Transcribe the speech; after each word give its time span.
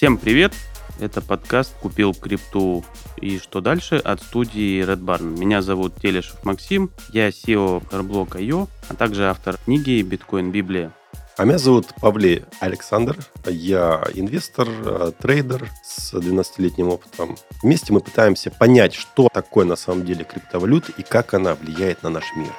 Всем 0.00 0.16
привет! 0.16 0.54
Это 0.98 1.20
подкаст 1.20 1.74
«Купил 1.78 2.14
крипту 2.14 2.82
и 3.20 3.38
что 3.38 3.60
дальше» 3.60 3.96
от 3.96 4.22
студии 4.22 4.82
Red 4.82 5.04
Barn. 5.04 5.38
Меня 5.38 5.60
зовут 5.60 5.96
Телешев 5.96 6.42
Максим, 6.42 6.90
я 7.12 7.28
SEO 7.28 7.86
Airblock.io, 7.90 8.66
а 8.88 8.94
также 8.94 9.28
автор 9.28 9.58
книги 9.62 10.00
«Биткоин 10.00 10.52
Библия». 10.52 10.94
А 11.36 11.44
меня 11.44 11.58
зовут 11.58 11.88
Павлей 12.00 12.44
Александр. 12.60 13.18
Я 13.44 14.02
инвестор, 14.14 14.68
э, 14.70 15.12
трейдер 15.20 15.68
с 15.84 16.14
12-летним 16.14 16.88
опытом. 16.88 17.36
Вместе 17.62 17.92
мы 17.92 18.00
пытаемся 18.00 18.50
понять, 18.50 18.94
что 18.94 19.28
такое 19.30 19.66
на 19.66 19.76
самом 19.76 20.06
деле 20.06 20.24
криптовалюта 20.24 20.92
и 20.96 21.02
как 21.02 21.34
она 21.34 21.54
влияет 21.54 22.02
на 22.02 22.08
наш 22.08 22.24
мир. 22.36 22.54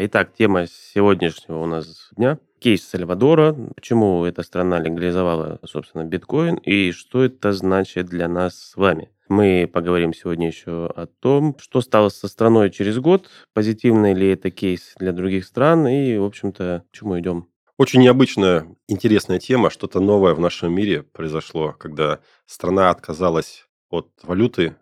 Итак, 0.00 0.32
тема 0.32 0.66
сегодняшнего 0.68 1.58
у 1.58 1.66
нас 1.66 2.10
дня– 2.16 2.38
кейс 2.60 2.86
Сальвадора. 2.86 3.52
Почему 3.74 4.24
эта 4.24 4.44
страна 4.44 4.78
легализовала, 4.78 5.58
собственно, 5.64 6.04
биткоин 6.04 6.54
и 6.54 6.92
что 6.92 7.24
это 7.24 7.52
значит 7.52 8.06
для 8.06 8.28
нас 8.28 8.54
с 8.54 8.76
вами. 8.76 9.10
Мы 9.28 9.68
поговорим 9.72 10.14
сегодня 10.14 10.46
еще 10.46 10.86
о 10.86 11.06
том, 11.06 11.56
что 11.58 11.80
стало 11.80 12.10
со 12.10 12.28
страной 12.28 12.70
через 12.70 13.00
год, 13.00 13.28
позитивный 13.54 14.14
ли 14.14 14.28
это 14.28 14.52
кейс 14.52 14.94
для 15.00 15.10
других 15.10 15.44
стран 15.44 15.88
и, 15.88 16.16
в 16.16 16.24
общем-то, 16.24 16.84
к 16.88 16.96
чему 16.96 17.18
идем. 17.18 17.48
Очень 17.76 18.02
необычная, 18.02 18.68
интересная 18.86 19.40
тема, 19.40 19.68
что-то 19.68 19.98
новое 19.98 20.34
в 20.34 20.38
нашем 20.38 20.72
мире 20.72 21.02
произошло, 21.02 21.74
когда 21.76 22.20
страна 22.46 22.90
отказалась 22.90 23.66
от 23.90 24.10
валюты, 24.22 24.76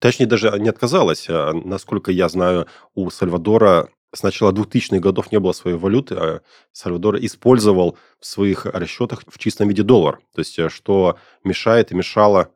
Точнее, 0.00 0.24
даже 0.24 0.50
не 0.58 0.70
отказалась. 0.70 1.26
А, 1.28 1.52
насколько 1.52 2.10
я 2.10 2.30
знаю, 2.30 2.66
у 2.94 3.10
Сальвадора 3.10 3.90
с 4.12 4.22
начала 4.22 4.52
2000-х 4.52 4.98
годов 4.98 5.32
не 5.32 5.38
было 5.38 5.52
своей 5.52 5.76
валюты, 5.76 6.14
а 6.16 6.40
Сальвадор 6.72 7.16
использовал 7.16 7.96
в 8.18 8.26
своих 8.26 8.66
расчетах 8.66 9.22
в 9.26 9.38
чистом 9.38 9.68
виде 9.68 9.82
доллар. 9.82 10.20
То 10.34 10.40
есть, 10.40 10.58
э, 10.58 10.68
что 10.68 11.18
мешает 11.44 11.92
и 11.92 11.94
мешало 11.94 12.50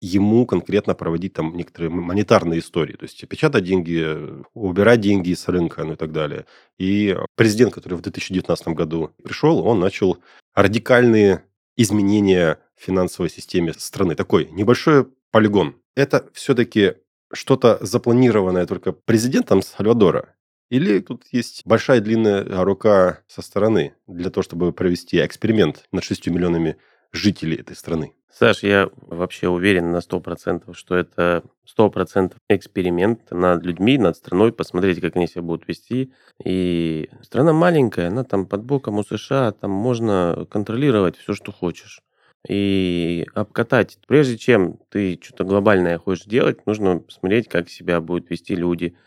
ему 0.00 0.46
конкретно 0.46 0.94
проводить 0.94 1.32
там 1.32 1.56
некоторые 1.56 1.90
монетарные 1.90 2.60
истории, 2.60 2.94
то 2.94 3.04
есть 3.04 3.26
печатать 3.26 3.64
деньги, 3.64 4.44
убирать 4.54 5.00
деньги 5.00 5.34
с 5.34 5.48
рынка, 5.48 5.82
ну 5.84 5.94
и 5.94 5.96
так 5.96 6.12
далее. 6.12 6.46
И 6.78 7.16
президент, 7.34 7.74
который 7.74 7.94
в 7.94 8.02
2019 8.02 8.68
году 8.68 9.10
пришел, 9.24 9.66
он 9.66 9.80
начал 9.80 10.18
радикальные 10.54 11.42
изменения 11.76 12.60
в 12.76 12.84
финансовой 12.84 13.28
системе 13.30 13.72
страны. 13.74 14.14
Такой 14.14 14.48
небольшой 14.52 15.08
полигон. 15.32 15.76
Это 15.96 16.28
все-таки 16.32 16.94
что-то 17.32 17.78
запланированное 17.80 18.66
только 18.66 18.92
президентом 18.92 19.62
Сальвадора? 19.62 20.34
Или 20.70 21.00
тут 21.00 21.24
есть 21.32 21.62
большая 21.64 22.00
длинная 22.00 22.44
рука 22.62 23.20
со 23.26 23.40
стороны 23.40 23.94
для 24.06 24.30
того, 24.30 24.42
чтобы 24.42 24.72
провести 24.72 25.24
эксперимент 25.24 25.84
над 25.92 26.04
6 26.04 26.28
миллионами 26.28 26.76
жителей 27.12 27.56
этой 27.56 27.74
страны? 27.74 28.12
Саш, 28.30 28.62
я 28.62 28.90
вообще 29.00 29.48
уверен 29.48 29.90
на 29.90 29.98
100%, 29.98 30.74
что 30.74 30.94
это 30.94 31.42
100% 31.78 32.34
эксперимент 32.50 33.30
над 33.30 33.64
людьми, 33.64 33.96
над 33.96 34.16
страной, 34.16 34.52
посмотреть, 34.52 35.00
как 35.00 35.16
они 35.16 35.26
себя 35.26 35.42
будут 35.42 35.66
вести. 35.66 36.12
И 36.44 37.08
страна 37.22 37.54
маленькая, 37.54 38.08
она 38.08 38.24
там 38.24 38.46
под 38.46 38.62
боком 38.64 38.98
у 38.98 39.02
США, 39.02 39.52
там 39.52 39.70
можно 39.70 40.46
контролировать 40.50 41.16
все, 41.16 41.32
что 41.32 41.50
хочешь. 41.50 42.02
И 42.46 43.26
обкатать. 43.34 43.98
Прежде 44.06 44.36
чем 44.36 44.78
ты 44.90 45.18
что-то 45.20 45.44
глобальное 45.44 45.98
хочешь 45.98 46.26
делать, 46.26 46.66
нужно 46.66 47.00
посмотреть, 47.00 47.48
как 47.48 47.70
себя 47.70 48.00
будут 48.02 48.28
вести 48.28 48.54
люди– 48.54 48.94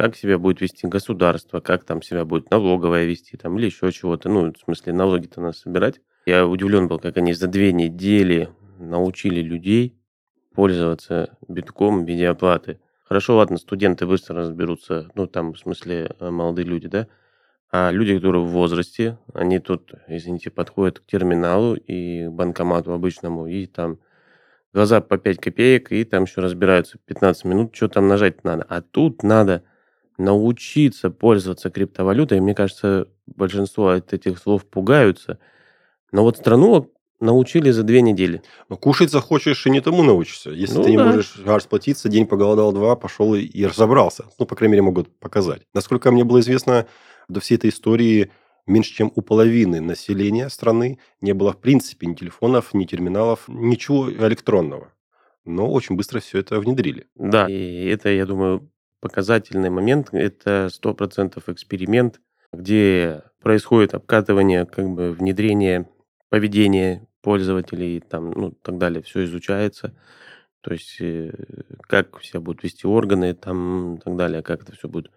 как 0.00 0.16
себя 0.16 0.38
будет 0.38 0.62
вести 0.62 0.86
государство, 0.86 1.60
как 1.60 1.84
там 1.84 2.00
себя 2.00 2.24
будет 2.24 2.50
налоговая 2.50 3.04
вести, 3.04 3.36
там, 3.36 3.58
или 3.58 3.66
еще 3.66 3.92
чего-то. 3.92 4.30
Ну, 4.30 4.50
в 4.50 4.56
смысле, 4.56 4.94
налоги-то 4.94 5.42
надо 5.42 5.54
собирать. 5.54 6.00
Я 6.24 6.46
удивлен 6.46 6.88
был, 6.88 6.98
как 6.98 7.18
они 7.18 7.34
за 7.34 7.48
две 7.48 7.70
недели 7.74 8.48
научили 8.78 9.42
людей 9.42 9.94
пользоваться 10.54 11.36
битком 11.48 12.06
в 12.06 12.08
виде 12.08 12.28
оплаты. 12.28 12.80
Хорошо, 13.04 13.36
ладно, 13.36 13.58
студенты 13.58 14.06
быстро 14.06 14.38
разберутся, 14.38 15.10
ну, 15.16 15.26
там, 15.26 15.52
в 15.52 15.58
смысле, 15.58 16.16
э, 16.18 16.30
молодые 16.30 16.64
люди, 16.64 16.88
да? 16.88 17.06
А 17.70 17.90
люди, 17.90 18.16
которые 18.16 18.42
в 18.42 18.48
возрасте, 18.48 19.18
они 19.34 19.58
тут, 19.58 19.92
извините, 20.08 20.48
подходят 20.48 21.00
к 21.00 21.04
терминалу 21.04 21.74
и 21.74 22.26
банкомату 22.26 22.94
обычному, 22.94 23.48
и 23.48 23.66
там 23.66 23.98
глаза 24.72 25.02
по 25.02 25.18
5 25.18 25.38
копеек, 25.38 25.92
и 25.92 26.04
там 26.04 26.24
еще 26.24 26.40
разбираются 26.40 26.96
15 27.04 27.44
минут, 27.44 27.76
что 27.76 27.88
там 27.88 28.08
нажать 28.08 28.44
надо. 28.44 28.64
А 28.66 28.80
тут 28.80 29.22
надо 29.22 29.62
научиться 30.20 31.10
пользоваться 31.10 31.70
криптовалютой. 31.70 32.40
Мне 32.40 32.54
кажется, 32.54 33.08
большинство 33.26 33.88
от 33.88 34.12
этих 34.12 34.38
слов 34.38 34.64
пугаются. 34.66 35.38
Но 36.12 36.22
вот 36.22 36.36
страну 36.36 36.92
научили 37.20 37.70
за 37.70 37.82
две 37.82 38.02
недели. 38.02 38.42
Но 38.68 38.76
кушать 38.76 39.10
захочешь 39.10 39.66
и 39.66 39.70
не 39.70 39.80
тому 39.80 40.02
научишься. 40.02 40.50
Если 40.50 40.76
ну, 40.76 40.84
ты 40.84 40.90
не 40.90 40.96
да. 40.96 41.06
можешь 41.06 41.38
расплатиться, 41.44 42.08
день 42.08 42.26
поголодал 42.26 42.72
два, 42.72 42.96
пошел 42.96 43.34
и, 43.34 43.42
и 43.42 43.66
разобрался. 43.66 44.24
Ну, 44.38 44.46
по 44.46 44.56
крайней 44.56 44.72
мере, 44.72 44.82
могут 44.82 45.18
показать. 45.18 45.62
Насколько 45.74 46.10
мне 46.10 46.24
было 46.24 46.40
известно, 46.40 46.86
до 47.28 47.40
всей 47.40 47.56
этой 47.56 47.70
истории 47.70 48.30
меньше 48.66 48.94
чем 48.94 49.12
у 49.14 49.22
половины 49.22 49.80
населения 49.80 50.48
страны 50.48 50.98
не 51.20 51.32
было 51.32 51.52
в 51.52 51.60
принципе 51.60 52.06
ни 52.06 52.14
телефонов, 52.14 52.72
ни 52.72 52.84
терминалов, 52.84 53.44
ничего 53.48 54.10
электронного. 54.10 54.92
Но 55.44 55.70
очень 55.70 55.96
быстро 55.96 56.20
все 56.20 56.38
это 56.38 56.60
внедрили. 56.60 57.08
Да, 57.14 57.46
и 57.48 57.86
это, 57.86 58.10
я 58.10 58.26
думаю, 58.26 58.70
показательный 59.00 59.70
момент. 59.70 60.08
Это 60.12 60.68
100% 60.70 61.42
эксперимент, 61.46 62.20
где 62.52 63.22
происходит 63.40 63.94
обкатывание, 63.94 64.66
как 64.66 64.88
бы 64.90 65.12
внедрение 65.12 65.88
поведения 66.28 67.06
пользователей, 67.22 68.00
там, 68.00 68.30
ну, 68.30 68.52
так 68.52 68.78
далее, 68.78 69.02
все 69.02 69.24
изучается. 69.24 69.94
То 70.62 70.72
есть, 70.72 71.00
э, 71.00 71.32
как 71.82 72.22
себя 72.22 72.40
будут 72.40 72.62
вести 72.62 72.86
органы, 72.86 73.34
там, 73.34 73.98
так 74.04 74.16
далее, 74.16 74.42
как 74.42 74.62
это 74.62 74.72
все 74.72 74.88
будет 74.88 75.10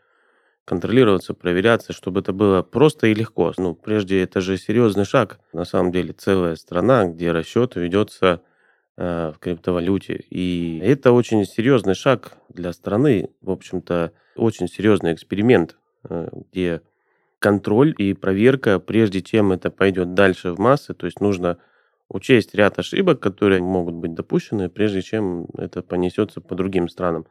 контролироваться, 0.66 1.34
проверяться, 1.34 1.92
чтобы 1.92 2.22
это 2.22 2.32
было 2.32 2.62
просто 2.62 3.08
и 3.08 3.14
легко. 3.14 3.54
Ну, 3.58 3.76
прежде 3.76 4.24
это 4.24 4.42
же 4.42 4.58
серьезный 4.58 5.06
шаг. 5.06 5.40
На 5.52 5.66
самом 5.66 5.92
деле, 5.92 6.14
целая 6.14 6.56
страна, 6.56 7.06
где 7.06 7.32
расчет 7.32 7.76
ведется 7.76 8.42
Э, 8.96 9.32
в 9.36 9.40
криптовалюте. 9.40 10.24
И 10.30 10.80
это 10.84 11.14
очень 11.14 11.46
серьезный 11.46 11.96
шаг 11.96 12.38
для 12.54 12.74
страны, 12.74 13.30
в 13.42 13.52
общем-то, 13.52 14.12
очень 14.36 14.68
серьезный 14.68 15.14
эксперимент, 15.14 15.78
э, 16.10 16.30
где 16.52 16.82
контроль 17.40 17.94
и 17.98 18.14
проверка, 18.14 18.80
прежде 18.80 19.22
чем 19.22 19.52
это 19.52 19.70
пойдет 19.70 20.14
дальше 20.14 20.54
в 20.54 20.60
массы, 20.60 20.94
то 20.94 21.06
есть 21.06 21.20
нужно 21.20 21.58
учесть 22.08 22.56
ряд 22.56 22.80
ошибок, 22.80 23.20
которые 23.20 23.62
могут 23.62 23.96
быть 23.96 24.14
допущены, 24.14 24.70
прежде 24.70 25.02
чем 25.02 25.48
это 25.58 25.82
понесется 25.82 26.40
по 26.42 26.56
другим 26.56 26.88
странам. 26.88 27.26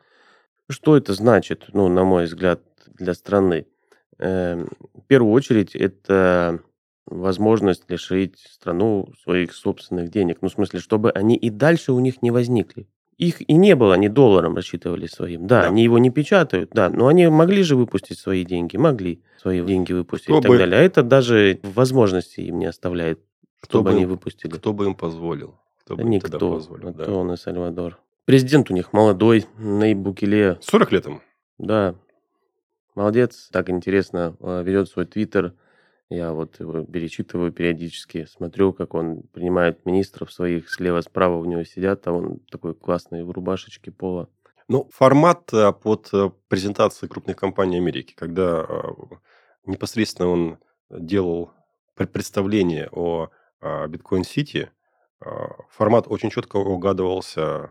Что 0.69 0.97
это 0.97 1.15
значит, 1.15 1.67
ну, 1.73 1.89
на 1.89 2.05
мой 2.05 2.25
взгляд, 2.25 2.61
для 2.87 3.15
страны? 3.15 3.67
Эм, 4.19 4.69
в 4.95 5.07
первую 5.07 5.33
очередь, 5.33 5.75
это 5.75 6.61
возможность 7.07 7.91
лишить 7.91 8.39
страну 8.39 9.09
своих 9.23 9.55
собственных 9.55 10.11
денег. 10.11 10.39
Ну, 10.41 10.49
в 10.49 10.53
смысле, 10.53 10.81
чтобы 10.81 11.11
они 11.11 11.37
и 11.37 11.51
дальше 11.51 11.93
у 11.93 12.01
них 12.01 12.23
не 12.23 12.31
возникли. 12.31 12.87
Их 13.23 13.41
и 13.49 13.55
не 13.55 13.77
было, 13.77 13.95
они 13.95 14.09
долларом 14.09 14.57
рассчитывали 14.57 15.07
своим. 15.07 15.47
Да, 15.47 15.63
да. 15.63 15.69
они 15.69 15.85
его 15.85 15.99
не 15.99 16.11
печатают, 16.11 16.71
да, 16.73 16.91
но 16.91 17.07
они 17.07 17.29
могли 17.29 17.63
же 17.63 17.77
выпустить 17.77 18.19
свои 18.19 18.45
деньги, 18.45 18.77
могли 18.77 19.23
свои 19.41 19.65
деньги 19.65 19.93
выпустить 19.93 20.27
кто 20.27 20.39
и 20.39 20.43
так 20.43 20.51
бы... 20.51 20.59
далее. 20.59 20.81
А 20.81 20.83
это 20.83 21.05
даже 21.05 21.61
возможности 21.63 22.41
им 22.41 22.59
не 22.59 22.67
оставляет, 22.67 23.21
чтобы 23.63 23.91
кто 23.91 23.97
они 23.97 24.07
выпустили. 24.07 24.51
Кто 24.51 24.73
бы 24.73 24.87
им 24.87 24.97
позволил? 24.97 25.55
Кто 25.85 25.95
бы 25.95 26.03
Никто. 26.03 26.49
Им 26.49 26.55
позволил, 26.55 26.89
а 26.89 26.93
да. 26.93 27.13
он 27.13 27.33
и 27.33 27.37
Сальвадор. 27.37 28.01
Президент 28.25 28.73
у 28.73 28.75
них 28.75 28.93
молодой, 28.93 29.47
Нейб 29.57 29.99
Букеле. 29.99 30.59
40 30.61 30.91
лет 30.91 31.07
ему? 31.07 31.21
Да. 31.59 31.95
Молодец, 32.97 33.51
так 33.53 33.71
интересно 33.71 34.37
а, 34.41 34.63
ведет 34.63 34.89
свой 34.89 35.07
твиттер 35.07 35.55
я 36.17 36.33
вот 36.33 36.61
его 36.61 36.85
перечитываю 36.85 37.53
периодически, 37.53 38.27
смотрю, 38.27 38.73
как 38.73 38.95
он 38.95 39.23
принимает 39.33 39.85
министров 39.87 40.33
своих, 40.33 40.71
слева-справа 40.71 41.37
у 41.37 41.45
него 41.45 41.65
сидят, 41.65 42.07
а 42.07 42.13
он 42.13 42.41
такой 42.51 42.75
классный 42.75 43.25
в 43.25 43.31
рубашечке 43.31 43.91
пола. 43.91 44.29
Ну, 44.69 44.89
формат 44.93 45.53
э, 45.53 45.73
под 45.73 46.09
э, 46.13 46.31
презентации 46.49 47.07
крупных 47.07 47.37
компаний 47.37 47.77
Америки, 47.77 48.15
когда 48.17 48.65
э, 48.67 48.83
непосредственно 49.67 50.29
он 50.29 50.59
делал 50.91 51.53
представление 51.95 52.89
о 52.91 53.29
биткоин-сити, 53.61 54.71
формат 55.69 56.07
очень 56.09 56.31
четко 56.31 56.57
угадывался 56.57 57.71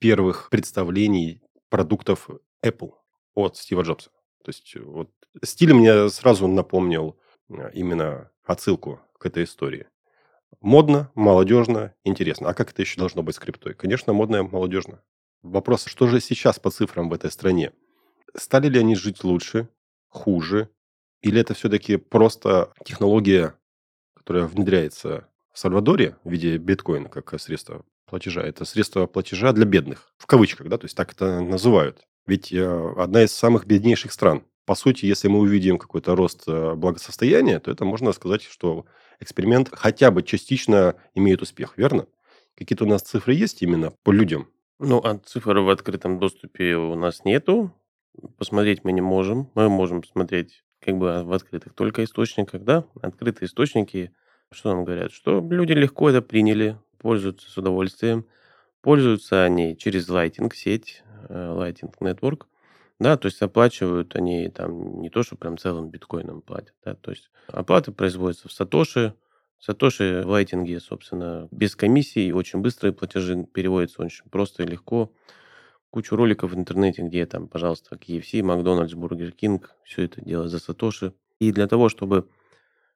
первых 0.00 0.48
представлений 0.50 1.42
продуктов 1.68 2.28
Apple 2.64 2.92
от 3.34 3.56
Стива 3.56 3.82
Джобса. 3.82 4.10
То 4.44 4.50
есть 4.50 4.76
вот 4.76 5.10
стиль 5.42 5.72
мне 5.72 6.10
сразу 6.10 6.46
напомнил 6.46 7.18
э, 7.48 7.70
именно 7.72 8.30
отсылку 8.44 9.00
к 9.18 9.24
этой 9.24 9.44
истории. 9.44 9.86
Модно, 10.60 11.10
молодежно, 11.14 11.94
интересно. 12.04 12.50
А 12.50 12.54
как 12.54 12.70
это 12.70 12.82
еще 12.82 12.98
должно 12.98 13.22
быть 13.22 13.36
с 13.36 13.38
криптой? 13.38 13.74
Конечно, 13.74 14.12
модно 14.12 14.36
и 14.36 14.42
молодежно. 14.42 15.02
Вопрос, 15.42 15.86
что 15.86 16.06
же 16.08 16.20
сейчас 16.20 16.58
по 16.58 16.70
цифрам 16.70 17.08
в 17.08 17.14
этой 17.14 17.30
стране? 17.30 17.72
Стали 18.36 18.68
ли 18.68 18.78
они 18.78 18.96
жить 18.96 19.24
лучше, 19.24 19.68
хуже? 20.08 20.68
Или 21.22 21.40
это 21.40 21.54
все-таки 21.54 21.96
просто 21.96 22.70
технология, 22.84 23.54
которая 24.14 24.44
внедряется 24.44 25.26
в 25.52 25.58
Сальвадоре 25.58 26.18
в 26.22 26.30
виде 26.30 26.58
биткоина 26.58 27.08
как 27.08 27.40
средство 27.40 27.82
платежа? 28.04 28.42
Это 28.42 28.66
средство 28.66 29.06
платежа 29.06 29.52
для 29.52 29.64
бедных, 29.64 30.12
в 30.18 30.26
кавычках, 30.26 30.68
да, 30.68 30.76
то 30.76 30.84
есть 30.84 30.96
так 30.96 31.12
это 31.12 31.40
называют. 31.40 32.06
Ведь 32.26 32.52
э, 32.52 32.92
одна 32.96 33.22
из 33.24 33.32
самых 33.32 33.66
беднейших 33.66 34.12
стран. 34.12 34.44
По 34.64 34.74
сути, 34.74 35.04
если 35.04 35.28
мы 35.28 35.40
увидим 35.40 35.78
какой-то 35.78 36.16
рост 36.16 36.44
э, 36.46 36.74
благосостояния, 36.74 37.60
то 37.60 37.70
это 37.70 37.84
можно 37.84 38.12
сказать, 38.12 38.42
что 38.42 38.86
эксперимент 39.20 39.68
хотя 39.72 40.10
бы 40.10 40.22
частично 40.22 40.96
имеет 41.14 41.42
успех, 41.42 41.76
верно? 41.76 42.06
Какие-то 42.56 42.84
у 42.84 42.88
нас 42.88 43.02
цифры 43.02 43.34
есть 43.34 43.62
именно 43.62 43.90
по 44.02 44.10
людям? 44.10 44.48
Ну, 44.78 44.98
а 45.04 45.18
цифр 45.18 45.58
в 45.58 45.68
открытом 45.68 46.18
доступе 46.18 46.76
у 46.76 46.94
нас 46.94 47.24
нету. 47.24 47.72
Посмотреть 48.38 48.84
мы 48.84 48.92
не 48.92 49.00
можем. 49.00 49.50
Мы 49.54 49.68
можем 49.68 50.00
посмотреть 50.00 50.64
как 50.80 50.96
бы 50.96 51.22
в 51.24 51.32
открытых 51.32 51.74
только 51.74 52.04
источниках, 52.04 52.62
да? 52.62 52.84
Открытые 53.02 53.48
источники, 53.48 54.12
что 54.50 54.70
нам 54.70 54.84
говорят? 54.84 55.12
Что 55.12 55.46
люди 55.50 55.72
легко 55.72 56.10
это 56.10 56.22
приняли, 56.22 56.78
пользуются 56.98 57.50
с 57.50 57.56
удовольствием. 57.58 58.26
Пользуются 58.80 59.44
они 59.44 59.76
через 59.76 60.08
Lightning 60.08 60.54
сеть, 60.54 61.02
Lightning 61.28 61.92
Network. 62.00 62.42
Да, 63.00 63.16
то 63.16 63.26
есть 63.26 63.42
оплачивают 63.42 64.14
они 64.14 64.48
там 64.48 65.00
не 65.00 65.10
то, 65.10 65.22
что 65.22 65.36
прям 65.36 65.58
целым 65.58 65.90
биткоином 65.90 66.42
платят, 66.42 66.74
да, 66.84 66.94
то 66.94 67.10
есть 67.10 67.28
оплата 67.48 67.90
производится 67.90 68.48
в 68.48 68.52
Сатоши, 68.52 69.14
Сатоши 69.58 70.22
в 70.24 70.28
Lightning 70.28 70.69
е, 70.69 70.78
собственно, 70.78 71.48
без 71.50 71.74
комиссий, 71.74 72.32
очень 72.32 72.60
быстрые 72.60 72.92
платежи 72.92 73.44
переводятся 73.44 74.02
очень 74.02 74.26
просто 74.30 74.62
и 74.62 74.66
легко. 74.66 75.10
Кучу 75.88 76.16
роликов 76.16 76.52
в 76.52 76.54
интернете, 76.54 77.02
где 77.02 77.24
там, 77.24 77.48
пожалуйста, 77.48 77.96
KFC, 77.96 78.42
Макдональдс, 78.42 78.92
Бургер 78.92 79.32
Кинг, 79.32 79.74
все 79.82 80.02
это 80.02 80.20
дело 80.20 80.48
за 80.48 80.58
Сатоши. 80.58 81.14
И 81.38 81.50
для 81.50 81.66
того, 81.66 81.88
чтобы 81.88 82.28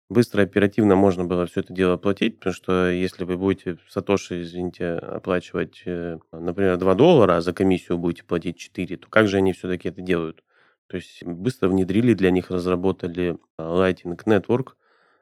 быстро, 0.08 0.42
оперативно 0.42 0.96
можно 0.96 1.24
было 1.24 1.46
все 1.46 1.60
это 1.60 1.72
дело 1.72 1.94
оплатить, 1.94 2.38
потому 2.38 2.54
что 2.54 2.90
если 2.90 3.24
вы 3.24 3.36
будете 3.36 3.78
Сатоши, 3.88 4.42
извините, 4.42 4.92
оплачивать, 4.92 5.82
э, 5.84 6.18
например, 6.32 6.76
2 6.76 6.94
доллара, 6.94 7.36
а 7.36 7.40
за 7.40 7.52
комиссию 7.52 7.98
будете 7.98 8.24
платить 8.24 8.56
4, 8.58 8.96
то 8.96 9.08
как 9.08 9.28
же 9.28 9.38
они 9.38 9.52
все-таки 9.52 9.88
это 9.88 10.00
делают? 10.00 10.42
То 10.86 10.96
есть 10.96 11.22
быстро 11.24 11.68
внедрили 11.68 12.14
для 12.14 12.30
них, 12.30 12.50
разработали 12.50 13.36
э, 13.58 13.62
Lightning 13.62 14.18
Network. 14.24 14.72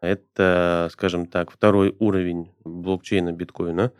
Это, 0.01 0.89
скажем 0.93 1.27
так, 1.27 1.51
второй 1.51 1.97
уровень 1.99 2.53
блокчейна 2.65 3.33
биткоина, 3.33 3.93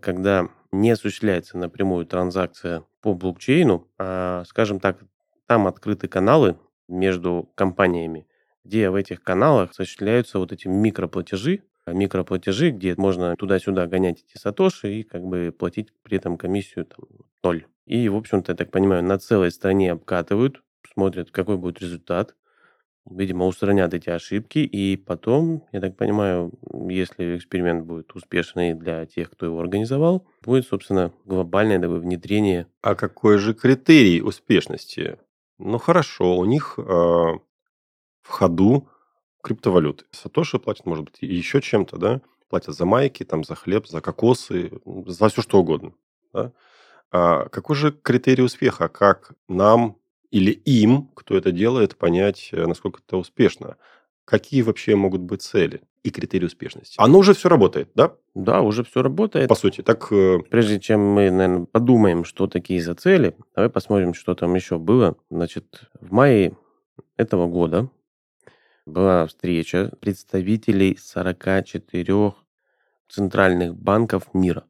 когда 0.00 0.48
не 0.72 0.90
осуществляется 0.90 1.56
напрямую 1.56 2.06
транзакция 2.06 2.84
по 3.00 3.14
блокчейну, 3.14 3.88
а, 3.98 4.42
скажем 4.46 4.80
так, 4.80 4.98
там 5.46 5.66
открыты 5.66 6.08
каналы 6.08 6.58
между 6.88 7.50
компаниями, 7.54 8.26
где 8.64 8.90
в 8.90 8.94
этих 8.94 9.22
каналах 9.22 9.70
осуществляются 9.70 10.38
вот 10.38 10.52
эти 10.52 10.68
микроплатежи, 10.68 11.62
а 11.86 11.92
микроплатежи, 11.92 12.70
где 12.70 12.94
можно 12.96 13.36
туда-сюда 13.36 13.86
гонять 13.86 14.24
эти 14.26 14.40
сатоши 14.40 15.00
и 15.00 15.02
как 15.02 15.22
бы 15.22 15.54
платить 15.56 15.92
при 16.02 16.16
этом 16.16 16.38
комиссию 16.38 16.86
там, 16.86 17.04
ноль. 17.42 17.66
И, 17.86 18.08
в 18.08 18.16
общем-то, 18.16 18.52
я 18.52 18.56
так 18.56 18.70
понимаю, 18.70 19.04
на 19.04 19.18
целой 19.18 19.50
стране 19.50 19.92
обкатывают, 19.92 20.62
смотрят, 20.92 21.30
какой 21.30 21.58
будет 21.58 21.82
результат, 21.82 22.34
видимо, 23.10 23.46
устранят 23.46 23.92
эти 23.92 24.08
ошибки, 24.08 24.60
и 24.60 24.96
потом, 24.96 25.66
я 25.72 25.80
так 25.80 25.96
понимаю, 25.96 26.52
если 26.88 27.36
эксперимент 27.36 27.84
будет 27.84 28.14
успешный 28.14 28.72
для 28.72 29.04
тех, 29.04 29.30
кто 29.30 29.44
его 29.46 29.60
организовал, 29.60 30.26
будет, 30.42 30.66
собственно, 30.66 31.12
глобальное 31.26 31.78
такое 31.78 31.98
внедрение. 31.98 32.66
А 32.80 32.94
какой 32.94 33.36
же 33.36 33.52
критерий 33.52 34.22
успешности? 34.22 35.18
Ну 35.58 35.78
хорошо, 35.78 36.38
у 36.38 36.44
них 36.46 36.78
э, 36.78 37.32
в 38.24 38.30
ходу 38.30 38.88
криптовалюты. 39.42 40.06
Сатоши 40.10 40.58
платят, 40.58 40.86
может 40.86 41.04
быть, 41.04 41.18
еще 41.20 41.60
чем-то, 41.60 41.98
да? 41.98 42.20
Платят 42.48 42.74
за 42.74 42.86
майки, 42.86 43.24
там, 43.24 43.44
за 43.44 43.54
хлеб, 43.54 43.86
за 43.86 44.00
кокосы, 44.00 44.72
за 45.06 45.28
все 45.28 45.42
что 45.42 45.60
угодно. 45.60 45.92
Да? 46.32 46.52
А 47.12 47.48
какой 47.50 47.76
же 47.76 47.92
критерий 47.92 48.42
успеха? 48.42 48.88
Как 48.88 49.34
нам 49.48 49.98
или 50.30 50.50
им, 50.50 51.10
кто 51.14 51.36
это 51.36 51.52
делает, 51.52 51.96
понять, 51.96 52.48
э, 52.52 52.66
насколько 52.66 53.00
это 53.06 53.18
успешно? 53.18 53.76
Какие 54.24 54.62
вообще 54.62 54.96
могут 54.96 55.20
быть 55.20 55.42
цели 55.42 55.82
и 56.02 56.10
критерии 56.10 56.46
успешности? 56.46 56.96
Оно 56.98 57.18
уже 57.18 57.34
все 57.34 57.48
работает, 57.48 57.90
да? 57.94 58.14
Да, 58.34 58.62
уже 58.62 58.82
все 58.82 59.02
работает. 59.02 59.48
По 59.48 59.54
сути, 59.54 59.82
так... 59.82 60.10
Э, 60.10 60.38
Прежде 60.50 60.80
чем 60.80 61.00
мы, 61.00 61.30
наверное, 61.30 61.66
подумаем, 61.66 62.24
что 62.24 62.46
такие 62.46 62.82
за 62.82 62.94
цели, 62.94 63.36
давай 63.54 63.68
посмотрим, 63.70 64.14
что 64.14 64.34
там 64.34 64.54
еще 64.54 64.78
было. 64.78 65.16
Значит, 65.30 65.82
в 66.00 66.12
мае 66.12 66.56
этого 67.16 67.46
года 67.46 67.90
была 68.86 69.26
встреча 69.26 69.92
представителей 70.00 70.96
44 70.96 72.34
центральных 73.08 73.74
банков 73.76 74.34
мира. 74.34 74.64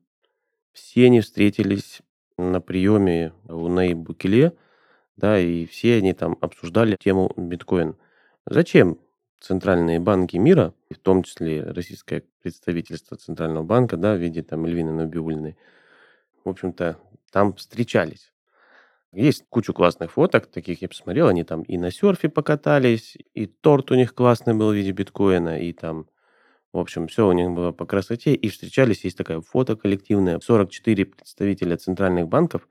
Все 0.73 1.07
они 1.07 1.21
встретились 1.21 2.01
на 2.37 2.61
приеме 2.61 3.33
у 3.49 3.69
Наиб 3.69 3.99
Букеле, 3.99 4.57
да, 5.17 5.39
и 5.39 5.67
все 5.67 5.97
они 5.97 6.13
там 6.13 6.37
обсуждали 6.41 6.97
тему 6.99 7.33
биткоин. 7.37 7.97
Зачем 8.47 8.99
центральные 9.41 10.01
банки 10.01 10.37
мира, 10.37 10.75
в 10.91 10.99
том 10.99 11.23
числе 11.23 11.63
российское 11.63 12.25
представительство 12.43 13.17
Центрального 13.17 13.63
банка, 13.63 13.97
да, 13.97 14.15
в 14.15 14.19
виде 14.19 14.43
там 14.43 14.65
Эльвины 14.65 14.93
Набиулиной, 14.93 15.57
в 16.45 16.49
общем-то, 16.49 16.99
там 17.31 17.55
встречались. 17.55 18.34
Есть 19.15 19.45
кучу 19.49 19.73
классных 19.73 20.13
фоток, 20.13 20.47
таких 20.47 20.83
я 20.83 20.89
посмотрел, 20.89 21.29
они 21.29 21.45
там 21.45 21.63
и 21.63 21.79
на 21.79 21.93
серфе 21.93 22.29
покатались, 22.29 23.17
и 23.33 23.47
торт 23.47 23.93
у 23.93 23.95
них 23.95 24.13
классный 24.13 24.55
был 24.55 24.73
в 24.73 24.75
виде 24.75 24.91
биткоина, 24.91 25.61
и 25.61 25.73
там, 25.73 26.09
в 26.73 26.79
общем, 26.79 27.07
все 27.07 27.29
у 27.29 27.33
них 27.33 27.51
было 27.51 27.71
по 27.71 27.87
красоте, 27.87 28.35
и 28.35 28.49
встречались, 28.49 29.05
есть 29.05 29.17
такая 29.17 29.41
фото 29.41 29.77
коллективная, 29.77 30.41
44 30.41 31.05
представителя 31.05 31.77
центральных 31.77 32.27
банков, 32.27 32.69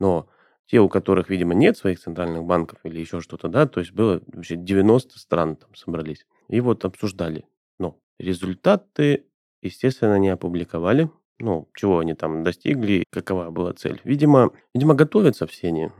но 0.00 0.28
те, 0.66 0.80
у 0.80 0.88
которых, 0.88 1.30
видимо, 1.30 1.54
нет 1.54 1.78
своих 1.78 2.00
центральных 2.00 2.42
банков 2.42 2.80
или 2.82 2.98
еще 2.98 3.20
что-то, 3.20 3.48
да, 3.48 3.66
то 3.66 3.78
есть 3.78 3.92
было 3.92 4.20
вообще 4.26 4.56
90 4.56 5.16
стран 5.16 5.54
там 5.54 5.72
собрались, 5.76 6.26
и 6.48 6.60
вот 6.60 6.84
обсуждали. 6.84 7.46
Но 7.78 8.00
результаты, 8.18 9.26
естественно, 9.62 10.18
не 10.18 10.30
опубликовали, 10.30 11.08
ну, 11.38 11.68
чего 11.74 12.00
они 12.00 12.14
там 12.14 12.42
достигли, 12.44 13.04
какова 13.10 13.50
была 13.50 13.72
цель. 13.72 14.00
Видимо, 14.04 14.52
видимо 14.74 14.94
готовятся 14.94 15.46
все 15.46 15.68
они. 15.68 15.90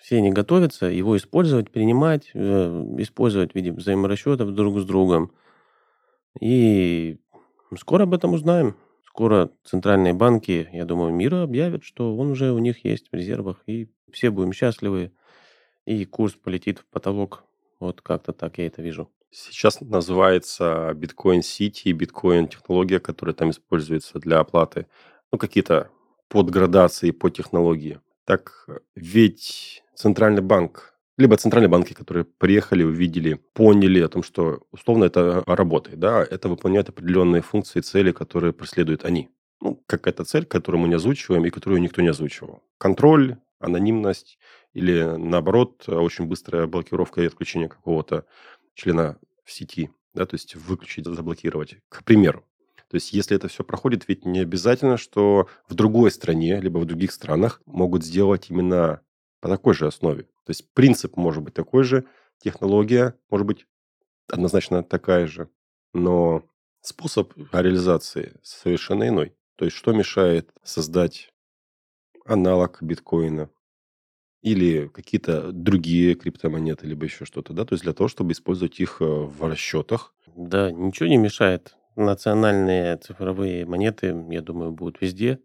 Все 0.00 0.18
они 0.18 0.30
готовятся 0.30 0.86
его 0.86 1.16
использовать, 1.16 1.70
принимать, 1.70 2.30
э, 2.34 2.94
использовать 2.98 3.52
в 3.52 3.54
виде 3.54 3.72
взаиморасчетов 3.72 4.54
друг 4.54 4.78
с 4.78 4.84
другом. 4.84 5.32
И 6.40 7.16
скоро 7.78 8.02
об 8.02 8.14
этом 8.14 8.34
узнаем. 8.34 8.76
Скоро 9.06 9.50
центральные 9.64 10.12
банки, 10.12 10.68
я 10.72 10.84
думаю, 10.84 11.12
мира 11.12 11.42
объявят, 11.42 11.84
что 11.84 12.16
он 12.16 12.32
уже 12.32 12.52
у 12.52 12.58
них 12.58 12.84
есть 12.84 13.08
в 13.10 13.14
резервах, 13.14 13.62
и 13.66 13.88
все 14.12 14.30
будем 14.30 14.52
счастливы, 14.52 15.12
и 15.86 16.04
курс 16.04 16.34
полетит 16.34 16.80
в 16.80 16.86
потолок. 16.86 17.44
Вот 17.78 18.00
как-то 18.00 18.32
так 18.32 18.58
я 18.58 18.66
это 18.66 18.82
вижу. 18.82 19.08
Сейчас 19.34 19.80
называется 19.80 20.92
биткоин 20.94 21.42
сити, 21.42 21.90
биткоин 21.90 22.46
технология, 22.46 23.00
которая 23.00 23.34
там 23.34 23.50
используется 23.50 24.20
для 24.20 24.38
оплаты. 24.38 24.86
Ну, 25.32 25.38
какие-то 25.38 25.90
подградации 26.28 27.10
по 27.10 27.30
технологии. 27.30 28.00
Так 28.24 28.68
ведь 28.94 29.82
Центральный 29.96 30.42
банк, 30.42 30.94
либо 31.16 31.36
центральные 31.36 31.68
банки, 31.68 31.94
которые 31.94 32.24
приехали, 32.24 32.82
увидели, 32.82 33.34
поняли 33.54 34.00
о 34.00 34.08
том, 34.08 34.22
что 34.22 34.62
условно 34.72 35.04
это 35.04 35.42
работает, 35.46 35.98
да, 35.98 36.22
это 36.22 36.48
выполняет 36.48 36.88
определенные 36.88 37.42
функции, 37.42 37.80
цели, 37.80 38.12
которые 38.12 38.52
преследуют 38.52 39.04
они. 39.04 39.30
Ну, 39.60 39.82
какая-то 39.86 40.24
цель, 40.24 40.44
которую 40.46 40.82
мы 40.82 40.88
не 40.88 40.94
озвучиваем 40.94 41.44
и 41.44 41.50
которую 41.50 41.80
никто 41.80 42.02
не 42.02 42.08
озвучивал. 42.08 42.62
Контроль, 42.78 43.36
анонимность 43.60 44.38
или, 44.72 45.02
наоборот, 45.16 45.88
очень 45.88 46.26
быстрая 46.26 46.66
блокировка 46.66 47.22
и 47.22 47.26
отключение 47.26 47.68
какого-то 47.68 48.26
члена 48.74 49.18
в 49.44 49.52
сети, 49.52 49.90
да, 50.14 50.26
то 50.26 50.34
есть 50.34 50.54
выключить, 50.54 51.06
заблокировать, 51.06 51.76
к 51.88 52.04
примеру. 52.04 52.44
То 52.88 52.96
есть, 52.96 53.12
если 53.12 53.36
это 53.36 53.48
все 53.48 53.64
проходит, 53.64 54.06
ведь 54.08 54.24
не 54.24 54.40
обязательно, 54.40 54.96
что 54.96 55.48
в 55.68 55.74
другой 55.74 56.10
стране, 56.10 56.60
либо 56.60 56.78
в 56.78 56.84
других 56.84 57.12
странах 57.12 57.60
могут 57.66 58.04
сделать 58.04 58.50
именно 58.50 59.00
по 59.40 59.48
такой 59.48 59.74
же 59.74 59.86
основе. 59.86 60.22
То 60.22 60.50
есть, 60.50 60.72
принцип 60.74 61.16
может 61.16 61.42
быть 61.42 61.54
такой 61.54 61.84
же, 61.84 62.04
технология 62.38 63.18
может 63.30 63.46
быть 63.46 63.66
однозначно 64.28 64.82
такая 64.82 65.26
же, 65.26 65.48
но 65.92 66.44
способ 66.82 67.32
реализации 67.52 68.38
совершенно 68.42 69.08
иной. 69.08 69.34
То 69.56 69.64
есть, 69.64 69.76
что 69.76 69.92
мешает 69.92 70.50
создать 70.62 71.32
аналог 72.26 72.82
биткоина, 72.82 73.50
или 74.44 74.88
какие-то 74.88 75.52
другие 75.52 76.14
криптомонеты, 76.14 76.86
либо 76.86 77.04
еще 77.06 77.24
что-то, 77.24 77.54
да, 77.54 77.64
то 77.64 77.72
есть 77.74 77.82
для 77.84 77.94
того, 77.94 78.08
чтобы 78.08 78.32
использовать 78.32 78.78
их 78.78 78.98
э, 79.00 79.04
в 79.04 79.42
расчетах. 79.48 80.14
Да, 80.36 80.70
ничего 80.70 81.08
не 81.08 81.16
мешает. 81.16 81.76
Национальные 81.96 82.98
цифровые 82.98 83.64
монеты, 83.64 84.14
я 84.30 84.42
думаю, 84.42 84.70
будут 84.72 85.00
везде. 85.00 85.40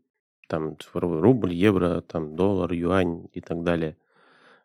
Там 0.50 0.78
цифровой 0.80 1.22
рубль, 1.22 1.54
евро, 1.54 2.02
там 2.02 2.36
доллар, 2.36 2.74
юань 2.74 3.28
и 3.34 3.40
так 3.42 3.64
далее. 3.64 3.96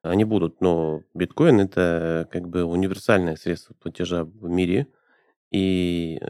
они 0.03 0.25
будут, 0.25 0.61
но 0.61 1.03
биткоин 1.15 1.61
это 1.61 2.29
как 2.31 2.49
бы 2.49 2.65
универсальное 2.65 3.37
средство 3.37 3.75
платежа 3.75 4.25
в 4.25 4.49
мире, 4.49 4.89
и 5.53 6.21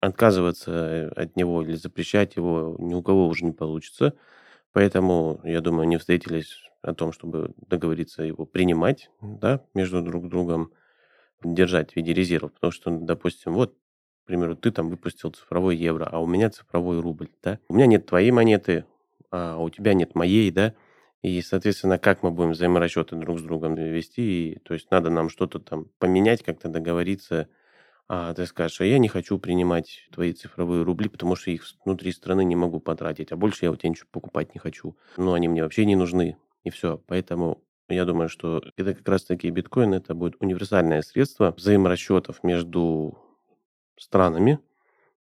отказываться 0.00 1.12
от 1.16 1.36
него 1.36 1.62
или 1.62 1.74
запрещать 1.74 2.36
его 2.36 2.76
ни 2.78 2.94
у 2.94 3.02
кого 3.02 3.28
уже 3.28 3.44
не 3.44 3.52
получится. 3.52 4.14
Поэтому, 4.72 5.40
я 5.44 5.60
думаю, 5.62 5.82
они 5.84 5.98
встретились 5.98 6.67
о 6.82 6.94
том, 6.94 7.12
чтобы 7.12 7.54
договориться 7.66 8.22
его 8.22 8.46
принимать 8.46 9.10
да, 9.20 9.64
между 9.74 10.02
друг 10.02 10.28
другом, 10.28 10.72
держать 11.42 11.92
в 11.92 11.96
виде 11.96 12.12
резервов. 12.12 12.52
Потому 12.52 12.70
что, 12.72 12.90
допустим, 12.90 13.54
вот, 13.54 13.74
к 14.24 14.26
примеру, 14.26 14.56
ты 14.56 14.70
там 14.70 14.88
выпустил 14.88 15.30
цифровой 15.30 15.76
евро, 15.76 16.08
а 16.10 16.20
у 16.20 16.26
меня 16.26 16.50
цифровой 16.50 17.00
рубль. 17.00 17.30
Да? 17.42 17.58
У 17.68 17.74
меня 17.74 17.86
нет 17.86 18.06
твоей 18.06 18.30
монеты, 18.30 18.84
а 19.30 19.58
у 19.58 19.70
тебя 19.70 19.94
нет 19.94 20.14
моей, 20.14 20.50
да, 20.50 20.74
и, 21.22 21.42
соответственно, 21.42 21.98
как 21.98 22.22
мы 22.22 22.30
будем 22.30 22.52
взаиморасчеты 22.52 23.16
друг 23.16 23.40
с 23.40 23.42
другом 23.42 23.74
вести, 23.74 24.52
и, 24.52 24.58
то 24.60 24.74
есть 24.74 24.90
надо 24.90 25.10
нам 25.10 25.28
что-то 25.28 25.58
там 25.58 25.86
поменять, 25.98 26.44
как-то 26.44 26.68
договориться, 26.68 27.48
а 28.08 28.32
ты 28.34 28.46
скажешь, 28.46 28.80
а 28.80 28.86
я 28.86 28.98
не 28.98 29.08
хочу 29.08 29.38
принимать 29.38 30.08
твои 30.12 30.32
цифровые 30.32 30.82
рубли, 30.82 31.08
потому 31.08 31.36
что 31.36 31.50
их 31.50 31.64
внутри 31.84 32.12
страны 32.12 32.44
не 32.44 32.56
могу 32.56 32.80
потратить, 32.80 33.32
а 33.32 33.36
больше 33.36 33.64
я 33.64 33.72
у 33.72 33.76
тебя 33.76 33.90
ничего 33.90 34.08
покупать 34.10 34.54
не 34.54 34.60
хочу. 34.60 34.96
Ну, 35.16 35.34
они 35.34 35.48
мне 35.48 35.62
вообще 35.62 35.84
не 35.84 35.96
нужны, 35.96 36.36
и 36.68 36.70
все. 36.70 37.02
Поэтому 37.06 37.62
я 37.88 38.04
думаю, 38.04 38.28
что 38.28 38.62
это 38.76 38.94
как 38.94 39.08
раз-таки 39.08 39.50
биткоин, 39.50 39.94
это 39.94 40.14
будет 40.14 40.36
универсальное 40.40 41.02
средство 41.02 41.52
взаиморасчетов 41.56 42.44
между 42.44 43.18
странами, 43.98 44.60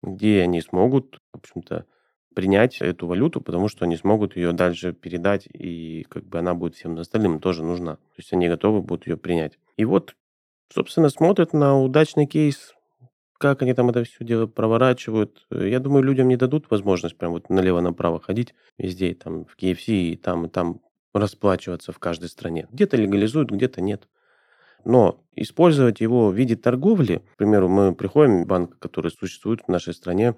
где 0.03 0.43
они 0.43 0.61
смогут, 0.61 1.21
в 1.33 1.39
общем-то, 1.39 1.87
принять 2.35 2.83
эту 2.83 3.07
валюту, 3.07 3.41
потому 3.41 3.69
что 3.69 3.85
они 3.87 3.97
смогут 3.97 4.37
ее 4.37 4.53
дальше 4.53 4.93
передать, 4.93 5.49
и 5.53 6.05
как 6.11 6.25
бы 6.25 6.39
она 6.39 6.55
будет 6.55 6.75
всем 6.75 6.99
остальным 6.99 7.41
тоже 7.41 7.65
нужна. 7.65 7.97
То 7.97 8.19
есть 8.19 8.33
они 8.33 8.49
готовы 8.49 8.83
будут 8.83 9.07
ее 9.07 9.17
принять. 9.17 9.59
И 9.77 9.85
вот, 9.87 10.15
собственно, 10.71 11.09
смотрят 11.09 11.55
на 11.55 11.81
удачный 11.81 12.27
кейс, 12.27 12.75
как 13.39 13.63
они 13.63 13.75
там 13.75 13.89
это 13.91 14.05
все 14.05 14.25
дело 14.25 14.47
проворачивают. 14.47 15.47
Я 15.51 15.81
думаю, 15.81 16.03
людям 16.03 16.29
не 16.29 16.37
дадут 16.37 16.71
возможность 16.71 17.17
прям 17.17 17.33
вот 17.33 17.49
налево-направо 17.49 18.21
ходить 18.21 18.55
везде, 18.77 19.15
там, 19.15 19.47
в 19.47 19.57
KFC, 19.57 19.93
и 19.93 20.17
там, 20.17 20.47
и 20.47 20.49
там 20.49 20.81
расплачиваться 21.19 21.93
в 21.93 21.99
каждой 21.99 22.29
стране. 22.29 22.69
Где-то 22.73 22.97
легализуют, 22.97 23.51
где-то 23.51 23.81
нет. 23.81 24.09
Но 24.85 25.25
использовать 25.35 26.01
его 26.01 26.29
в 26.29 26.35
виде 26.35 26.57
торговли, 26.57 27.23
к 27.35 27.37
примеру, 27.39 27.69
мы 27.69 27.95
приходим 27.95 28.45
в 28.45 28.47
банк, 28.47 28.79
который 28.79 29.11
существует 29.11 29.63
в 29.63 29.69
нашей 29.69 29.95
стране, 29.95 30.37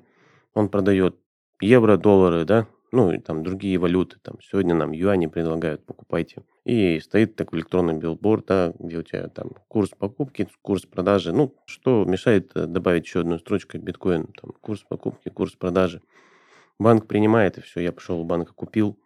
он 0.55 0.69
продает 0.71 1.17
евро, 1.61 1.97
доллары, 1.97 2.45
да, 2.45 2.67
ну 2.91 3.13
и 3.13 3.19
там 3.19 3.43
другие 3.43 3.77
валюты, 3.79 4.17
там 4.23 4.37
сегодня 4.41 4.75
нам 4.75 4.93
юани 4.93 5.27
предлагают, 5.27 5.85
покупайте. 5.85 6.43
И 6.65 7.01
стоит 7.01 7.37
такой 7.37 7.59
электронный 7.59 7.95
билборд, 7.95 8.47
да, 8.47 8.73
где 8.79 8.99
у 8.99 9.03
тебя 9.03 9.29
там 9.29 9.51
курс 9.69 9.91
покупки, 9.91 10.49
курс 10.63 10.87
продажи. 10.87 11.33
Ну, 11.33 11.55
что 11.67 12.05
мешает 12.05 12.53
э, 12.55 12.67
добавить 12.67 13.05
еще 13.05 13.21
одну 13.21 13.39
строчку 13.39 13.79
биткоин, 13.79 14.29
там 14.41 14.53
курс 14.61 14.85
покупки, 14.89 15.29
курс 15.29 15.53
продажи. 15.53 16.01
Банк 16.79 17.07
принимает, 17.07 17.59
и 17.59 17.61
все, 17.61 17.81
я 17.81 17.93
пошел 17.93 18.23
в 18.23 18.27
банк, 18.27 18.55
купил, 18.55 18.99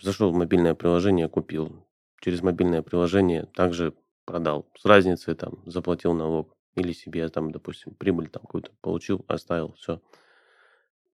зашел 0.00 0.30
в 0.30 0.36
мобильное 0.36 0.74
приложение, 0.74 1.28
купил. 1.28 1.86
Через 2.20 2.42
мобильное 2.42 2.82
приложение 2.82 3.46
также 3.54 3.94
продал. 4.24 4.68
С 4.78 4.84
разницей 4.84 5.34
там 5.34 5.62
заплатил 5.66 6.12
налог. 6.12 6.54
Или 6.76 6.92
себе 6.92 7.28
там, 7.28 7.50
допустим, 7.50 7.94
прибыль 7.94 8.28
там 8.28 8.42
какую-то 8.42 8.70
получил, 8.80 9.24
оставил, 9.26 9.72
все. 9.72 10.00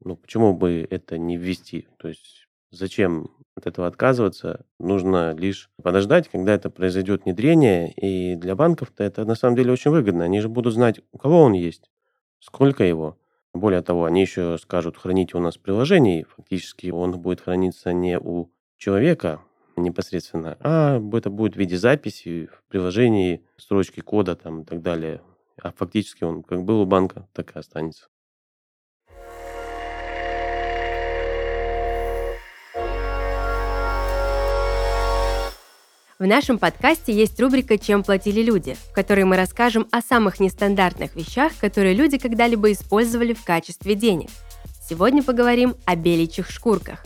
Ну, 0.04 0.16
почему 0.16 0.56
бы 0.56 0.86
это 0.90 1.18
не 1.18 1.38
ввести? 1.38 1.88
То 1.98 2.08
есть 2.08 2.48
зачем 2.72 3.30
от 3.56 3.68
этого 3.68 3.88
отказываться? 3.88 4.66
Нужно 4.80 5.34
лишь 5.34 5.70
подождать, 5.82 6.28
когда 6.28 6.54
это 6.56 6.70
произойдет 6.70 7.25
внедрение. 7.25 7.94
И 7.94 8.36
для 8.36 8.56
банков-то 8.56 9.04
это 9.04 9.25
на 9.25 9.36
самом 9.36 9.56
деле 9.56 9.72
очень 9.72 9.92
выгодно. 9.92 10.24
Они 10.24 10.42
же 10.42 10.50
будут 10.50 10.74
знать, 10.74 11.02
у 11.12 11.18
кого 11.18 11.44
он 11.44 11.54
есть, 11.54 11.90
сколько 12.40 12.84
его. 12.84 13.20
Более 13.54 13.82
того, 13.82 14.06
они 14.06 14.22
еще 14.22 14.58
скажут, 14.58 14.98
храните 14.98 15.38
у 15.38 15.40
нас 15.40 15.58
в 15.58 15.62
приложении. 15.62 16.25
Фактически 16.36 16.90
он 16.90 17.22
будет 17.22 17.42
храниться 17.42 17.94
не 17.94 18.18
у 18.20 18.52
человека 18.77 19.42
непосредственно, 19.75 20.58
а 20.60 21.01
это 21.13 21.30
будет 21.30 21.56
в 21.56 21.60
виде 21.60 21.77
записи 21.77 22.48
в 22.48 22.63
приложении, 22.70 23.44
строчки 23.58 24.01
кода 24.01 24.36
там 24.36 24.62
и 24.62 24.65
так 24.65 24.82
далее. 24.82 25.22
А 25.62 25.72
фактически 25.72 26.24
он 26.24 26.44
как 26.44 26.63
был 26.63 26.82
у 26.82 26.86
банка, 26.86 27.27
так 27.34 27.56
и 27.56 27.60
останется. 27.60 28.08
В 36.20 36.25
нашем 36.25 36.58
подкасте 36.58 37.12
есть 37.12 37.38
рубрика 37.42 37.77
«Чем 37.77 38.01
платили 38.01 38.42
люди», 38.42 38.75
в 38.75 38.94
которой 38.94 39.25
мы 39.25 39.36
расскажем 39.36 39.88
о 39.92 40.01
самых 40.01 40.39
нестандартных 40.39 41.15
вещах, 41.15 41.51
которые 41.60 41.94
люди 41.94 42.18
когда-либо 42.18 42.72
использовали 42.72 43.34
в 43.34 43.44
качестве 43.44 43.96
денег. 43.96 44.30
Сегодня 44.88 45.22
поговорим 45.22 45.75
о 45.86 45.96
беличьих 45.96 46.50
шкурках. 46.50 47.03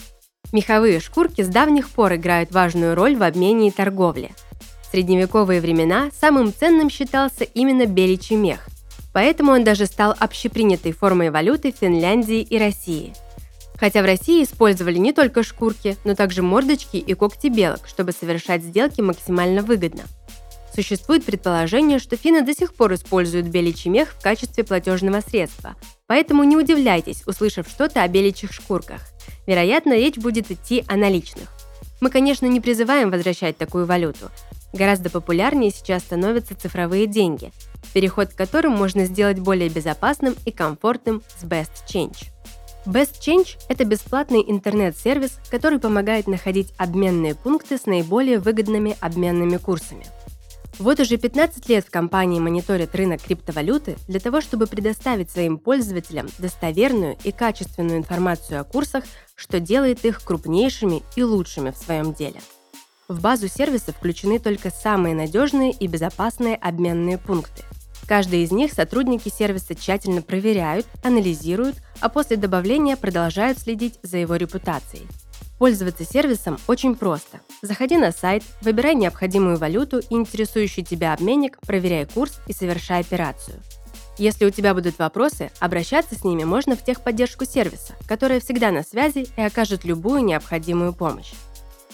Меховые 0.51 0.99
шкурки 0.99 1.41
с 1.41 1.47
давних 1.47 1.89
пор 1.89 2.15
играют 2.15 2.51
важную 2.51 2.95
роль 2.95 3.15
в 3.15 3.23
обмене 3.23 3.67
и 3.67 3.71
торговле. 3.71 4.31
В 4.81 4.91
средневековые 4.91 5.59
времена 5.59 6.09
самым 6.19 6.53
ценным 6.53 6.89
считался 6.89 7.43
именно 7.43 7.85
беличий 7.85 8.35
мех, 8.35 8.67
поэтому 9.13 9.51
он 9.51 9.63
даже 9.63 9.85
стал 9.85 10.15
общепринятой 10.17 10.93
формой 10.93 11.29
валюты 11.29 11.73
Финляндии 11.77 12.41
и 12.41 12.57
России– 12.57 13.13
Хотя 13.79 14.01
в 14.01 14.05
России 14.05 14.43
использовали 14.43 14.97
не 14.97 15.13
только 15.13 15.43
шкурки, 15.43 15.97
но 16.03 16.15
также 16.15 16.41
мордочки 16.41 16.97
и 16.97 17.13
когти 17.13 17.47
белок, 17.47 17.87
чтобы 17.87 18.11
совершать 18.11 18.63
сделки 18.63 19.01
максимально 19.01 19.61
выгодно. 19.61 20.03
Существует 20.73 21.23
предположение, 21.23 21.99
что 21.99 22.17
финны 22.17 22.41
до 22.41 22.53
сих 22.53 22.73
пор 22.73 22.93
используют 22.93 23.47
беличий 23.47 23.89
мех 23.89 24.09
в 24.09 24.21
качестве 24.21 24.63
платежного 24.63 25.21
средства, 25.21 25.75
поэтому 26.07 26.43
не 26.43 26.55
удивляйтесь, 26.55 27.23
услышав 27.25 27.67
что-то 27.67 28.03
о 28.03 28.07
беличьих 28.07 28.51
шкурках. 28.51 29.01
Вероятно, 29.45 29.93
речь 29.93 30.17
будет 30.17 30.51
идти 30.51 30.83
о 30.87 30.95
наличных. 30.95 31.49
Мы, 32.01 32.09
конечно, 32.09 32.45
не 32.45 32.61
призываем 32.61 33.09
возвращать 33.09 33.57
такую 33.57 33.85
валюту. 33.85 34.29
Гораздо 34.73 35.09
популярнее 35.09 35.71
сейчас 35.71 36.03
становятся 36.03 36.55
цифровые 36.55 37.07
деньги, 37.07 37.51
переход 37.93 38.29
к 38.29 38.35
которым 38.35 38.73
можно 38.73 39.05
сделать 39.05 39.39
более 39.39 39.69
безопасным 39.69 40.35
и 40.45 40.51
комфортным 40.51 41.23
с 41.39 41.43
Best 41.43 41.71
Change. 41.87 42.27
Best 42.85 43.19
Change– 43.19 43.57
это 43.69 43.83
бесплатный 43.85 44.43
интернет-сервис, 44.47 45.39
который 45.49 45.79
помогает 45.79 46.27
находить 46.27 46.73
обменные 46.77 47.35
пункты 47.35 47.77
с 47.77 47.85
наиболее 47.85 48.39
выгодными 48.39 48.95
обменными 49.01 49.57
курсами. 49.57 50.05
Вот 50.79 50.99
уже 50.99 51.17
15 51.17 51.67
лет 51.69 51.85
в 51.85 51.89
компании 51.89 52.39
мониторят 52.39 52.95
рынок 52.95 53.21
криптовалюты 53.21 53.95
для 54.07 54.19
того, 54.19 54.41
чтобы 54.41 54.67
предоставить 54.67 55.31
своим 55.31 55.57
пользователям 55.57 56.27
достоверную 56.37 57.17
и 57.23 57.31
качественную 57.31 57.97
информацию 57.97 58.61
о 58.61 58.63
курсах, 58.63 59.03
что 59.35 59.59
делает 59.59 60.05
их 60.05 60.23
крупнейшими 60.23 61.03
и 61.15 61.23
лучшими 61.23 61.71
в 61.71 61.77
своем 61.77 62.13
деле. 62.13 62.39
В 63.07 63.21
базу 63.21 63.47
сервиса 63.47 63.91
включены 63.91 64.37
только 64.37 64.69
самые 64.69 65.15
надежные 65.15 65.71
и 65.71 65.87
безопасные 65.87 66.55
обменные 66.55 67.17
пункты– 67.17 67.63
Каждый 68.07 68.43
из 68.43 68.51
них 68.51 68.71
сотрудники 68.71 69.27
сервиса 69.27 69.75
тщательно 69.75 70.21
проверяют, 70.21 70.85
анализируют, 71.03 71.75
а 71.99 72.07
после 72.07 72.37
добавления 72.37 72.95
продолжают 72.95 73.59
следить 73.59 73.99
за 74.01 74.17
его 74.17 74.37
репутацией. 74.37 75.07
Пользоваться 75.59 76.05
сервисом 76.05 76.57
очень 76.67 76.95
просто. 76.95 77.39
Заходи 77.61 77.97
на 77.97 78.11
сайт, 78.11 78.43
выбирай 78.61 78.93
необходимую 78.93 79.57
валюту 79.57 79.99
и 79.99 80.13
интересующий 80.13 80.83
тебя 80.83 81.13
обменник, 81.13 81.57
проверяй 81.65 82.05
курс 82.05 82.39
и 82.47 82.53
совершай 82.53 83.01
операцию. 83.01 83.59
Если 84.19 84.45
у 84.45 84.49
тебя 84.49 84.73
будут 84.73 84.97
вопросы, 84.97 85.51
обращаться 85.59 86.15
с 86.15 86.23
ними 86.23 86.43
можно 86.43 86.75
в 86.75 86.83
техподдержку 86.83 87.45
сервиса, 87.45 87.95
которая 88.07 88.39
всегда 88.39 88.71
на 88.71 88.83
связи 88.83 89.27
и 89.35 89.41
окажет 89.41 89.83
любую 89.83 90.23
необходимую 90.23 90.93
помощь. 90.93 91.33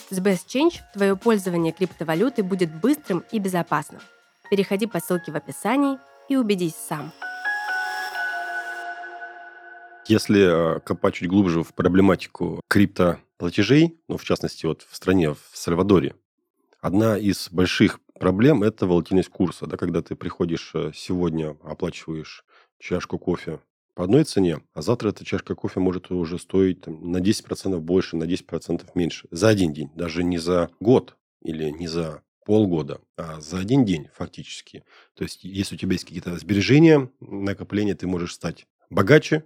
С 0.10 0.20
Best 0.20 0.48
Change 0.48 0.75
твое 0.93 1.15
пользование 1.15 1.74
криптовалюты 1.74 2.43
будет 2.43 2.74
быстрым 2.74 3.24
и 3.32 3.39
безопасным. 3.39 4.01
Переходи 4.50 4.88
по 4.88 5.00
ссылке 5.00 5.32
в 5.32 5.36
описании 5.36 5.98
и 6.29 6.36
убедись 6.36 6.75
сам. 6.75 7.12
Если 10.05 10.75
э, 10.75 10.79
копать 10.82 11.15
чуть 11.15 11.29
глубже 11.29 11.63
в 11.63 11.74
проблематику 11.74 12.62
криптоплатежей, 13.34 14.00
ну, 14.08 14.18
в 14.18 14.24
частности, 14.24 14.66
вот 14.66 14.86
в 14.90 14.96
стране, 14.96 15.34
в 15.34 15.40
Сальвадоре, 15.54 16.16
одна 16.82 17.18
из 17.18 17.50
больших 17.52 18.00
проблем– 18.20 18.63
это 18.63 18.86
волатильность 18.86 19.30
курса. 19.30 19.66
Да, 19.68 19.78
когда 19.78 20.02
ты 20.02 20.16
приходишь 20.16 20.72
э, 20.75 20.92
сегодня, 20.94 21.58
оплачиваешь 21.63 22.46
чашку 22.80 23.18
кофе 23.18 23.60
по 23.96 24.04
одной 24.04 24.24
цене, 24.24 24.62
а 24.74 24.82
завтра 24.82 25.10
эта 25.10 25.25
чашка 25.25 25.56
кофе 25.56 25.80
может 25.80 26.12
уже 26.12 26.40
стоить 26.40 26.82
там, 26.82 27.12
на 27.12 27.18
10% 27.18 27.78
больше, 27.80 28.18
на 28.18 28.24
10% 28.24 28.86
меньше. 28.96 29.28
За 29.32 29.50
один 29.50 29.74
день, 29.74 29.90
даже 29.96 30.24
не 30.24 30.38
за 30.38 30.70
год 30.80 31.18
или 31.42 31.70
не 31.70 31.88
за 31.88 32.24
полгода, 32.46 33.02
а 33.18 33.40
за 33.40 33.60
один 33.60 33.86
день 33.86 34.10
фактически. 34.13 34.84
То 35.16 35.24
есть, 35.24 35.44
если 35.44 35.75
у 35.75 35.78
тебя 35.78 35.94
есть 35.94 36.06
какие-то 36.06 36.38
сбережения, 36.38 37.10
накопления, 37.20 37.96
ты 37.96 38.08
можешь 38.08 38.34
стать 38.34 38.66
богаче 38.90 39.46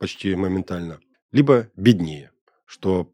почти 0.00 0.34
моментально, 0.34 1.00
либо 1.32 1.70
беднее, 1.76 2.30
что 2.68 3.10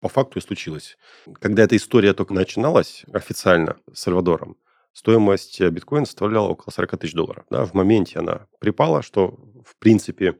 по 0.00 0.08
факту 0.08 0.38
и 0.38 0.42
случилось. 0.42 0.96
Когда 1.40 1.64
эта 1.64 1.76
история 1.76 2.12
только 2.12 2.34
начиналась 2.34 3.04
официально 3.12 3.78
с 3.92 4.00
Сальвадором, 4.00 4.56
стоимость 4.92 5.60
биткоина 5.60 6.04
составляла 6.04 6.48
около 6.48 6.70
40 6.70 6.98
тысяч 6.98 7.14
долларов. 7.14 7.46
Да, 7.50 7.64
в 7.64 7.74
моменте 7.74 8.18
она 8.18 8.46
припала, 8.60 9.02
что, 9.02 9.38
в 9.64 9.76
принципе, 9.78 10.38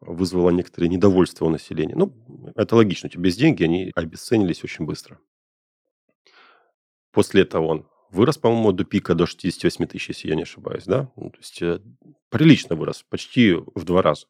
вызвало 0.00 0.50
некоторое 0.50 0.88
недовольство 0.88 1.44
у 1.44 1.50
населения. 1.50 1.94
Ну, 1.94 2.12
это 2.56 2.74
логично, 2.74 3.08
у 3.08 3.10
тебя 3.10 3.26
есть 3.26 3.38
деньги, 3.38 3.62
они 3.62 3.92
обесценились 3.94 4.64
очень 4.64 4.84
быстро. 4.84 5.18
После 7.12 7.42
этого 7.42 7.66
он 7.66 7.88
вырос, 8.10 8.38
по-моему, 8.38 8.72
до 8.72 8.84
пика 8.84 9.14
до 9.14 9.26
68 9.26 9.86
тысяч, 9.86 10.08
если 10.08 10.28
я 10.28 10.34
не 10.34 10.42
ошибаюсь, 10.42 10.84
да? 10.84 11.10
Ну, 11.16 11.30
то 11.30 11.38
есть 11.38 11.62
э, 11.62 11.80
прилично 12.28 12.76
вырос, 12.76 13.04
почти 13.08 13.54
в 13.54 13.84
два 13.84 14.02
раза. 14.02 14.26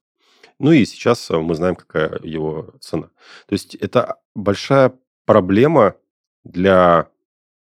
Ну 0.58 0.72
и 0.72 0.84
сейчас 0.84 1.28
мы 1.30 1.54
знаем, 1.54 1.76
какая 1.76 2.18
его 2.22 2.74
цена. 2.80 3.10
То 3.46 3.52
есть 3.52 3.74
это 3.74 4.16
большая 4.34 4.92
проблема 5.24 5.96
для 6.44 7.08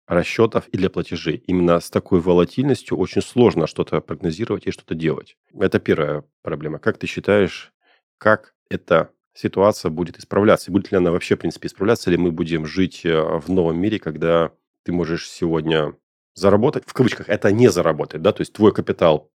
расчетов 0.06 0.68
и 0.68 0.76
для 0.76 0.90
платежей. 0.90 1.36
Именно 1.46 1.80
с 1.80 1.90
такой 1.90 2.20
волатильностью 2.20 2.98
очень 2.98 3.22
сложно 3.22 3.66
что-то 3.66 4.00
прогнозировать 4.00 4.66
и 4.66 4.70
что-то 4.70 4.94
делать. 4.94 5.36
Это 5.58 5.78
первая 5.78 6.24
проблема. 6.42 6.78
Как 6.78 6.98
ты 6.98 7.06
считаешь, 7.06 7.72
как 8.18 8.54
эта 8.68 9.10
ситуация 9.32 9.90
будет 9.90 10.18
исправляться? 10.18 10.70
будет 10.70 10.92
ли 10.92 10.98
она 10.98 11.10
вообще, 11.10 11.36
в 11.36 11.40
принципе, 11.40 11.68
исправляться, 11.68 12.10
или 12.10 12.16
мы 12.16 12.30
будем 12.30 12.66
жить 12.66 13.04
э, 13.04 13.38
в 13.38 13.48
новом 13.50 13.80
мире, 13.80 13.98
когда 13.98 14.52
ты 14.84 14.92
можешь 14.92 15.28
сегодня 15.28 15.96
заработать, 16.34 16.84
в 16.86 16.92
кавычках, 16.92 17.28
это 17.28 17.50
не 17.50 17.68
заработать, 17.68 18.22
да, 18.22 18.32
то 18.32 18.42
есть 18.42 18.52
твой 18.52 18.72
капитал 18.72 19.30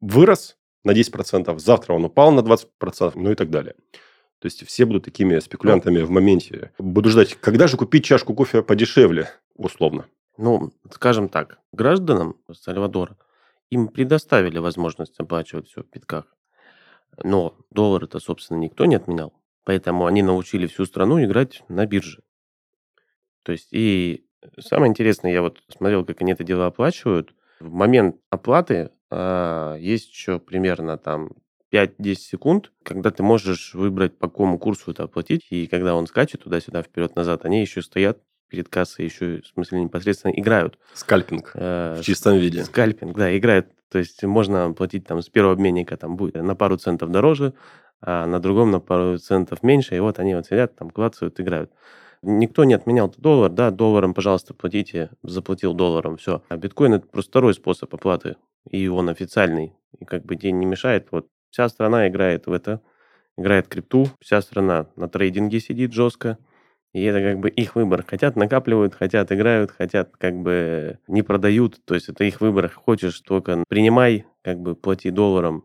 вырос 0.00 0.56
на 0.84 0.92
10%, 0.92 1.58
завтра 1.58 1.94
он 1.94 2.04
упал 2.04 2.32
на 2.32 2.40
20%, 2.40 3.12
ну 3.14 3.30
и 3.30 3.34
так 3.34 3.50
далее. 3.50 3.74
То 4.40 4.46
есть 4.46 4.66
все 4.66 4.86
будут 4.86 5.04
такими 5.04 5.38
спекулянтами 5.38 6.00
в 6.00 6.10
моменте. 6.10 6.72
Буду 6.78 7.10
ждать, 7.10 7.34
когда 7.34 7.66
же 7.66 7.76
купить 7.76 8.04
чашку 8.04 8.34
кофе 8.34 8.62
подешевле, 8.62 9.28
условно. 9.54 10.06
Ну, 10.38 10.72
скажем 10.90 11.28
так, 11.28 11.58
гражданам 11.72 12.36
Сальвадора 12.50 13.18
им 13.68 13.88
предоставили 13.88 14.58
возможность 14.58 15.20
оплачивать 15.20 15.68
все 15.68 15.82
в 15.82 15.90
битках. 15.90 16.24
Но 17.22 17.54
доллар 17.70 18.04
это, 18.04 18.18
собственно, 18.18 18.58
никто 18.58 18.86
не 18.86 18.94
отменял. 18.94 19.34
Поэтому 19.64 20.06
они 20.06 20.22
научили 20.22 20.66
всю 20.66 20.86
страну 20.86 21.22
играть 21.22 21.62
на 21.68 21.84
бирже. 21.84 22.22
То 23.42 23.52
есть, 23.52 23.68
и 23.72 24.26
самое 24.58 24.88
интересное, 24.90 25.32
я 25.32 25.42
вот 25.42 25.62
смотрел, 25.68 26.04
как 26.04 26.22
они 26.22 26.32
это 26.32 26.44
дело 26.44 26.66
оплачивают. 26.66 27.34
В 27.60 27.72
момент 27.72 28.16
оплаты 28.30 28.90
а, 29.10 29.76
есть 29.76 30.10
еще 30.10 30.38
примерно 30.38 30.96
там 30.96 31.30
5-10 31.72 32.14
секунд, 32.14 32.72
когда 32.82 33.10
ты 33.10 33.22
можешь 33.22 33.74
выбрать, 33.74 34.18
по 34.18 34.28
какому 34.28 34.58
курсу 34.58 34.90
это 34.90 35.04
оплатить, 35.04 35.46
и 35.50 35.66
когда 35.66 35.94
он 35.94 36.06
скачет 36.06 36.42
туда-сюда, 36.42 36.82
вперед-назад, 36.82 37.44
они 37.44 37.60
еще 37.60 37.82
стоят 37.82 38.18
перед 38.48 38.68
кассой, 38.68 39.04
еще, 39.04 39.42
в 39.42 39.46
смысле, 39.46 39.82
непосредственно 39.82 40.32
играют. 40.32 40.78
Скальпинг 40.94 41.52
э, 41.54 41.98
в 42.00 42.04
чистом 42.04 42.38
виде. 42.38 42.64
Скальпинг, 42.64 43.16
да, 43.16 43.36
играют. 43.36 43.68
То 43.90 43.98
есть 43.98 44.24
можно 44.24 44.72
платить 44.72 45.06
там 45.06 45.22
с 45.22 45.28
первого 45.28 45.52
обменника 45.52 45.96
там 45.96 46.16
будет 46.16 46.34
на 46.34 46.56
пару 46.56 46.76
центов 46.76 47.10
дороже, 47.10 47.54
а 48.00 48.26
на 48.26 48.40
другом 48.40 48.70
на 48.70 48.80
пару 48.80 49.18
центов 49.18 49.62
меньше, 49.62 49.96
и 49.96 50.00
вот 50.00 50.18
они 50.18 50.34
вот 50.34 50.46
сидят, 50.46 50.76
там 50.76 50.90
клацают, 50.90 51.38
играют. 51.40 51.70
Никто 52.22 52.64
не 52.64 52.74
отменял 52.74 53.12
доллар, 53.16 53.50
да, 53.50 53.70
долларом, 53.70 54.12
пожалуйста, 54.12 54.52
платите, 54.52 55.10
заплатил 55.22 55.72
долларом, 55.72 56.18
все. 56.18 56.42
А 56.48 56.56
биткоин 56.56 56.94
это 56.94 57.06
просто 57.06 57.30
второй 57.30 57.54
способ 57.54 57.94
оплаты, 57.94 58.36
и 58.68 58.88
он 58.88 59.08
официальный, 59.08 59.74
и 59.98 60.04
как 60.04 60.26
бы 60.26 60.36
день 60.36 60.58
не 60.58 60.66
мешает. 60.66 61.08
Вот 61.12 61.28
вся 61.50 61.68
страна 61.70 62.08
играет 62.08 62.46
в 62.46 62.52
это, 62.52 62.82
играет 63.38 63.68
крипту, 63.68 64.08
вся 64.20 64.42
страна 64.42 64.88
на 64.96 65.08
трейдинге 65.08 65.60
сидит 65.60 65.94
жестко, 65.94 66.36
и 66.92 67.02
это 67.04 67.20
как 67.22 67.38
бы 67.38 67.48
их 67.48 67.74
выбор. 67.76 68.04
Хотят 68.06 68.36
накапливают, 68.36 68.94
хотят 68.94 69.30
играют, 69.32 69.70
хотят 69.70 70.16
как 70.18 70.34
бы 70.36 70.98
не 71.06 71.22
продают. 71.22 71.80
То 71.84 71.94
есть 71.94 72.08
это 72.08 72.24
их 72.24 72.40
выбор. 72.40 72.68
Хочешь 72.68 73.20
только 73.20 73.64
принимай, 73.68 74.26
как 74.42 74.58
бы 74.58 74.74
плати 74.74 75.10
долларом. 75.10 75.64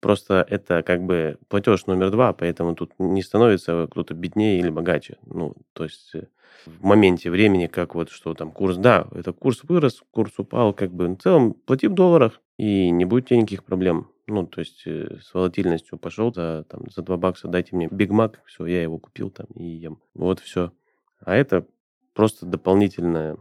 Просто 0.00 0.46
это 0.48 0.82
как 0.82 1.02
бы 1.02 1.38
платеж 1.48 1.86
номер 1.86 2.10
два, 2.10 2.32
поэтому 2.32 2.74
тут 2.74 2.92
не 2.98 3.22
становится 3.22 3.86
кто-то 3.90 4.14
беднее 4.14 4.58
или 4.58 4.70
богаче. 4.70 5.18
Ну, 5.26 5.54
то 5.74 5.84
есть 5.84 6.14
э, 6.14 6.26
в 6.64 6.84
моменте 6.84 7.30
времени, 7.30 7.66
как 7.66 7.94
вот 7.94 8.10
что 8.10 8.32
там 8.34 8.50
курс, 8.50 8.76
да, 8.76 9.06
это 9.12 9.32
курс 9.32 9.60
вырос, 9.64 10.02
курс 10.10 10.32
упал, 10.38 10.72
как 10.72 10.92
бы 10.92 11.06
в 11.06 11.16
целом 11.18 11.52
плати 11.52 11.86
в 11.86 11.94
долларах, 11.94 12.40
и 12.56 12.90
не 12.90 13.04
будет 13.04 13.30
никаких 13.30 13.64
проблем. 13.64 14.08
Ну, 14.26 14.46
то 14.46 14.60
есть 14.60 14.86
э, 14.86 15.18
с 15.22 15.34
волатильностью 15.34 15.98
пошел 15.98 16.32
за, 16.32 16.64
там, 16.68 16.90
за 16.90 17.02
2 17.02 17.16
бакса, 17.18 17.48
дайте 17.48 17.76
мне 17.76 17.88
Биг 17.90 18.10
Мак, 18.10 18.42
все, 18.46 18.64
я 18.66 18.82
его 18.82 18.98
купил 18.98 19.30
там 19.30 19.46
и 19.54 19.64
ем. 19.64 20.00
Вот 20.14 20.40
все. 20.40 20.72
А 21.20 21.34
это 21.34 21.66
просто 22.14 22.46
дополнительная 22.46 23.36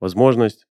возможность 0.00 0.66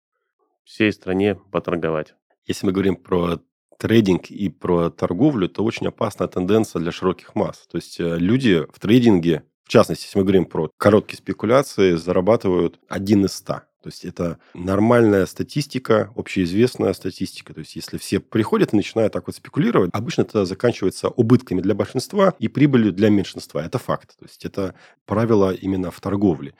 всей 0.63 0.91
стране 0.91 1.35
поторговать. 1.35 2.13
Если 2.45 2.65
мы 2.65 2.71
говорим 2.71 2.95
про 2.95 3.39
трейдинг 3.77 4.29
и 4.29 4.49
про 4.49 4.89
торговлю, 4.89 5.49
то 5.49 5.63
очень 5.63 5.87
опасная 5.87 6.27
тенденция 6.27 6.81
для 6.81 6.91
широких 6.91 7.35
масс. 7.35 7.67
То 7.69 7.77
есть 7.77 7.99
э, 7.99 8.17
люди 8.17 8.65
в 8.71 8.79
трейдинге, 8.79 9.43
в 9.63 9.69
частности, 9.69 10.05
если 10.05 10.19
мы 10.19 10.23
говорим 10.23 10.45
про 10.45 10.69
короткие 10.77 11.17
спекуляции, 11.17 11.95
зарабатывают 11.95 12.79
один 12.87 13.25
из 13.25 13.33
ста. 13.33 13.63
То 13.85 13.89
есть 13.89 14.03
это 14.03 14.39
нормальная 14.55 15.27
статистика, 15.27 16.11
общеизвестная 16.15 16.93
статистика. 16.93 17.53
То 17.53 17.59
есть 17.59 17.75
если 17.75 17.99
все 17.99 18.19
приходят 18.19 18.73
и 18.73 18.75
начинают 18.75 19.13
так 19.13 19.27
вот 19.27 19.35
спекулировать, 19.35 19.91
обычно 19.93 20.23
это 20.23 20.43
заканчивается 20.45 21.09
убытками 21.09 21.61
для 21.61 21.75
большинства 21.75 22.33
и 22.39 22.47
прибылью 22.47 22.91
для 22.93 23.09
меньшинства. 23.09 23.63
Это 23.63 23.77
факт. 23.77 24.17
То 24.17 24.25
есть 24.25 24.43
это 24.43 24.73
правило 25.05 25.53
именно 25.53 25.91
в 25.91 25.99
торговле. 26.01 26.55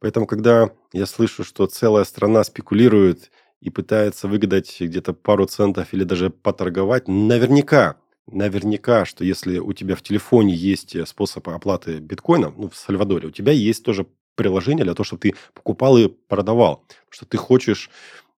Поэтому, 0.00 0.26
когда 0.26 0.70
я 0.94 1.04
слышу, 1.04 1.44
что 1.44 1.66
целая 1.66 2.04
страна 2.04 2.44
спекулирует 2.44 3.30
и 3.64 3.70
пытается 3.70 4.28
выгадать 4.28 4.76
где-то 4.78 5.14
пару 5.14 5.46
центов 5.46 5.88
или 5.92 6.04
даже 6.04 6.30
поторговать, 6.30 7.08
наверняка 7.08 7.96
наверняка, 8.26 9.04
что 9.04 9.24
если 9.24 9.58
у 9.58 9.72
тебя 9.72 9.96
в 9.96 10.02
телефоне 10.02 10.54
есть 10.54 10.96
способ 11.06 11.46
оплаты 11.48 11.98
биткоином, 11.98 12.54
ну, 12.56 12.70
в 12.70 12.76
Сальвадоре, 12.76 13.28
у 13.28 13.30
тебя 13.30 13.52
есть 13.52 13.84
тоже 13.84 14.06
приложение 14.34 14.84
для 14.84 14.94
того, 14.94 15.04
чтобы 15.04 15.20
ты 15.20 15.34
покупал 15.52 15.98
и 15.98 16.08
продавал. 16.08 16.84
Что 17.10 17.26
ты 17.26 17.36
хочешь 17.36 17.90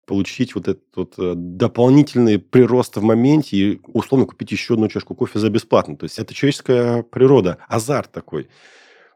получить 0.05 0.55
вот 0.55 0.69
этот 0.69 0.85
вот 0.95 1.15
э, 1.19 1.35
дополнительный 1.35 2.39
прирост 2.39 2.97
в 2.97 3.03
моменте 3.03 3.57
и 3.57 3.81
условно 3.87 4.27
купить 4.27 4.53
еще 4.53 4.75
одну 4.75 4.89
чашку 4.89 5.15
кофе 5.15 5.39
за 5.39 5.51
бесплатно. 5.51 5.97
То 5.97 6.05
есть 6.05 6.19
это 6.19 6.33
человеческая 6.33 7.03
природа, 7.03 7.59
азарт 7.69 8.13
такой. 8.13 8.49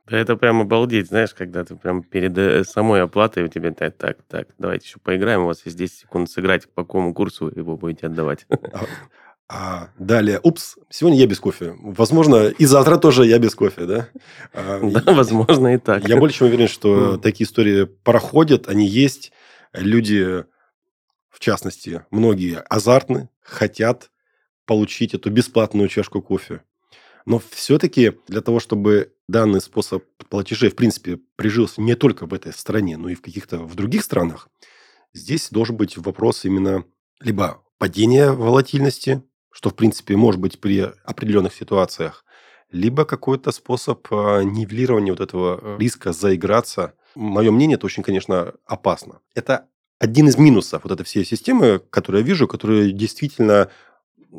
Это 0.07 0.37
прям 0.37 0.61
обалдеть, 0.63 1.09
знаешь, 1.09 1.35
когда 1.35 1.65
ты 1.65 1.77
прям 1.77 2.03
перед 2.03 2.37
э, 2.37 2.65
самой 2.65 3.03
оплатой 3.03 3.45
у 3.45 3.49
тебя 3.49 3.73
так, 3.73 3.97
так, 3.97 4.19
так, 4.29 4.49
давайте 4.59 4.87
еще 4.87 4.99
поиграем, 4.99 5.43
у 5.43 5.47
вас 5.47 5.65
есть 5.65 5.77
10 5.77 6.01
секунд 6.01 6.31
сыграть, 6.31 6.69
по 6.69 6.83
какому 6.83 7.15
курсу 7.15 7.51
его 7.55 7.77
будете 7.77 8.07
отдавать. 8.07 8.47
А, 8.73 8.87
а 9.49 9.89
далее, 9.99 10.41
упс, 10.43 10.77
сегодня 10.91 11.19
я 11.19 11.27
без 11.27 11.41
кофе. 11.41 11.75
Возможно, 11.81 12.47
и 12.47 12.65
завтра 12.67 12.99
тоже 12.99 13.27
я 13.27 13.39
без 13.39 13.55
кофе, 13.55 13.85
да? 13.85 14.09
А, 14.53 14.81
да, 15.05 15.13
возможно, 15.13 15.75
и 15.75 15.79
так. 15.79 16.09
Я 16.09 16.17
более 16.17 16.35
чем 16.35 16.49
уверен, 16.49 16.69
что 16.69 17.17
такие 17.17 17.47
истории 17.47 17.85
проходят, 17.85 18.69
они 18.69 18.87
есть. 18.87 19.33
Люди, 19.73 20.45
в 21.29 21.41
частности, 21.41 22.05
многие 22.11 22.59
азартны, 22.69 23.29
хотят 23.43 24.11
получить 24.67 25.15
эту 25.15 25.31
бесплатную 25.31 25.89
чашку 25.89 26.23
кофе. 26.23 26.63
Но 27.27 27.41
все-таки 27.51 28.13
для 28.29 28.41
того, 28.41 28.61
чтобы 28.61 29.13
данный 29.29 29.61
способ 29.61 30.05
платежей, 30.29 30.71
в 30.71 30.77
принципе, 30.77 31.19
прижился 31.37 31.81
не 31.81 31.95
только 31.95 32.27
в 32.27 32.35
этой 32.35 32.53
стране, 32.53 32.97
но 32.97 33.09
и 33.09 33.15
в 33.15 33.23
каких-то 33.23 33.59
в 33.59 33.75
других 33.75 34.05
странах, 34.05 34.49
здесь 35.13 35.51
должен 35.51 35.77
быть 35.77 35.97
вопрос 35.97 36.45
именно 36.45 36.85
либо 37.21 37.63
падения 37.79 38.33
волатильности, 38.33 39.23
что, 39.53 39.71
в 39.71 39.75
принципе, 39.75 40.17
может 40.17 40.41
быть 40.41 40.61
при 40.61 40.93
определенных 41.05 41.55
ситуациях, 41.55 42.25
либо 42.71 43.05
какой-то 43.05 43.51
способ 43.53 44.07
а, 44.11 44.43
нивелирования 44.43 45.13
вот 45.13 45.21
этого 45.21 45.59
э, 45.61 45.77
риска 45.79 46.13
заиграться. 46.13 46.95
Мое 47.17 47.51
мнение, 47.51 47.77
это 47.77 47.87
очень, 47.87 48.05
конечно, 48.05 48.55
опасно. 48.65 49.21
Это 49.35 49.67
один 49.99 50.29
из 50.29 50.39
минусов 50.39 50.85
вот 50.85 50.93
этой 50.93 51.05
всей 51.05 51.25
системы, 51.25 51.81
которую 51.91 52.23
я 52.23 52.27
вижу, 52.27 52.47
которая 52.47 52.91
действительно, 52.91 53.71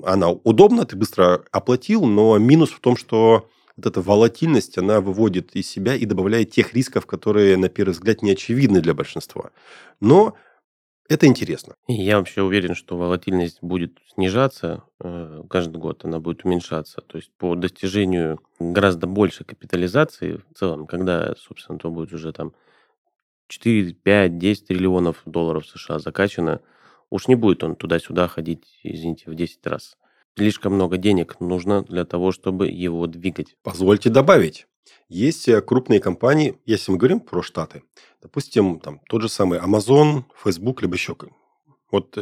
она 0.04 0.30
удобна, 0.32 0.86
ты 0.86 0.96
быстро 0.96 1.44
оплатил, 1.52 2.06
но 2.06 2.38
минус 2.38 2.72
в 2.72 2.80
том, 2.80 2.96
что 2.96 3.50
вот 3.78 3.86
эта 3.86 4.02
волатильность, 4.02 4.78
она 4.78 5.02
выводит 5.02 5.56
из 5.56 5.70
себя 5.70 5.96
и 5.96 6.06
добавляет 6.06 6.52
тех 6.52 6.74
рисков, 6.74 7.06
которые, 7.06 7.58
на 7.58 7.70
первый 7.70 7.92
взгляд, 7.92 8.22
не 8.22 8.32
очевидны 8.32 8.82
для 8.82 8.94
большинства. 8.94 9.52
Но 10.00 10.36
это 11.10 11.28
интересно. 11.28 11.76
Я 11.88 12.20
вообще 12.20 12.42
уверен, 12.42 12.74
что 12.74 12.98
волатильность 12.98 13.60
будет 13.62 13.98
снижаться 14.14 14.84
э, 15.02 15.44
каждый 15.50 15.78
год, 15.78 16.06
она 16.06 16.20
будет 16.20 16.46
уменьшаться. 16.46 17.02
То 17.02 17.18
есть 17.18 17.32
по 17.38 17.56
достижению 17.56 18.40
гораздо 18.60 19.08
большей 19.08 19.46
капитализации 19.46 20.42
в 20.50 20.58
целом, 20.58 20.88
когда, 20.88 21.36
собственно, 21.38 21.80
то 21.80 21.90
будет 21.90 22.14
уже 22.14 22.32
там 22.32 22.54
4, 23.50 23.94
5, 23.94 24.38
10 24.38 24.68
триллионов 24.68 25.22
долларов 25.26 25.68
США 25.68 26.00
закачано, 26.00 26.62
уж 27.12 27.28
не 27.28 27.36
будет 27.36 27.64
он 27.64 27.76
туда-сюда 27.76 28.28
ходить, 28.28 28.80
извините, 28.82 29.30
в 29.30 29.36
10 29.36 29.68
раз. 29.68 29.98
Слишком 30.36 30.74
много 30.74 30.98
денег 30.98 31.40
нужно 31.40 31.84
для 31.84 32.06
того, 32.06 32.32
чтобы 32.32 32.70
его 32.70 33.06
двигать. 33.06 33.56
Позвольте 33.62 34.10
добавить, 34.10 34.66
Есть 35.10 35.48
э, 35.50 35.62
крупные 35.62 36.00
компании, 36.00 36.58
если 36.66 36.92
мы 36.92 36.98
говорим 36.98 37.20
про 37.20 37.44
Штаты, 37.44 37.84
допустим, 38.22 38.80
там 38.80 39.02
тот 39.10 39.22
же 39.22 39.30
самый 39.30 39.60
Amazon, 39.60 40.24
Facebook, 40.42 40.82
либо 40.82 40.96
еще 40.96 41.16
вот 41.92 42.18
э, 42.18 42.22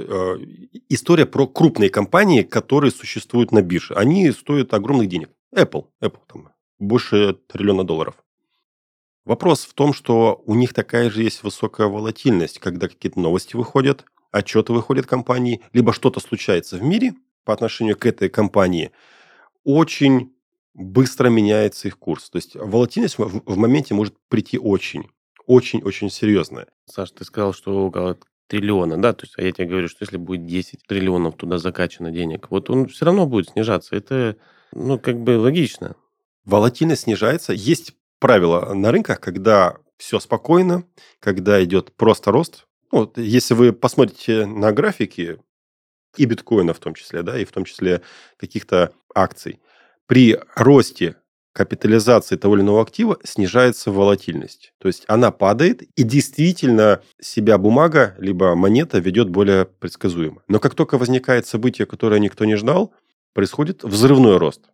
история 0.89 1.27
про 1.27 1.47
крупные 1.47 1.91
компании, 1.91 2.41
которые 2.41 2.91
существуют 2.91 3.51
на 3.51 3.61
бирже. 3.61 3.93
Они 3.93 4.31
стоят 4.31 4.73
огромных 4.73 5.07
денег. 5.07 5.29
Apple, 5.55 5.85
Apple 6.01 6.21
там 6.27 6.49
больше 6.79 7.33
триллиона 7.47 7.83
долларов. 7.83 8.15
Вопрос 9.25 9.65
в 9.65 9.73
том, 9.73 9.93
что 9.93 10.41
у 10.45 10.55
них 10.55 10.73
такая 10.73 11.11
же 11.11 11.21
есть 11.21 11.43
высокая 11.43 11.87
волатильность, 11.87 12.57
когда 12.57 12.87
какие-то 12.87 13.19
новости 13.19 13.55
выходят, 13.55 14.05
отчеты 14.31 14.73
выходят 14.73 15.05
компании, 15.05 15.61
либо 15.73 15.93
что-то 15.93 16.19
случается 16.19 16.77
в 16.77 16.83
мире 16.83 17.13
по 17.43 17.53
отношению 17.53 17.97
к 17.97 18.05
этой 18.05 18.29
компании, 18.29 18.91
очень 19.63 20.33
быстро 20.73 21.29
меняется 21.29 21.87
их 21.87 21.97
курс. 21.97 22.29
То 22.29 22.37
есть 22.37 22.55
волатильность 22.55 23.17
в, 23.17 23.41
в 23.45 23.57
моменте 23.57 23.93
может 23.93 24.15
прийти 24.29 24.57
очень, 24.57 25.09
очень-очень 25.45 26.09
серьезная. 26.09 26.67
Саш, 26.85 27.11
ты 27.11 27.25
сказал, 27.25 27.53
что 27.53 27.87
около 27.87 28.17
триллиона, 28.47 28.99
да, 28.99 29.13
то 29.13 29.25
есть, 29.25 29.35
а 29.37 29.43
я 29.43 29.51
тебе 29.51 29.67
говорю, 29.67 29.87
что 29.87 30.03
если 30.03 30.17
будет 30.17 30.45
10 30.45 30.87
триллионов 30.87 31.35
туда 31.35 31.59
закачано 31.59 32.11
денег, 32.11 32.49
вот 32.49 32.69
он 32.69 32.87
все 32.87 33.05
равно 33.05 33.27
будет 33.27 33.49
снижаться. 33.49 33.95
Это, 33.95 34.37
ну, 34.73 34.97
как 34.97 35.19
бы 35.19 35.37
логично. 35.37 35.95
Волатильность 36.45 37.03
снижается. 37.03 37.53
Есть 37.53 37.93
правила 38.19 38.73
на 38.73 38.91
рынках, 38.91 39.19
когда 39.19 39.77
все 39.97 40.19
спокойно, 40.19 40.83
когда 41.19 41.63
идет 41.63 41.93
просто 41.95 42.31
рост. 42.31 42.65
Вот, 42.91 43.17
если 43.17 43.53
вы 43.53 43.73
посмотрите 43.73 44.45
на 44.45 44.71
графики 44.71 45.39
и 46.17 46.25
биткоина 46.25 46.73
в 46.73 46.79
том 46.79 46.95
числе, 46.95 47.21
да, 47.21 47.39
и 47.39 47.45
в 47.45 47.51
том 47.51 47.65
числе 47.65 48.01
каких-то 48.37 48.93
акций, 49.13 49.59
при 50.07 50.39
росте 50.55 51.15
капитализации 51.53 52.35
того 52.35 52.55
или 52.55 52.63
иного 52.63 52.81
актива 52.81 53.17
снижается 53.23 53.91
волатильность. 53.91 54.73
То 54.79 54.87
есть 54.87 55.03
она 55.07 55.31
падает, 55.31 55.81
и 55.81 56.03
действительно 56.03 57.01
себя 57.19 57.57
бумага, 57.57 58.15
либо 58.17 58.55
монета 58.55 58.99
ведет 58.99 59.29
более 59.29 59.65
предсказуемо. 59.65 60.41
Но 60.47 60.59
как 60.59 60.73
только 60.73 60.97
возникает 60.97 61.47
событие, 61.47 61.85
которое 61.85 62.19
никто 62.19 62.45
не 62.45 62.55
ждал, 62.55 62.93
происходит 63.33 63.83
взрывной 63.83 64.37
рост. 64.37 64.69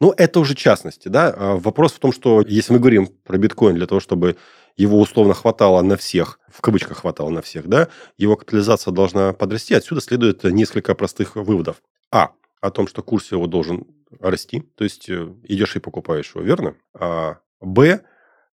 Ну, 0.00 0.12
это 0.16 0.40
уже 0.40 0.54
частности, 0.54 1.08
да. 1.08 1.34
А 1.36 1.56
вопрос 1.56 1.92
в 1.92 1.98
том, 1.98 2.12
что 2.12 2.42
если 2.46 2.72
мы 2.72 2.78
говорим 2.78 3.08
про 3.24 3.38
биткоин 3.38 3.76
для 3.76 3.86
того, 3.86 4.00
чтобы 4.00 4.36
его 4.76 5.00
условно 5.00 5.34
хватало 5.34 5.82
на 5.82 5.96
всех, 5.96 6.38
в 6.48 6.60
кавычках 6.60 6.98
хватало 6.98 7.30
на 7.30 7.42
всех, 7.42 7.66
да, 7.68 7.88
его 8.16 8.36
капитализация 8.36 8.92
должна 8.92 9.32
подрасти. 9.32 9.74
Отсюда 9.74 10.00
следует 10.00 10.44
несколько 10.44 10.94
простых 10.94 11.36
выводов. 11.36 11.82
А. 12.10 12.32
О 12.60 12.70
том, 12.70 12.86
что 12.86 13.02
курс 13.02 13.32
его 13.32 13.48
должен 13.48 13.86
расти, 14.20 14.60
то 14.76 14.84
есть 14.84 15.08
э, 15.08 15.34
идешь 15.48 15.74
и 15.74 15.80
покупаешь 15.80 16.32
его, 16.34 16.44
верно? 16.44 16.76
А 16.94 17.38
Б. 17.60 18.02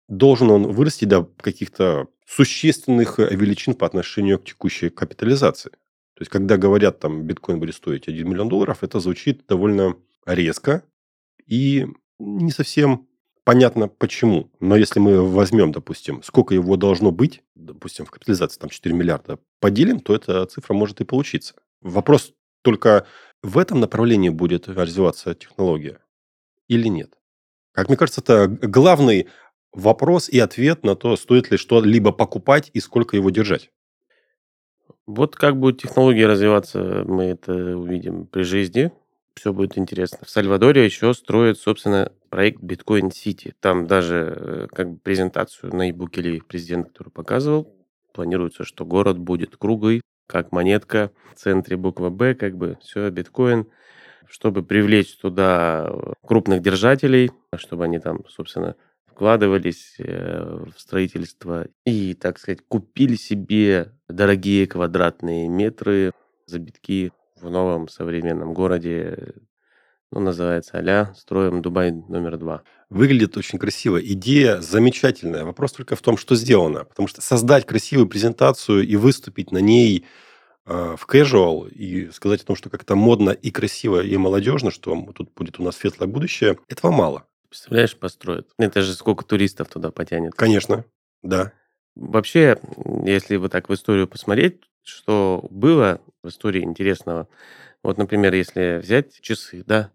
Должен 0.08 0.50
он 0.50 0.70
вырасти 0.70 1.04
до 1.04 1.24
каких-то 1.24 2.06
существенных 2.24 3.18
величин 3.18 3.74
по 3.74 3.86
отношению 3.86 4.38
к 4.38 4.44
текущей 4.44 4.90
капитализации. 4.90 5.70
То 5.70 6.22
есть, 6.22 6.30
когда 6.30 6.56
говорят, 6.56 7.00
там, 7.00 7.24
биткоин 7.24 7.58
будет 7.58 7.74
стоить 7.74 8.06
1 8.06 8.28
миллион 8.28 8.48
долларов, 8.48 8.82
это 8.82 9.00
звучит 9.00 9.44
довольно 9.46 9.96
резко, 10.24 10.84
и 11.46 11.86
не 12.18 12.50
совсем 12.52 13.08
понятно 13.46 13.86
почему. 13.86 14.50
Но 14.58 14.76
если 14.76 14.98
мы 14.98 15.22
возьмем, 15.22 15.70
допустим, 15.70 16.20
сколько 16.24 16.52
его 16.52 16.76
должно 16.76 17.12
быть, 17.12 17.44
допустим, 17.54 18.04
в 18.04 18.10
капитализации 18.10 18.58
там 18.58 18.70
4 18.70 18.92
миллиарда, 18.92 19.38
поделим, 19.60 20.00
то 20.00 20.16
эта 20.16 20.44
цифра 20.46 20.74
может 20.74 21.00
и 21.00 21.04
получиться. 21.04 21.54
Вопрос 21.80 22.34
только 22.62 23.06
в 23.44 23.56
этом 23.56 23.78
направлении 23.78 24.30
будет 24.30 24.68
развиваться 24.68 25.32
технология 25.36 26.00
или 26.66 26.88
нет? 26.88 27.16
Как 27.72 27.88
мне 27.88 27.96
кажется, 27.96 28.20
это 28.20 28.48
главный 28.48 29.28
вопрос 29.72 30.28
и 30.28 30.40
ответ 30.40 30.82
на 30.82 30.96
то, 30.96 31.14
стоит 31.16 31.52
ли 31.52 31.56
что-либо 31.56 32.10
покупать 32.10 32.70
и 32.72 32.80
сколько 32.80 33.16
его 33.16 33.30
держать. 33.30 33.70
Вот 35.06 35.36
как 35.36 35.56
будет 35.56 35.80
технология 35.80 36.26
развиваться, 36.26 37.04
мы 37.06 37.26
это 37.26 37.52
увидим 37.76 38.26
при 38.26 38.42
жизни 38.42 38.90
все 39.36 39.52
будет 39.52 39.78
интересно. 39.78 40.18
В 40.22 40.30
Сальвадоре 40.30 40.84
еще 40.84 41.12
строят, 41.14 41.58
собственно, 41.58 42.10
проект 42.30 42.62
Bitcoin 42.62 43.10
City. 43.10 43.52
Там 43.60 43.86
даже 43.86 44.34
э, 44.36 44.66
как 44.72 44.92
бы 44.92 44.98
презентацию 44.98 45.74
на 45.74 45.88
e-буке 45.88 46.42
президент, 46.46 46.88
который 46.88 47.10
показывал, 47.10 47.72
планируется, 48.12 48.64
что 48.64 48.86
город 48.86 49.18
будет 49.18 49.56
круглый, 49.56 50.00
как 50.26 50.52
монетка, 50.52 51.12
в 51.34 51.38
центре 51.38 51.76
буква 51.76 52.08
Б, 52.10 52.34
как 52.34 52.56
бы 52.56 52.78
все 52.80 53.10
биткоин, 53.10 53.66
чтобы 54.28 54.64
привлечь 54.64 55.16
туда 55.16 55.86
э, 55.88 56.12
крупных 56.26 56.62
держателей, 56.62 57.30
чтобы 57.56 57.84
они 57.84 57.98
там, 57.98 58.26
собственно, 58.28 58.74
вкладывались 59.06 59.96
э, 59.98 60.66
в 60.74 60.80
строительство 60.80 61.68
и, 61.84 62.14
так 62.14 62.38
сказать, 62.38 62.60
купили 62.66 63.16
себе 63.16 63.92
дорогие 64.08 64.66
квадратные 64.66 65.48
метры 65.48 66.12
за 66.46 66.58
битки 66.58 67.12
в 67.46 67.50
новом 67.50 67.88
современном 67.88 68.52
городе, 68.52 69.34
ну, 70.10 70.20
называется 70.20 70.78
а 70.78 71.14
«Строим 71.14 71.62
Дубай 71.62 71.92
номер 71.92 72.36
два». 72.38 72.62
Выглядит 72.90 73.36
очень 73.36 73.58
красиво. 73.58 74.02
Идея 74.02 74.60
замечательная. 74.60 75.44
Вопрос 75.44 75.72
только 75.72 75.96
в 75.96 76.02
том, 76.02 76.16
что 76.16 76.34
сделано. 76.34 76.84
Потому 76.84 77.08
что 77.08 77.20
создать 77.20 77.64
красивую 77.64 78.08
презентацию 78.08 78.86
и 78.86 78.96
выступить 78.96 79.52
на 79.52 79.58
ней 79.58 80.06
э, 80.66 80.96
в 80.96 81.06
casual 81.08 81.68
и 81.70 82.10
сказать 82.10 82.42
о 82.42 82.46
том, 82.46 82.56
что 82.56 82.68
как-то 82.68 82.94
модно 82.94 83.30
и 83.30 83.50
красиво 83.50 84.02
и 84.02 84.16
молодежно, 84.16 84.70
что 84.70 84.94
тут 85.14 85.32
будет 85.34 85.58
у 85.58 85.62
нас 85.62 85.76
светлое 85.76 86.08
будущее, 86.08 86.58
этого 86.68 86.90
мало. 86.90 87.26
Представляешь, 87.48 87.96
построят. 87.96 88.48
Это 88.58 88.82
же 88.82 88.92
сколько 88.94 89.24
туристов 89.24 89.68
туда 89.68 89.90
потянет. 89.90 90.34
Конечно, 90.34 90.84
да. 91.22 91.52
Вообще, 91.94 92.58
если 93.04 93.36
вот 93.36 93.52
так 93.52 93.68
в 93.68 93.74
историю 93.74 94.06
посмотреть, 94.06 94.60
что 94.86 95.46
было 95.50 96.00
в 96.22 96.28
истории 96.28 96.62
интересного. 96.62 97.28
Вот, 97.82 97.98
например, 97.98 98.34
если 98.34 98.80
взять 98.82 99.20
часы, 99.20 99.62
да, 99.66 99.90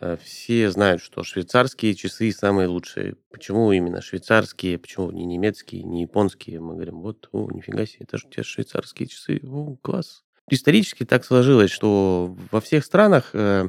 э, 0.00 0.16
все 0.22 0.70
знают, 0.70 1.02
что 1.02 1.22
швейцарские 1.22 1.94
часы 1.94 2.32
самые 2.32 2.68
лучшие. 2.68 3.16
Почему 3.30 3.72
именно 3.72 4.00
швейцарские, 4.00 4.78
почему 4.78 5.10
не 5.10 5.24
немецкие, 5.26 5.82
не 5.82 6.02
японские? 6.02 6.60
Мы 6.60 6.74
говорим, 6.74 7.00
вот, 7.00 7.28
о, 7.32 7.50
нифига 7.50 7.86
себе, 7.86 8.04
это 8.08 8.18
же 8.18 8.26
у 8.26 8.30
тебя 8.30 8.44
швейцарские 8.44 9.08
часы, 9.08 9.40
о, 9.44 9.76
класс. 9.82 10.24
Исторически 10.48 11.04
так 11.04 11.24
сложилось, 11.24 11.70
что 11.70 12.36
во 12.50 12.60
всех 12.60 12.84
странах 12.84 13.30
э, 13.34 13.68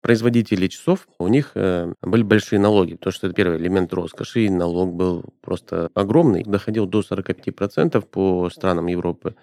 производители 0.00 0.68
часов, 0.68 1.08
у 1.18 1.28
них 1.28 1.52
э, 1.54 1.92
были 2.02 2.22
большие 2.22 2.58
налоги, 2.58 2.94
потому 2.94 3.12
что 3.12 3.26
это 3.26 3.34
первый 3.34 3.58
элемент 3.58 3.92
роскоши, 3.92 4.46
и 4.46 4.50
налог 4.50 4.94
был 4.94 5.24
просто 5.40 5.90
огромный, 5.94 6.44
доходил 6.44 6.86
до 6.86 7.00
45% 7.00 8.00
по 8.02 8.48
странам 8.50 8.86
Европы. 8.86 9.34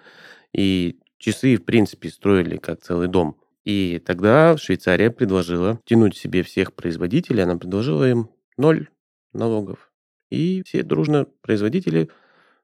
И 0.52 0.98
часы, 1.18 1.56
в 1.56 1.64
принципе, 1.64 2.08
строили 2.08 2.56
как 2.56 2.80
целый 2.80 3.08
дом. 3.08 3.36
И 3.64 4.02
тогда 4.04 4.56
Швейцария 4.56 5.10
предложила 5.10 5.80
тянуть 5.84 6.16
себе 6.16 6.42
всех 6.42 6.74
производителей, 6.74 7.42
она 7.42 7.56
предложила 7.56 8.08
им 8.08 8.30
ноль 8.56 8.88
налогов. 9.32 9.92
И 10.30 10.62
все 10.64 10.82
дружно 10.82 11.26
производители 11.42 12.10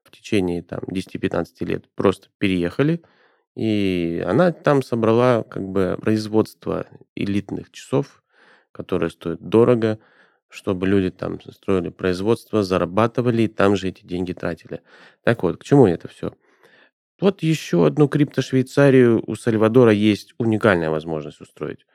в 0.03 0.11
течение 0.11 0.61
там, 0.61 0.81
10-15 0.89 1.65
лет 1.65 1.89
просто 1.95 2.29
переехали, 2.37 3.01
и 3.55 4.23
она 4.25 4.51
там 4.51 4.83
собрала 4.83 5.43
как 5.43 5.63
бы 5.67 5.97
производство 5.99 6.87
элитных 7.15 7.71
часов, 7.71 8.23
которые 8.71 9.09
стоят 9.09 9.41
дорого, 9.41 9.99
чтобы 10.49 10.87
люди 10.87 11.09
там 11.09 11.41
строили 11.41 11.89
производство, 11.89 12.63
зарабатывали, 12.63 13.43
и 13.43 13.47
там 13.47 13.75
же 13.75 13.89
эти 13.89 14.05
деньги 14.05 14.33
тратили. 14.33 14.81
Так 15.23 15.43
вот, 15.43 15.57
к 15.57 15.63
чему 15.63 15.87
это 15.87 16.07
все? 16.07 16.33
Вот 17.19 17.43
еще 17.43 17.85
одну 17.85 18.07
криптошвейцарию 18.09 19.23
у 19.25 19.35
Сальвадора 19.35 19.91
есть 19.91 20.33
уникальная 20.37 20.89
возможность 20.89 21.39
устроить. 21.39 21.85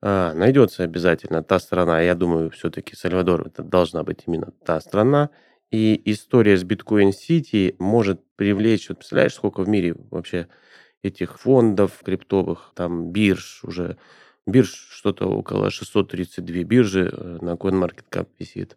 А, 0.00 0.32
найдется 0.34 0.82
обязательно 0.82 1.42
та 1.42 1.58
страна, 1.58 2.00
я 2.00 2.14
думаю, 2.14 2.50
все-таки 2.50 2.96
Сальвадор 2.96 3.46
это 3.46 3.62
должна 3.62 4.02
быть 4.02 4.22
именно 4.26 4.52
та 4.64 4.80
страна. 4.80 5.30
И 5.70 6.00
история 6.10 6.56
с 6.56 6.64
Биткоин 6.64 7.12
Сити 7.12 7.76
может 7.78 8.20
привлечь, 8.36 8.88
вот 8.88 8.98
представляешь, 8.98 9.34
сколько 9.34 9.62
в 9.62 9.68
мире 9.68 9.94
вообще 10.10 10.48
этих 11.02 11.38
фондов 11.38 12.02
криптовых, 12.04 12.72
там 12.74 13.10
бирж 13.10 13.64
уже, 13.64 13.96
бирж 14.46 14.70
что-то 14.90 15.26
около 15.26 15.70
632 15.70 16.62
биржи 16.64 17.10
э, 17.12 17.38
на 17.40 17.54
CoinMarketCap 17.54 18.28
висит 18.38 18.76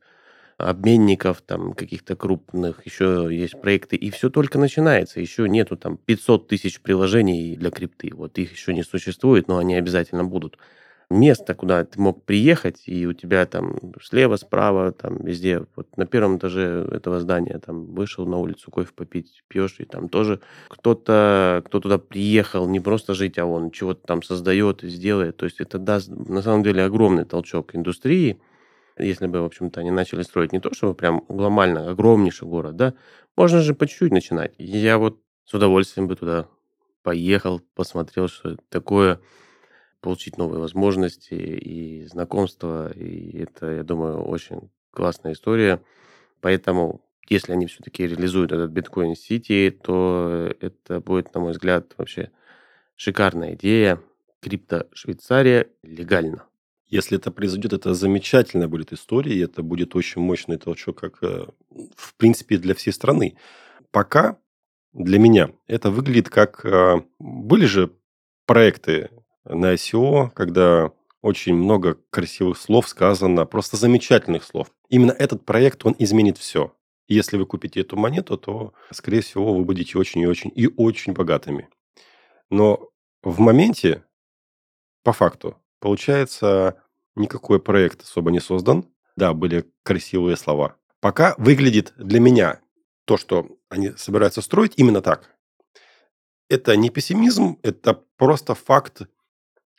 обменников, 0.57 1.41
там 1.41 1.73
каких-то 1.73 2.15
крупных, 2.15 2.85
еще 2.85 3.27
есть 3.31 3.59
проекты, 3.59 3.95
и 3.95 4.09
все 4.09 4.29
только 4.29 4.57
начинается. 4.57 5.19
Еще 5.19 5.49
нету 5.49 5.75
там 5.75 5.97
500 5.97 6.47
тысяч 6.47 6.81
приложений 6.81 7.57
для 7.57 7.71
крипты. 7.71 8.11
Вот 8.13 8.37
их 8.37 8.51
еще 8.51 8.73
не 8.73 8.83
существует, 8.83 9.47
но 9.47 9.57
они 9.57 9.75
обязательно 9.75 10.23
будут. 10.23 10.57
Место, 11.11 11.53
куда 11.53 11.85
ты 11.85 12.01
мог 12.01 12.23
приехать, 12.23 12.83
и 12.87 13.05
у 13.05 13.13
тебя 13.13 13.45
там 13.45 13.77
слева, 14.01 14.37
справа, 14.37 14.91
там 14.91 15.23
везде, 15.23 15.63
вот 15.75 15.95
на 15.97 16.07
первом 16.07 16.37
этаже 16.37 16.87
этого 16.91 17.19
здания, 17.19 17.59
там 17.63 17.93
вышел 17.93 18.25
на 18.25 18.37
улицу 18.37 18.71
кофе 18.71 18.89
попить, 18.95 19.43
пьешь, 19.47 19.75
и 19.79 19.85
там 19.85 20.09
тоже 20.09 20.39
кто-то, 20.67 21.61
кто 21.67 21.79
туда 21.79 21.99
приехал, 21.99 22.67
не 22.67 22.79
просто 22.79 23.13
жить, 23.13 23.37
а 23.37 23.45
он 23.45 23.69
чего-то 23.69 24.01
там 24.07 24.23
создает 24.23 24.83
и 24.83 24.89
сделает. 24.89 25.37
То 25.37 25.45
есть 25.45 25.59
это 25.59 25.77
даст 25.77 26.09
на 26.09 26.41
самом 26.41 26.63
деле 26.63 26.83
огромный 26.83 27.25
толчок 27.25 27.75
индустрии, 27.75 28.39
Если 28.97 29.27
бы, 29.27 29.41
в 29.41 29.45
общем-то, 29.45 29.81
они 29.81 29.91
начали 29.91 30.21
строить 30.21 30.53
не 30.53 30.59
то, 30.59 30.73
чтобы 30.73 30.93
прям 30.93 31.25
глобально 31.27 31.89
огромнейший 31.89 32.47
город, 32.47 32.75
да, 32.75 32.93
можно 33.35 33.61
же 33.61 33.75
по 33.75 33.87
чуть-чуть 33.87 34.11
начинать. 34.11 34.53
Я 34.57 34.97
вот 34.97 35.19
с 35.43 35.53
удовольствием 35.53 36.07
бы 36.07 36.15
туда 36.15 36.47
поехал, 37.03 37.61
посмотрел, 37.75 38.27
что 38.27 38.51
это 38.51 38.63
такое, 38.69 39.19
получить 39.99 40.37
новые 40.37 40.59
возможности 40.59 41.33
и 41.33 42.05
знакомства. 42.05 42.91
И 42.93 43.39
это, 43.39 43.71
я 43.71 43.83
думаю, 43.83 44.23
очень 44.23 44.69
классная 44.91 45.33
история. 45.33 45.81
Поэтому, 46.41 47.01
если 47.27 47.51
они 47.53 47.65
все-таки 47.65 48.07
реализуют 48.07 48.51
этот 48.51 48.71
биткоин 48.71 49.15
Сити, 49.15 49.77
то 49.83 50.53
это 50.61 50.99
будет, 51.01 51.33
на 51.33 51.41
мой 51.41 51.51
взгляд, 51.51 51.93
вообще 51.97 52.31
шикарная 52.95 53.55
идея. 53.55 53.99
Крипто 54.41 54.87
Швейцария 54.93 55.67
легально. 55.81 56.45
Если 56.87 57.17
это 57.17 57.31
произойдет, 57.31 57.73
это 57.73 57.93
замечательная 57.93 58.67
будет 58.67 58.93
история, 58.93 59.33
и 59.35 59.43
это 59.43 59.63
будет 59.63 59.95
очень 59.95 60.21
мощный 60.21 60.57
толчок, 60.57 60.99
как 60.99 61.23
э, 61.23 61.47
в 61.95 62.15
принципе 62.15 62.57
для 62.57 62.75
всей 62.75 62.91
страны. 62.91 63.37
Пока 63.91 64.37
для 64.93 65.19
меня 65.19 65.51
это 65.67 65.89
выглядит 65.89 66.29
как... 66.29 66.63
Э, 66.65 67.01
были 67.19 67.65
же 67.65 67.91
проекты 68.45 69.09
на 69.45 69.73
ICO, 69.73 70.29
когда 70.31 70.91
очень 71.21 71.55
много 71.55 71.97
красивых 72.11 72.57
слов 72.57 72.87
сказано, 72.87 73.47
просто 73.47 73.77
замечательных 73.77 74.43
слов. 74.43 74.67
Именно 74.89 75.11
этот 75.11 75.43
проект, 75.43 75.83
он 75.83 75.95
изменит 75.97 76.37
все. 76.37 76.75
Если 77.07 77.37
вы 77.37 77.47
купите 77.47 77.81
эту 77.81 77.97
монету, 77.97 78.37
то, 78.37 78.73
скорее 78.91 79.21
всего, 79.21 79.55
вы 79.55 79.63
будете 79.63 79.97
очень 79.97 80.21
и 80.21 80.27
очень 80.27 80.51
и 80.55 80.67
очень 80.67 81.13
богатыми. 81.13 81.67
Но 82.51 82.89
в 83.23 83.39
моменте, 83.39 84.03
по 85.03 85.13
факту, 85.13 85.57
получается, 85.85 86.81
никакой 87.15 87.59
проект 87.59 88.01
особо 88.01 88.31
не 88.31 88.39
создан. 88.39 88.87
Да, 89.15 89.35
были 89.35 89.71
красивые 89.83 90.35
слова. 90.35 90.77
Пока 90.99 91.35
выглядит 91.37 91.93
для 91.95 92.19
меня 92.19 92.59
то, 93.05 93.17
что 93.17 93.59
они 93.69 93.91
собираются 93.91 94.41
строить, 94.41 94.73
именно 94.77 95.03
так. 95.03 95.29
Это 96.49 96.75
не 96.75 96.89
пессимизм, 96.89 97.59
это 97.61 98.01
просто 98.17 98.55
факт 98.55 99.03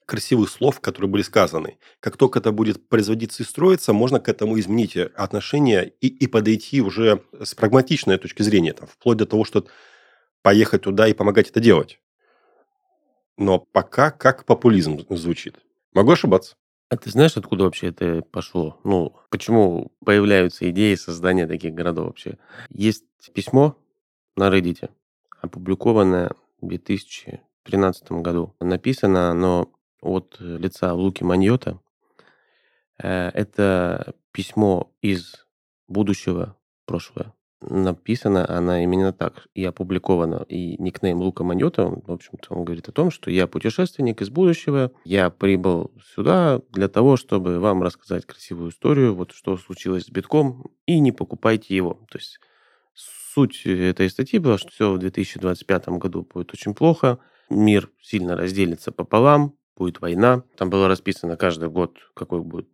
красивых 0.05 0.49
слов, 0.49 0.79
которые 0.79 1.11
были 1.11 1.23
сказаны. 1.23 1.77
Как 1.99 2.17
только 2.17 2.39
это 2.39 2.53
будет 2.53 2.89
производиться 2.89 3.43
и 3.43 3.47
строиться, 3.47 3.93
можно 3.93 4.21
к 4.21 4.29
этому 4.29 4.61
изменить 4.61 4.97
отношения 4.97 5.93
и, 6.01 6.07
и 6.07 6.29
подойти 6.29 6.83
уже 6.83 7.25
с 7.43 7.57
прагматичной 7.57 8.19
точки 8.19 8.43
зрения, 8.43 8.75
там, 8.75 8.87
вплоть 8.87 9.19
до 9.19 9.27
того, 9.27 9.45
что 9.45 9.67
поехать 10.43 10.83
туда 10.83 11.09
и 11.09 11.15
помогать 11.15 11.51
это 11.51 11.59
делать. 11.59 11.99
Но 13.37 13.59
пока 13.59 14.13
как 14.13 14.45
популизм 14.45 15.05
звучит. 15.11 15.59
Могу 15.97 16.13
ошибаться. 16.13 16.57
А 16.91 16.99
ты 16.99 17.09
знаешь, 17.09 17.39
откуда 17.39 17.65
вообще 17.65 17.87
это 17.87 18.21
пошло? 18.31 18.79
Ну, 18.85 19.17
почему 19.31 19.93
появляются 20.05 20.69
идеи 20.69 20.95
создания 20.95 21.47
таких 21.47 21.73
городов 21.73 22.09
вообще? 22.09 22.37
Есть 22.69 23.07
письмо 23.33 23.79
на 24.37 24.51
Reddit, 24.51 24.91
опубликованное 25.41 26.33
в 26.61 26.69
2013 26.69 28.13
году. 28.13 28.55
Написано 28.61 29.31
оно 29.31 29.73
от 30.03 30.37
лица 30.39 30.93
Луки 30.93 31.25
Маньота. 31.25 31.81
Э, 33.03 33.31
это 33.31 34.13
письмо 34.33 34.93
из 35.01 35.47
будущего 35.89 36.59
прошлое 36.85 37.33
написана 37.67 38.49
она 38.49 38.83
именно 38.83 39.13
так 39.13 39.49
и 39.55 39.65
опубликована. 39.65 40.45
И 40.49 40.81
никнейм 40.81 41.19
Лука 41.21 41.45
Маньота, 41.45 41.87
в 41.87 42.13
общем-то, 42.13 42.55
он 42.55 42.65
говорит 42.65 42.89
о 42.89 42.93
том, 42.93 43.11
что 43.11 43.31
я 43.31 43.47
путешественник 43.47 44.23
из 44.23 44.31
будущего, 44.31 44.93
я 45.05 45.31
прибыл 45.31 45.93
сюда 46.15 46.61
для 46.71 46.89
того, 46.89 47.17
чтобы 47.17 47.59
вам 47.61 47.83
рассказать 47.83 48.27
красивую 48.27 48.71
историю, 48.71 49.15
вот 49.15 49.33
что 49.33 49.57
случилось 49.57 50.05
с 50.05 50.11
битком, 50.11 50.71
и 50.87 50.99
не 50.99 51.13
покупайте 51.13 51.75
его. 51.75 52.01
То 52.11 52.19
есть 52.19 52.39
суть 52.95 53.67
этой 53.67 54.09
статьи 54.09 54.39
была, 54.39 54.59
что 54.59 54.71
все 54.71 54.93
в 54.93 54.99
2025 54.99 55.89
году 55.91 56.27
будет 56.33 56.53
очень 56.55 56.75
плохо, 56.75 57.19
мир 57.51 57.91
сильно 58.01 58.37
разделится 58.37 58.93
пополам, 58.93 59.55
будет 59.77 60.01
война. 60.01 60.43
Там 60.57 60.71
было 60.71 60.89
расписано 60.89 61.37
каждый 61.37 61.69
год, 61.69 61.99
какой 62.15 62.41
будет 62.41 62.69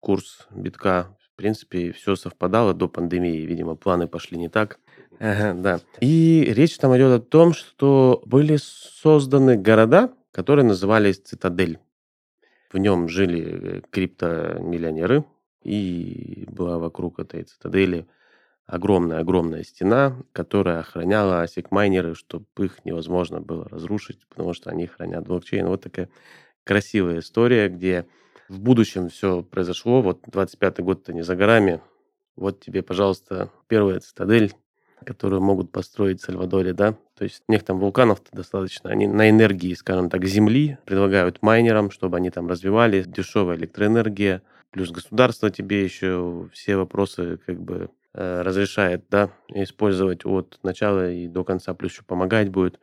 курс 0.00 0.46
битка, 0.50 1.16
в 1.36 1.38
принципе, 1.38 1.92
все 1.92 2.16
совпадало 2.16 2.72
до 2.72 2.88
пандемии. 2.88 3.44
Видимо, 3.44 3.76
планы 3.76 4.08
пошли 4.08 4.38
не 4.38 4.48
так. 4.48 4.80
Ага, 5.18 5.52
да. 5.52 5.80
И 6.00 6.50
речь 6.56 6.78
там 6.78 6.96
идет 6.96 7.12
о 7.12 7.22
том, 7.22 7.52
что 7.52 8.22
были 8.24 8.56
созданы 8.58 9.58
города, 9.58 10.14
которые 10.32 10.64
назывались 10.64 11.18
Цитадель. 11.18 11.78
В 12.72 12.78
нем 12.78 13.10
жили 13.10 13.42
э, 13.42 13.80
криптомиллионеры, 13.90 15.24
и 15.62 16.46
была 16.48 16.78
вокруг 16.78 17.18
этой 17.18 17.42
цитадели 17.42 18.06
огромная-огромная 18.66 19.62
стена, 19.62 20.16
которая 20.32 20.80
охраняла 20.80 21.42
асик-майнеры, 21.42 22.14
чтобы 22.14 22.46
их 22.60 22.82
невозможно 22.86 23.42
было 23.42 23.68
разрушить, 23.68 24.26
потому 24.28 24.54
что 24.54 24.70
они 24.70 24.86
хранят 24.86 25.26
блокчейн. 25.26 25.66
Вот 25.66 25.82
такая 25.82 26.08
красивая 26.64 27.18
история, 27.18 27.68
где 27.68 28.06
в 28.48 28.60
будущем 28.60 29.08
все 29.08 29.42
произошло, 29.42 30.02
вот 30.02 30.20
25-й 30.26 30.82
год-то 30.82 31.12
не 31.12 31.22
за 31.22 31.36
горами, 31.36 31.80
вот 32.36 32.60
тебе, 32.60 32.82
пожалуйста, 32.82 33.50
первая 33.66 34.00
цитадель, 34.00 34.52
которую 35.04 35.42
могут 35.42 35.72
построить 35.72 36.20
в 36.20 36.24
Сальвадоре, 36.24 36.72
да, 36.72 36.92
то 37.16 37.24
есть 37.24 37.42
у 37.48 37.52
них 37.52 37.64
там 37.64 37.78
вулканов-то 37.78 38.28
достаточно, 38.32 38.90
они 38.90 39.06
на 39.06 39.30
энергии, 39.30 39.74
скажем 39.74 40.10
так, 40.10 40.24
земли 40.24 40.78
предлагают 40.84 41.42
майнерам, 41.42 41.90
чтобы 41.90 42.16
они 42.16 42.30
там 42.30 42.48
развивали, 42.48 43.02
дешевая 43.02 43.56
электроэнергия, 43.56 44.42
плюс 44.70 44.90
государство 44.90 45.50
тебе 45.50 45.84
еще 45.84 46.48
все 46.52 46.76
вопросы 46.76 47.38
как 47.46 47.60
бы 47.60 47.90
э, 48.14 48.42
разрешает, 48.42 49.04
да, 49.10 49.30
использовать 49.48 50.24
от 50.24 50.58
начала 50.62 51.10
и 51.10 51.28
до 51.28 51.44
конца, 51.44 51.74
плюс 51.74 51.92
еще 51.92 52.02
помогать 52.02 52.50
будет. 52.50 52.80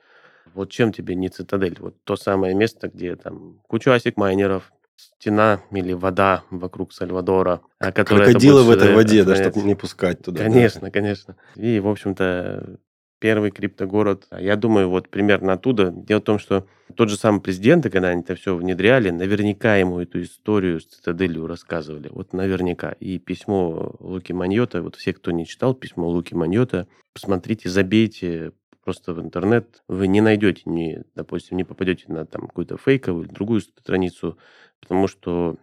Вот 0.54 0.70
чем 0.70 0.94
тебе 0.94 1.16
не 1.16 1.30
цитадель? 1.30 1.78
Вот 1.80 1.96
то 2.04 2.16
самое 2.16 2.54
место, 2.54 2.88
где 2.88 3.16
там 3.16 3.60
куча 3.68 3.94
асик 3.94 4.18
майнеров, 4.18 4.72
стена 4.96 5.62
или 5.72 5.94
вода 5.94 6.44
вокруг 6.50 6.94
Сальвадора. 6.94 7.62
А 7.80 7.92
которая 7.92 8.28
Крокодилы 8.28 8.64
в 8.64 8.70
этой 8.70 8.94
воде, 8.94 9.24
да, 9.24 9.36
чтобы 9.36 9.66
не 9.66 9.76
пускать 9.76 10.22
туда. 10.22 10.44
Конечно, 10.44 10.82
да. 10.82 10.92
конечно. 10.92 11.36
И, 11.56 11.80
в 11.80 11.88
общем-то, 11.88 12.80
первый 13.20 13.52
криптогород. 13.52 14.28
А 14.32 14.42
я 14.42 14.56
думаю, 14.58 14.90
вот 14.90 15.10
примерно 15.10 15.54
оттуда. 15.54 15.92
Дело 15.92 16.20
в 16.20 16.24
том, 16.24 16.40
что 16.40 16.68
тот 16.96 17.10
же 17.10 17.16
самый 17.16 17.42
президент, 17.42 17.84
когда 17.86 18.10
они 18.10 18.22
это 18.22 18.36
все 18.36 18.56
внедряли, 18.56 19.12
наверняка 19.12 19.78
ему 19.78 20.00
эту 20.00 20.22
историю 20.22 20.82
с 20.82 20.86
цитаделью 20.86 21.48
рассказывали. 21.48 22.10
Вот 22.10 22.34
наверняка. 22.34 22.92
И 23.00 23.20
письмо 23.20 23.96
Луки 24.00 24.34
Маньота, 24.34 24.82
вот 24.82 24.96
все, 24.96 25.14
кто 25.14 25.32
не 25.32 25.46
читал 25.48 25.74
письмо 25.74 26.10
Луки 26.10 26.36
Маньота, 26.36 26.88
посмотрите, 27.14 27.70
забейте, 27.70 28.52
просто 28.84 29.14
в 29.14 29.22
интернет, 29.22 29.84
вы 29.88 30.08
не 30.08 30.20
найдете, 30.20 30.64
не, 30.66 31.04
допустим, 31.16 31.58
не 31.58 31.64
попадете 31.64 32.06
на 32.10 32.26
там 32.26 32.48
какую-то 32.48 32.78
фейковую 32.78 33.26
или 33.26 33.34
другую 33.34 33.62
страницу, 33.62 34.38
потому 34.84 35.08
что, 35.08 35.56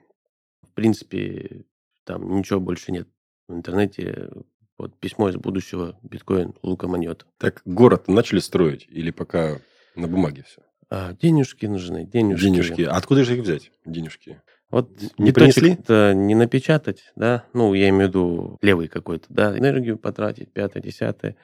в 0.63 0.73
принципе, 0.75 1.65
там 2.05 2.37
ничего 2.37 2.59
больше 2.59 2.91
нет. 2.91 3.09
В 3.49 3.55
интернете 3.55 4.31
вот 4.79 4.99
письмо 4.99 5.29
из 5.29 5.37
будущего, 5.37 5.99
биткоин, 6.03 6.55
Лука 6.63 6.89
Маньота. 6.89 7.27
Так 7.39 7.61
город 7.67 8.09
начали 8.09 8.39
строить 8.39 8.87
или 8.89 9.11
пока 9.11 9.61
на 9.95 10.09
бумаге 10.09 10.45
все? 10.47 10.63
А, 10.89 11.13
денежки 11.13 11.67
нужны, 11.67 12.05
денежки. 12.05 12.45
Денежки. 12.45 12.83
А 12.83 12.97
откуда 12.97 13.25
же 13.25 13.37
их 13.37 13.43
взять, 13.43 13.71
денежки? 13.85 14.41
Вот 14.71 14.91
не 15.19 15.33
принесли? 15.33 15.77
не 16.15 16.35
напечатать, 16.35 17.13
да, 17.17 17.45
ну, 17.53 17.75
я 17.75 17.89
имею 17.91 18.07
в 18.07 18.09
виду 18.09 18.59
левый 18.63 18.89
какой-то, 18.89 19.27
да, 19.29 19.57
энергию 19.59 19.99
потратить, 19.99 20.53
пятое, 20.53 20.83
десятое. 20.83 21.37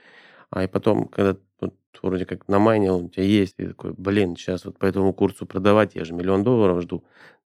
А 0.49 0.65
и 0.65 0.69
потом, 0.69 1.09
когда 1.09 1.37
вот, 1.61 1.75
вроде 2.03 2.25
как 2.25 2.49
намайнил, 2.49 3.05
у 3.05 3.09
тебя 3.09 3.25
есть, 3.25 3.57
и 3.59 3.67
такой, 3.67 3.93
блин, 3.93 4.37
сейчас 4.37 4.65
вот 4.65 4.79
по 4.79 4.87
этому 4.87 5.13
курсу 5.13 5.45
продавать, 5.45 5.95
я 5.95 6.05
же 6.05 6.15
миллион 6.15 6.45
долларов 6.45 6.83
жду. 6.83 7.05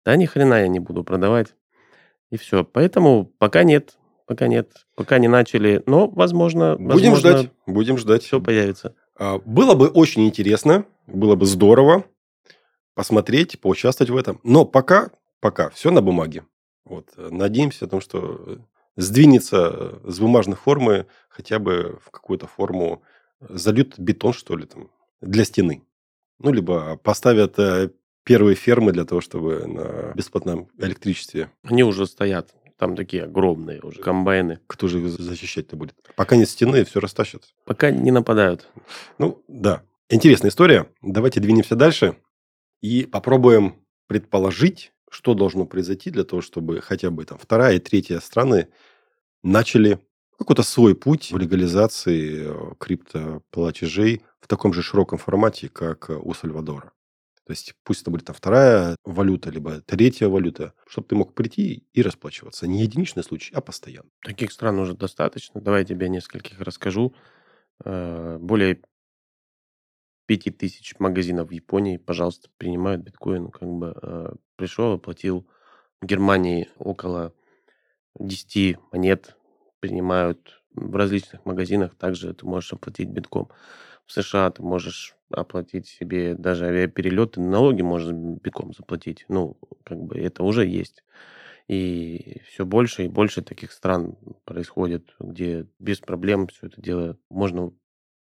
Да 0.07 0.15
ни 0.15 0.25
хрена 0.25 0.61
я 0.61 0.69
не 0.69 0.79
буду 0.79 1.03
продавать. 1.03 1.53
И 2.29 2.37
все. 2.37 2.63
Поэтому 2.63 3.25
пока 3.25 3.63
нет. 3.63 3.97
Пока 4.25 4.47
нет. 4.47 4.71
Пока 4.95 5.19
не 5.19 5.27
начали. 5.27 5.83
Но, 5.85 6.07
возможно... 6.07 6.77
Будем 6.77 7.11
возможно, 7.11 7.17
ждать. 7.17 7.51
Будем 7.65 7.97
ждать. 7.97 8.23
Все 8.23 8.39
появится. 8.39 8.95
А, 9.19 9.39
было 9.39 9.75
бы 9.75 9.89
очень 9.89 10.25
интересно. 10.25 10.85
Было 11.07 11.35
бы 11.35 11.45
здорово 11.45 12.05
посмотреть, 12.93 13.59
поучаствовать 13.59 14.09
в 14.09 14.15
этом. 14.15 14.39
Но 14.45 14.63
пока, 14.63 15.11
пока 15.41 15.69
все 15.71 15.91
на 15.91 16.01
бумаге. 16.01 16.45
Вот. 16.85 17.09
Надеемся 17.17 17.83
о 17.83 17.89
том, 17.89 17.99
что 17.99 18.59
сдвинется 18.95 19.99
с 20.05 20.21
бумажной 20.21 20.55
формы 20.55 21.07
хотя 21.27 21.59
бы 21.59 21.99
в 22.01 22.11
какую-то 22.11 22.47
форму, 22.47 23.01
зальют 23.41 23.99
бетон, 23.99 24.31
что 24.31 24.55
ли, 24.55 24.67
там, 24.67 24.89
для 25.19 25.43
стены. 25.43 25.83
Ну, 26.39 26.53
либо 26.53 26.95
поставят 26.95 27.59
э, 27.59 27.89
первые 28.27 28.55
фермы 28.55 28.91
для 28.91 29.05
того, 29.05 29.21
чтобы 29.21 29.65
на 29.65 30.11
бесплатном 30.13 30.67
электричестве. 30.77 31.49
Они 31.63 31.83
уже 31.83 32.05
стоят. 32.05 32.53
Там 32.77 32.95
такие 32.97 33.23
огромные 33.23 33.79
уже 33.81 34.01
комбайны. 34.01 34.59
Кто 34.67 34.89
же 34.89 35.09
защищать-то 35.09 35.77
будет? 35.77 35.95
Пока 36.15 36.35
нет 36.35 36.49
стены, 36.49 36.83
все 36.83 36.99
растащат. 36.99 37.43
Пока 37.65 37.89
не 37.89 38.11
нападают. 38.11 38.67
Ну, 39.17 39.41
да. 39.47 39.81
Интересная 40.09 40.51
история. 40.51 40.87
Давайте 41.01 41.39
двинемся 41.39 41.75
дальше 41.75 42.17
и 42.81 43.05
попробуем 43.05 43.75
предположить, 44.07 44.91
что 45.09 45.33
должно 45.33 45.65
произойти 45.65 46.09
для 46.11 46.25
того, 46.25 46.41
чтобы 46.41 46.81
хотя 46.81 47.09
бы 47.09 47.23
там 47.23 47.37
вторая 47.37 47.77
и 47.77 47.79
третья 47.79 48.19
страны 48.19 48.67
начали 49.41 49.99
какой-то 50.37 50.63
свой 50.63 50.95
путь 50.95 51.31
в 51.31 51.37
легализации 51.37 52.45
э, 52.45 52.73
криптоплатежей 52.77 54.21
в 54.41 54.47
таком 54.47 54.73
же 54.73 54.83
широком 54.83 55.17
формате, 55.17 55.69
как 55.69 56.09
у 56.09 56.33
Сальвадора. 56.33 56.91
То 57.47 57.53
есть 57.53 57.75
пусть 57.85 58.01
это 58.01 58.11
будет 58.11 58.25
там 58.25 58.35
вторая 58.35 58.97
валюта, 59.05 59.49
либо 59.49 59.79
третья 59.79 60.27
валюта, 60.27 60.73
чтобы 60.85 61.07
ты 61.07 61.15
мог 61.15 61.33
прийти 61.33 61.87
и 61.93 62.01
расплачиваться. 62.01 62.67
Не 62.67 62.81
единичный 62.81 63.23
случай, 63.23 63.55
а 63.55 63.61
постоянно. 63.61 64.09
Таких 64.21 64.51
стран 64.51 64.77
уже 64.79 64.95
достаточно. 64.95 65.61
Давай 65.61 65.79
я 65.81 65.85
тебе 65.85 66.09
нескольких 66.09 66.59
расскажу. 66.59 67.15
Э, 67.85 68.37
более 68.37 68.81
пяти 70.25 70.51
тысяч 70.51 70.99
магазинов 70.99 71.47
в 71.47 71.51
Японии, 71.51 71.95
пожалуйста, 71.95 72.49
принимают 72.57 73.03
биткоин. 73.03 73.49
Как 73.49 73.69
бы 73.69 73.97
э, 74.01 74.33
пришел, 74.57 74.91
оплатил. 74.91 75.47
В 76.01 76.05
Германии 76.05 76.67
около 76.79 77.33
10 78.19 78.77
монет 78.91 79.37
принимают 79.79 80.61
в 80.75 80.93
различных 80.97 81.45
магазинах. 81.45 81.95
Также 81.95 82.33
ты 82.33 82.45
можешь 82.45 82.73
оплатить 82.73 83.07
битком. 83.07 83.47
В 84.07 84.13
США 84.13 84.49
ты 84.51 84.63
можешь 84.63 85.15
оплатить 85.29 85.87
себе 85.87 86.35
даже 86.35 86.65
авиаперелеты, 86.65 87.41
налоги 87.41 87.81
можно 87.81 88.37
битком 88.41 88.73
заплатить. 88.73 89.25
Ну, 89.27 89.57
как 89.83 90.01
бы 90.01 90.17
это 90.17 90.43
уже 90.43 90.65
есть. 90.65 91.03
И 91.67 92.41
все 92.47 92.65
больше 92.65 93.05
и 93.05 93.09
больше 93.09 93.41
таких 93.41 93.73
стран 93.73 94.15
происходит, 94.45 95.13
где 95.19 95.67
без 95.79 95.99
проблем 95.99 96.47
все 96.47 96.67
это 96.67 96.81
дело 96.81 97.17
можно 97.29 97.73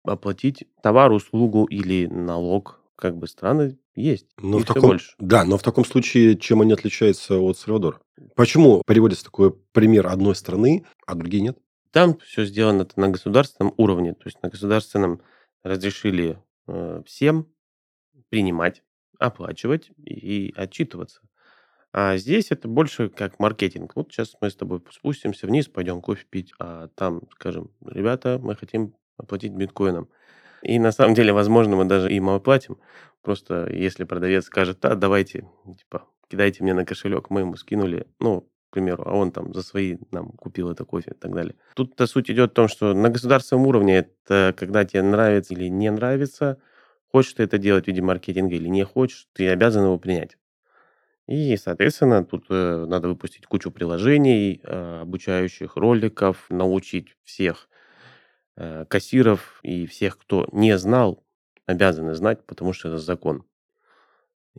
оплатить 0.04 0.65
товар, 0.82 1.12
услугу 1.12 1.65
или 1.65 2.08
налог. 2.08 2.82
Как 2.95 3.17
бы 3.17 3.28
страны 3.28 3.78
есть. 3.93 4.28
Но 4.41 4.60
и 4.60 4.63
в 4.63 4.65
таком, 4.65 4.91
больше. 4.91 5.15
да, 5.19 5.43
но 5.43 5.58
в 5.58 5.63
таком 5.63 5.84
случае, 5.84 6.38
чем 6.38 6.62
они 6.62 6.71
отличаются 6.71 7.38
от 7.38 7.58
Сальвадора? 7.58 8.00
Почему 8.36 8.82
приводится 8.86 9.26
такой 9.26 9.52
пример 9.52 10.08
одной 10.08 10.36
страны, 10.36 10.86
а 11.06 11.15
другие 11.15 11.43
нет? 11.43 11.58
Там 11.91 12.17
все 12.19 12.45
сделано 12.45 12.88
на 12.95 13.10
государственном 13.10 13.74
уровне. 13.78 14.13
То 14.13 14.24
есть 14.26 14.41
на 14.41 14.50
государственном 14.50 15.21
разрешили 15.65 16.38
э, 16.67 17.01
всем 17.06 17.51
принимать, 18.30 18.84
оплачивать 19.19 19.91
и 19.97 20.54
отчитываться. 20.56 21.21
А 21.91 22.17
здесь 22.17 22.51
это 22.51 22.67
больше 22.67 23.10
как 23.10 23.39
маркетинг. 23.39 23.93
Вот 23.95 24.12
сейчас 24.12 24.36
мы 24.41 24.49
с 24.49 24.56
тобой 24.56 24.82
спустимся 24.91 25.47
вниз, 25.47 25.67
пойдем 25.67 26.01
кофе 26.01 26.25
пить, 26.30 26.54
а 26.60 26.89
там 26.89 27.21
скажем, 27.32 27.71
ребята, 27.86 28.39
мы 28.41 28.56
хотим 28.56 28.95
оплатить 29.17 29.54
биткоином. 29.54 30.10
И 30.62 30.78
на 30.78 30.91
самом 30.91 31.13
деле, 31.13 31.34
возможно, 31.34 31.75
мы 31.75 31.86
даже 31.86 32.12
им 32.12 32.30
оплатим. 32.30 32.78
Просто 33.21 33.71
если 33.71 34.04
продавец 34.04 34.45
скажет, 34.45 34.80
да, 34.82 34.95
давайте, 34.95 35.49
типа, 35.78 36.08
кидайте 36.30 36.63
мне 36.63 36.73
на 36.73 36.86
кошелек, 36.86 37.30
мы 37.30 37.41
ему 37.41 37.56
скинули, 37.56 38.08
ну, 38.19 38.47
примеру, 38.76 39.04
а 39.06 39.16
он 39.16 39.32
там 39.32 39.54
за 39.54 39.62
свои 39.62 39.98
нам 40.12 40.32
купил 40.32 40.70
это 40.70 40.86
кофе 40.86 41.12
и 41.12 41.14
так 41.14 41.34
далее. 41.34 41.56
Тут-то 41.76 42.06
суть 42.08 42.30
идет 42.30 42.52
в 42.52 42.54
том, 42.54 42.68
что 42.68 42.94
на 42.94 43.10
государственном 43.10 43.66
уровне 43.68 43.98
это 43.98 44.54
когда 44.58 44.84
тебе 44.86 45.02
нравится 45.02 45.54
или 45.54 45.68
не 45.70 45.90
нравится, 45.90 46.58
хочешь 47.12 47.34
ты 47.34 47.44
это 47.44 47.58
делать 47.58 47.86
в 47.86 47.88
виде 47.88 48.02
маркетинга 48.02 48.56
или 48.56 48.68
не 48.68 48.84
хочешь, 48.84 49.28
ты 49.34 49.50
обязан 49.50 49.86
его 49.86 49.98
принять. 49.98 50.38
И, 51.28 51.58
соответственно, 51.58 52.24
тут 52.24 52.46
э, 52.50 52.86
надо 52.88 53.08
выпустить 53.08 53.48
кучу 53.48 53.72
приложений, 53.72 54.62
э, 54.64 55.00
обучающих 55.02 55.76
роликов, 55.76 56.46
научить 56.50 57.16
всех 57.24 57.68
э, 58.58 58.86
кассиров 58.88 59.60
и 59.64 59.88
всех, 59.88 60.20
кто 60.20 60.48
не 60.52 60.78
знал, 60.78 61.24
обязаны 61.66 62.14
знать, 62.14 62.46
потому 62.46 62.74
что 62.74 62.90
это 62.90 63.00
закон. 63.00 63.44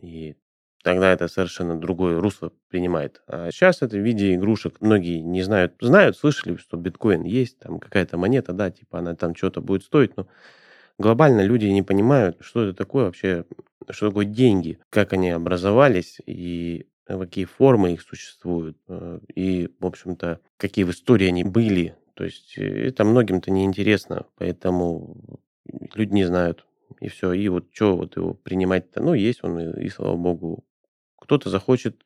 И 0.01 0.35
тогда 0.83 1.11
это 1.11 1.27
совершенно 1.27 1.79
другое 1.79 2.19
русло 2.19 2.51
принимает. 2.69 3.21
А 3.27 3.51
сейчас 3.51 3.81
это 3.81 3.97
в 3.97 4.01
виде 4.01 4.35
игрушек. 4.35 4.77
Многие 4.79 5.19
не 5.19 5.41
знают, 5.43 5.73
знают, 5.81 6.17
слышали, 6.17 6.55
что 6.55 6.77
биткоин 6.77 7.23
есть, 7.23 7.59
там 7.59 7.79
какая-то 7.79 8.17
монета, 8.17 8.53
да, 8.53 8.71
типа 8.71 8.99
она 8.99 9.15
там 9.15 9.35
что-то 9.35 9.61
будет 9.61 9.83
стоить, 9.83 10.15
но 10.17 10.27
глобально 10.97 11.41
люди 11.41 11.65
не 11.65 11.83
понимают, 11.83 12.37
что 12.41 12.63
это 12.63 12.73
такое 12.73 13.05
вообще, 13.05 13.45
что 13.89 14.09
такое 14.09 14.25
деньги, 14.25 14.79
как 14.89 15.13
они 15.13 15.31
образовались 15.31 16.19
и 16.25 16.87
какие 17.05 17.45
формы 17.45 17.93
их 17.93 18.01
существуют, 18.01 18.77
э, 18.89 19.19
и, 19.33 19.69
в 19.79 19.85
общем-то, 19.85 20.41
какие 20.57 20.83
в 20.83 20.91
истории 20.91 21.27
они 21.27 21.43
были. 21.43 21.95
То 22.15 22.25
есть 22.25 22.57
э, 22.57 22.87
это 22.89 23.05
многим-то 23.05 23.49
неинтересно, 23.49 24.25
поэтому 24.37 25.39
люди 25.95 26.13
не 26.13 26.25
знают. 26.25 26.65
И 26.99 27.09
все. 27.09 27.33
И 27.33 27.47
вот 27.49 27.67
что 27.71 27.95
вот 27.97 28.15
его 28.15 28.33
принимать-то? 28.33 29.01
Ну, 29.01 29.13
есть 29.13 29.43
он, 29.43 29.59
и, 29.59 29.85
и 29.85 29.89
слава 29.89 30.15
богу. 30.15 30.65
Кто-то 31.19 31.49
захочет, 31.49 32.03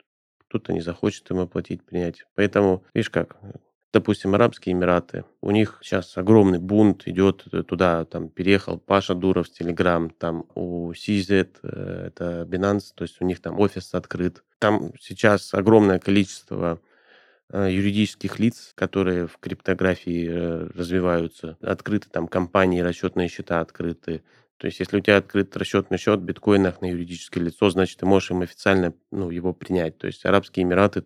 кто-то 0.48 0.74
не 0.74 0.82
захочет 0.82 1.30
ему 1.30 1.42
оплатить, 1.42 1.84
принять. 1.84 2.26
Поэтому, 2.36 2.84
видишь 2.94 3.10
как, 3.10 3.38
допустим, 3.94 4.34
Арабские 4.36 4.74
Эмираты, 4.74 5.26
у 5.42 5.52
них 5.52 5.80
сейчас 5.82 6.18
огромный 6.18 6.60
бунт 6.60 7.08
идет 7.08 7.46
туда, 7.68 8.06
там 8.06 8.30
переехал 8.30 8.78
Паша 8.78 9.16
Дуров 9.16 9.48
с 9.48 9.52
Телеграм, 9.52 10.10
там 10.10 10.46
у 10.56 10.92
CZ, 10.92 11.50
э, 11.64 12.04
это 12.08 12.48
Binance, 12.50 12.94
то 12.96 13.04
есть 13.04 13.22
у 13.22 13.26
них 13.26 13.42
там 13.42 13.60
офис 13.60 13.94
открыт. 13.94 14.44
Там 14.60 14.94
сейчас 15.00 15.54
огромное 15.54 16.00
количество 16.00 16.80
э, 17.50 17.70
юридических 17.72 18.40
лиц, 18.40 18.72
которые 18.76 19.28
в 19.28 19.38
криптографии 19.40 20.28
э, 20.30 20.70
развиваются. 20.76 21.58
Открыты 21.62 22.10
там 22.10 22.28
компании, 22.28 22.82
расчетные 22.82 23.28
счета 23.28 23.60
открыты. 23.60 24.24
То 24.62 24.68
есть, 24.68 24.80
если 24.80 24.98
у 24.98 25.00
тебя 25.00 25.18
открыт 25.18 25.58
расчетный 25.58 25.98
счет 25.98 26.20
в 26.20 26.24
биткоинах 26.24 26.82
на 26.82 26.86
юридическое 26.86 27.44
лицо, 27.44 27.72
значит, 27.72 27.98
ты 27.98 28.06
можешь 28.06 28.30
им 28.30 28.44
официально 28.44 28.94
ну, 29.10 29.32
его 29.32 29.54
принять. 29.54 29.98
То 29.98 30.06
есть, 30.06 30.24
Арабские 30.24 30.66
Эмираты 30.66 31.04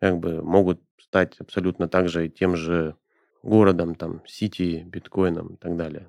как 0.00 0.18
бы 0.18 0.42
могут 0.42 0.80
стать 0.98 1.38
абсолютно 1.38 1.86
также 1.86 2.30
тем 2.30 2.56
же 2.56 2.96
городом, 3.42 3.94
там, 3.94 4.22
сити, 4.26 4.84
биткоином 4.86 5.48
и 5.48 5.56
так 5.58 5.76
далее. 5.76 6.08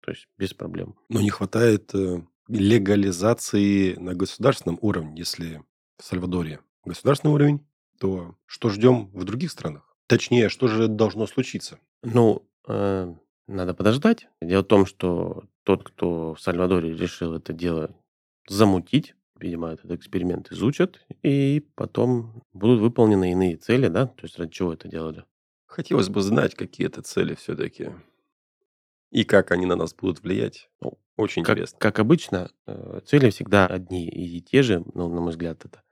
То 0.00 0.12
есть 0.12 0.28
без 0.38 0.54
проблем. 0.54 0.94
Но 1.08 1.20
не 1.20 1.30
хватает 1.30 1.92
э, 1.92 2.22
легализации 2.46 3.94
на 3.96 4.14
государственном 4.14 4.78
уровне. 4.80 5.14
Если 5.16 5.60
в 5.98 6.04
Сальвадоре 6.04 6.60
государственный 6.84 7.34
уровень, 7.34 7.66
то 7.98 8.36
что 8.46 8.68
ждем 8.68 9.10
в 9.12 9.24
других 9.24 9.50
странах? 9.50 9.96
Точнее, 10.06 10.50
что 10.50 10.68
же 10.68 10.86
должно 10.86 11.26
случиться? 11.26 11.80
Ну, 12.04 12.48
э, 12.68 13.12
надо 13.48 13.74
подождать. 13.74 14.28
Дело 14.40 14.62
в 14.62 14.66
том, 14.66 14.86
что 14.86 15.42
тот, 15.64 15.84
кто 15.84 16.34
в 16.34 16.40
Сальвадоре 16.40 16.94
решил 16.96 17.34
это 17.34 17.52
дело 17.52 17.94
замутить, 18.48 19.14
видимо, 19.38 19.68
этот 19.68 19.90
эксперимент 19.92 20.50
изучат, 20.52 21.00
и 21.22 21.66
потом 21.74 22.44
будут 22.52 22.80
выполнены 22.80 23.32
иные 23.32 23.56
цели, 23.56 23.88
да? 23.88 24.06
То 24.06 24.24
есть 24.24 24.38
ради 24.38 24.52
чего 24.52 24.72
это 24.72 24.88
делали? 24.88 25.24
Хотелось 25.66 26.08
бы 26.08 26.20
знать, 26.20 26.54
какие 26.54 26.86
это 26.86 27.02
цели 27.02 27.34
все-таки. 27.34 27.90
И 29.10 29.24
как 29.24 29.50
они 29.50 29.66
на 29.66 29.76
нас 29.76 29.94
будут 29.94 30.22
влиять. 30.22 30.70
Ну, 30.80 30.98
Очень 31.16 31.44
Как, 31.44 31.56
интересно. 31.56 31.78
как 31.78 31.98
обычно, 31.98 32.50
э, 32.66 33.00
цели 33.04 33.30
всегда 33.30 33.66
одни 33.66 34.08
и 34.08 34.40
те 34.40 34.62
же, 34.62 34.82
ну, 34.94 35.08
на 35.08 35.20
мой 35.20 35.30
взгляд, 35.30 35.64
это 35.64 35.82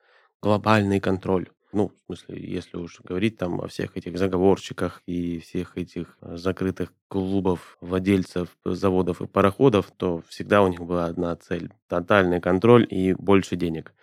глобальный 0.41 1.01
контроль. 1.01 1.51
Ну, 1.73 1.89
в 1.89 2.07
смысле, 2.07 2.41
если 2.41 2.77
уж 2.79 3.01
говорить 3.01 3.39
там 3.39 3.61
о 3.61 3.69
всех 3.69 3.97
этих 3.97 4.19
заговорщиках 4.19 5.03
и 5.07 5.39
всех 5.39 5.79
этих 5.79 6.17
э, 6.21 6.37
закрытых 6.37 6.93
клубов 7.07 7.79
владельцев 7.81 8.49
заводов 8.65 9.23
и 9.23 9.29
пароходов, 9.29 9.93
то 9.97 10.23
всегда 10.29 10.63
у 10.63 10.69
них 10.69 10.81
была 10.81 11.07
одна 11.07 11.37
цель– 11.37 11.73
тотальный 11.89 12.41
контроль 12.41 12.87
и 12.91 13.15
больше 13.15 13.55
денег. 13.55 13.95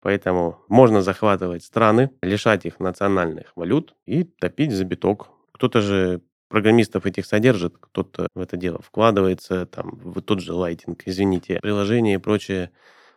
Поэтому 0.00 0.60
можно 0.68 1.02
захватывать 1.02 1.64
страны, 1.64 2.10
лишать 2.22 2.64
их 2.64 2.78
национальных 2.78 3.52
валют 3.56 3.96
и 4.06 4.22
топить 4.22 4.70
за 4.70 4.84
биток. 4.84 5.30
Кто-то 5.50 5.80
же 5.80 6.20
программистов 6.48 7.06
этих 7.06 7.26
содержит, 7.26 7.76
кто-то 7.80 8.28
в 8.34 8.40
это 8.40 8.56
дело 8.56 8.80
вкладывается, 8.80 9.66
там, 9.66 9.96
в 9.96 10.20
тот 10.22 10.40
же 10.40 10.52
лайтинг, 10.52 11.02
извините, 11.06 11.58
приложения 11.60 12.14
и 12.14 12.18
прочее, 12.18 12.70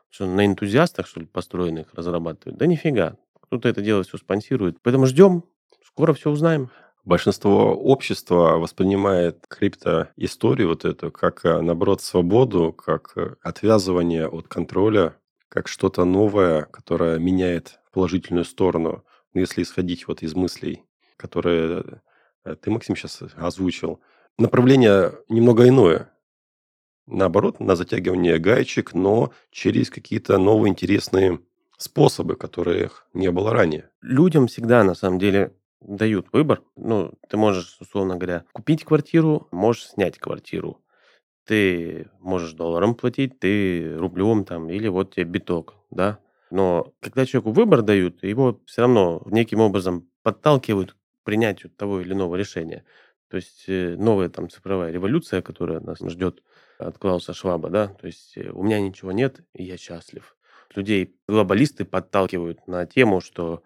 что 0.09 0.25
на 0.25 0.47
энтузиастах, 0.47 1.05
что 1.05 1.19
ли, 1.19 1.27
построенных 1.27 1.93
разрабатывают? 1.93 2.57
Да 2.57 2.65
нифига. 2.65 3.17
Кто-то 3.49 3.67
это 3.67 3.81
дело 3.81 4.03
все 4.03 4.19
спонсирует. 4.19 4.77
Поэтому 4.83 5.07
ждем, 5.07 5.43
скоро 5.83 6.13
все 6.13 6.29
узнаем. 6.29 6.69
Большинство 7.03 7.73
общества 7.73 8.59
воспринимает 8.59 9.43
криптоисторию 9.47 10.67
вот 10.67 10.85
эту 10.85 11.11
как, 11.11 11.43
э, 11.45 11.59
наоборот, 11.59 12.03
свободу, 12.03 12.71
как 12.71 13.13
э, 13.15 13.35
отвязывание 13.41 14.27
от 14.27 14.47
контроля, 14.47 15.15
как 15.47 15.67
что-то 15.67 16.05
новое, 16.05 16.65
которое 16.65 17.17
меняет 17.17 17.79
положительную 17.91 18.45
сторону. 18.45 19.03
Но 19.33 19.41
Если 19.41 19.63
исходить 19.63 20.07
вот 20.07 20.21
из 20.21 20.35
мыслей, 20.35 20.83
которые 21.17 22.01
э, 22.45 22.55
ты, 22.55 22.69
Максим, 22.69 22.95
сейчас 22.95 23.23
озвучил, 23.35 23.99
направление 24.37 25.13
немного 25.27 25.67
иное. 25.67 26.11
Наоборот, 27.07 27.59
на 27.59 27.75
затягивание 27.75 28.37
гаечек, 28.37 28.93
но 28.93 29.33
через 29.49 29.89
какие-то 29.89 30.37
новые 30.37 30.69
интересные 30.69 31.39
способы, 31.80 32.36
которых 32.36 33.07
не 33.13 33.32
было 33.32 33.51
ранее. 33.51 33.89
Людям 34.01 34.47
всегда, 34.47 34.84
на 34.84 34.93
самом 34.93 35.17
деле, 35.17 35.55
дают 35.82 36.27
выбор. 36.34 36.61
Ну, 36.75 37.13
ты 37.30 37.38
можешь, 37.38 37.77
условно 37.80 38.17
говоря, 38.17 38.43
купить 38.51 38.84
квартиру, 38.84 39.47
можешь 39.51 39.88
снять 39.88 40.19
квартиру. 40.19 40.82
Ты 41.45 42.09
можешь 42.19 42.51
долларом 42.51 42.95
платить, 42.95 43.39
ты 43.39 43.95
рублем 43.97 44.45
там, 44.45 44.69
или 44.69 44.88
вот 44.88 45.15
тебе 45.15 45.23
биток, 45.23 45.75
да. 45.89 46.19
Но 46.51 46.93
когда 46.99 47.25
человеку 47.25 47.51
выбор 47.51 47.82
дают, 47.82 48.23
его 48.23 48.59
все 48.65 48.82
равно 48.82 49.23
неким 49.25 49.61
образом 49.61 50.09
подталкивают 50.21 50.93
к 50.93 50.97
принятию 51.23 51.71
того 51.71 52.01
или 52.01 52.13
иного 52.13 52.36
решения. 52.36 52.84
То 53.30 53.38
есть 53.38 53.65
э, 53.67 53.95
новая 53.97 54.30
там 54.30 54.49
цифровая 54.49 54.91
революция, 54.91 55.41
которая 55.41 55.80
нас 55.80 55.99
ждет 55.99 56.43
от 56.77 56.97
Клауса 56.97 57.34
Шваба, 57.34 57.69
да, 57.69 57.88
то 57.88 58.07
есть 58.07 58.38
э, 58.38 58.49
у 58.49 58.63
меня 58.63 58.80
ничего 58.80 59.11
нет, 59.11 59.41
и 59.53 59.63
я 59.63 59.77
счастлив. 59.77 60.36
Людей 60.76 61.15
глобалисты 61.28 61.86
подталкивают 61.86 62.67
на 62.67 62.86
тему, 62.86 63.22
что 63.22 63.63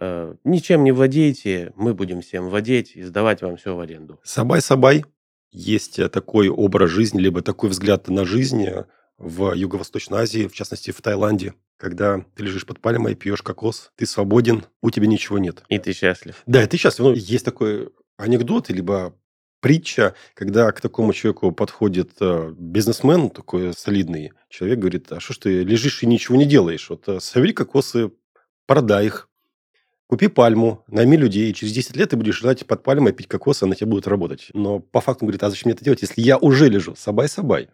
э, 0.00 0.34
ничем 0.44 0.84
не 0.84 0.92
владеете, 0.92 1.72
мы 1.76 1.94
будем 1.94 2.22
всем 2.22 2.48
владеть 2.48 2.96
и 2.96 3.02
сдавать 3.02 3.42
вам 3.42 3.56
все 3.56 3.74
в 3.76 3.80
аренду. 3.80 4.20
Сабай-сабай. 4.24 5.04
Есть 5.52 5.98
э, 5.98 6.08
такой 6.08 6.48
образ 6.48 6.90
жизни, 6.90 7.20
либо 7.20 7.42
такой 7.42 7.70
взгляд 7.70 8.08
на 8.08 8.24
жизнь 8.24 8.64
э, 8.64 8.84
в 9.18 9.52
Юго-Восточной 9.52 10.20
Азии, 10.20 10.48
в 10.48 10.54
частности 10.54 10.90
в 10.90 11.00
Таиланде, 11.00 11.54
когда 11.76 12.24
ты 12.34 12.42
лежишь 12.42 12.66
под 12.66 12.80
пальмой, 12.80 13.14
пьешь 13.14 13.42
кокос, 13.42 13.92
ты 13.96 14.06
свободен, 14.06 14.64
у 14.82 14.90
тебя 14.90 15.06
ничего 15.06 15.38
нет. 15.38 15.62
И 15.68 15.78
ты 15.78 15.92
счастлив. 15.92 16.42
Да, 16.46 16.62
и 16.62 16.66
ты 16.66 16.76
счастлив. 16.76 17.06
Ну, 17.06 17.12
есть 17.14 17.44
такой 17.44 17.90
анекдот, 18.16 18.70
либо 18.70 19.14
притча, 19.60 20.14
когда 20.34 20.70
к 20.72 20.80
такому 20.80 21.12
человеку 21.12 21.52
подходит 21.52 22.12
э, 22.20 22.52
бизнесмен, 22.56 23.30
такой 23.30 23.72
солидный 23.74 24.32
человек, 24.48 24.78
говорит, 24.78 25.12
а 25.12 25.20
что 25.20 25.32
ж 25.34 25.38
ты 25.38 25.62
лежишь 25.62 26.02
и 26.02 26.06
ничего 26.06 26.36
не 26.36 26.46
делаешь? 26.46 26.88
Вот 26.90 27.08
э, 27.08 27.20
собери 27.20 27.52
кокосы, 27.52 28.10
продай 28.66 29.06
их, 29.06 29.28
купи 30.06 30.28
пальму, 30.28 30.82
найми 30.88 31.16
людей, 31.16 31.50
и 31.50 31.54
через 31.54 31.72
10 31.72 31.96
лет 31.96 32.10
ты 32.10 32.16
будешь 32.16 32.38
лежать 32.38 32.66
под 32.66 32.82
пальмой, 32.82 33.12
пить 33.12 33.28
кокос, 33.28 33.62
она 33.62 33.74
тебе 33.74 33.86
будет 33.90 34.06
работать. 34.08 34.48
Но 34.54 34.80
по 34.80 35.00
факту 35.00 35.24
говорит, 35.24 35.42
а 35.42 35.50
зачем 35.50 35.68
мне 35.68 35.74
это 35.74 35.84
делать, 35.84 36.02
если 36.02 36.20
я 36.20 36.36
уже 36.38 36.68
лежу? 36.68 36.94
Сабай-сабай. 36.96 37.68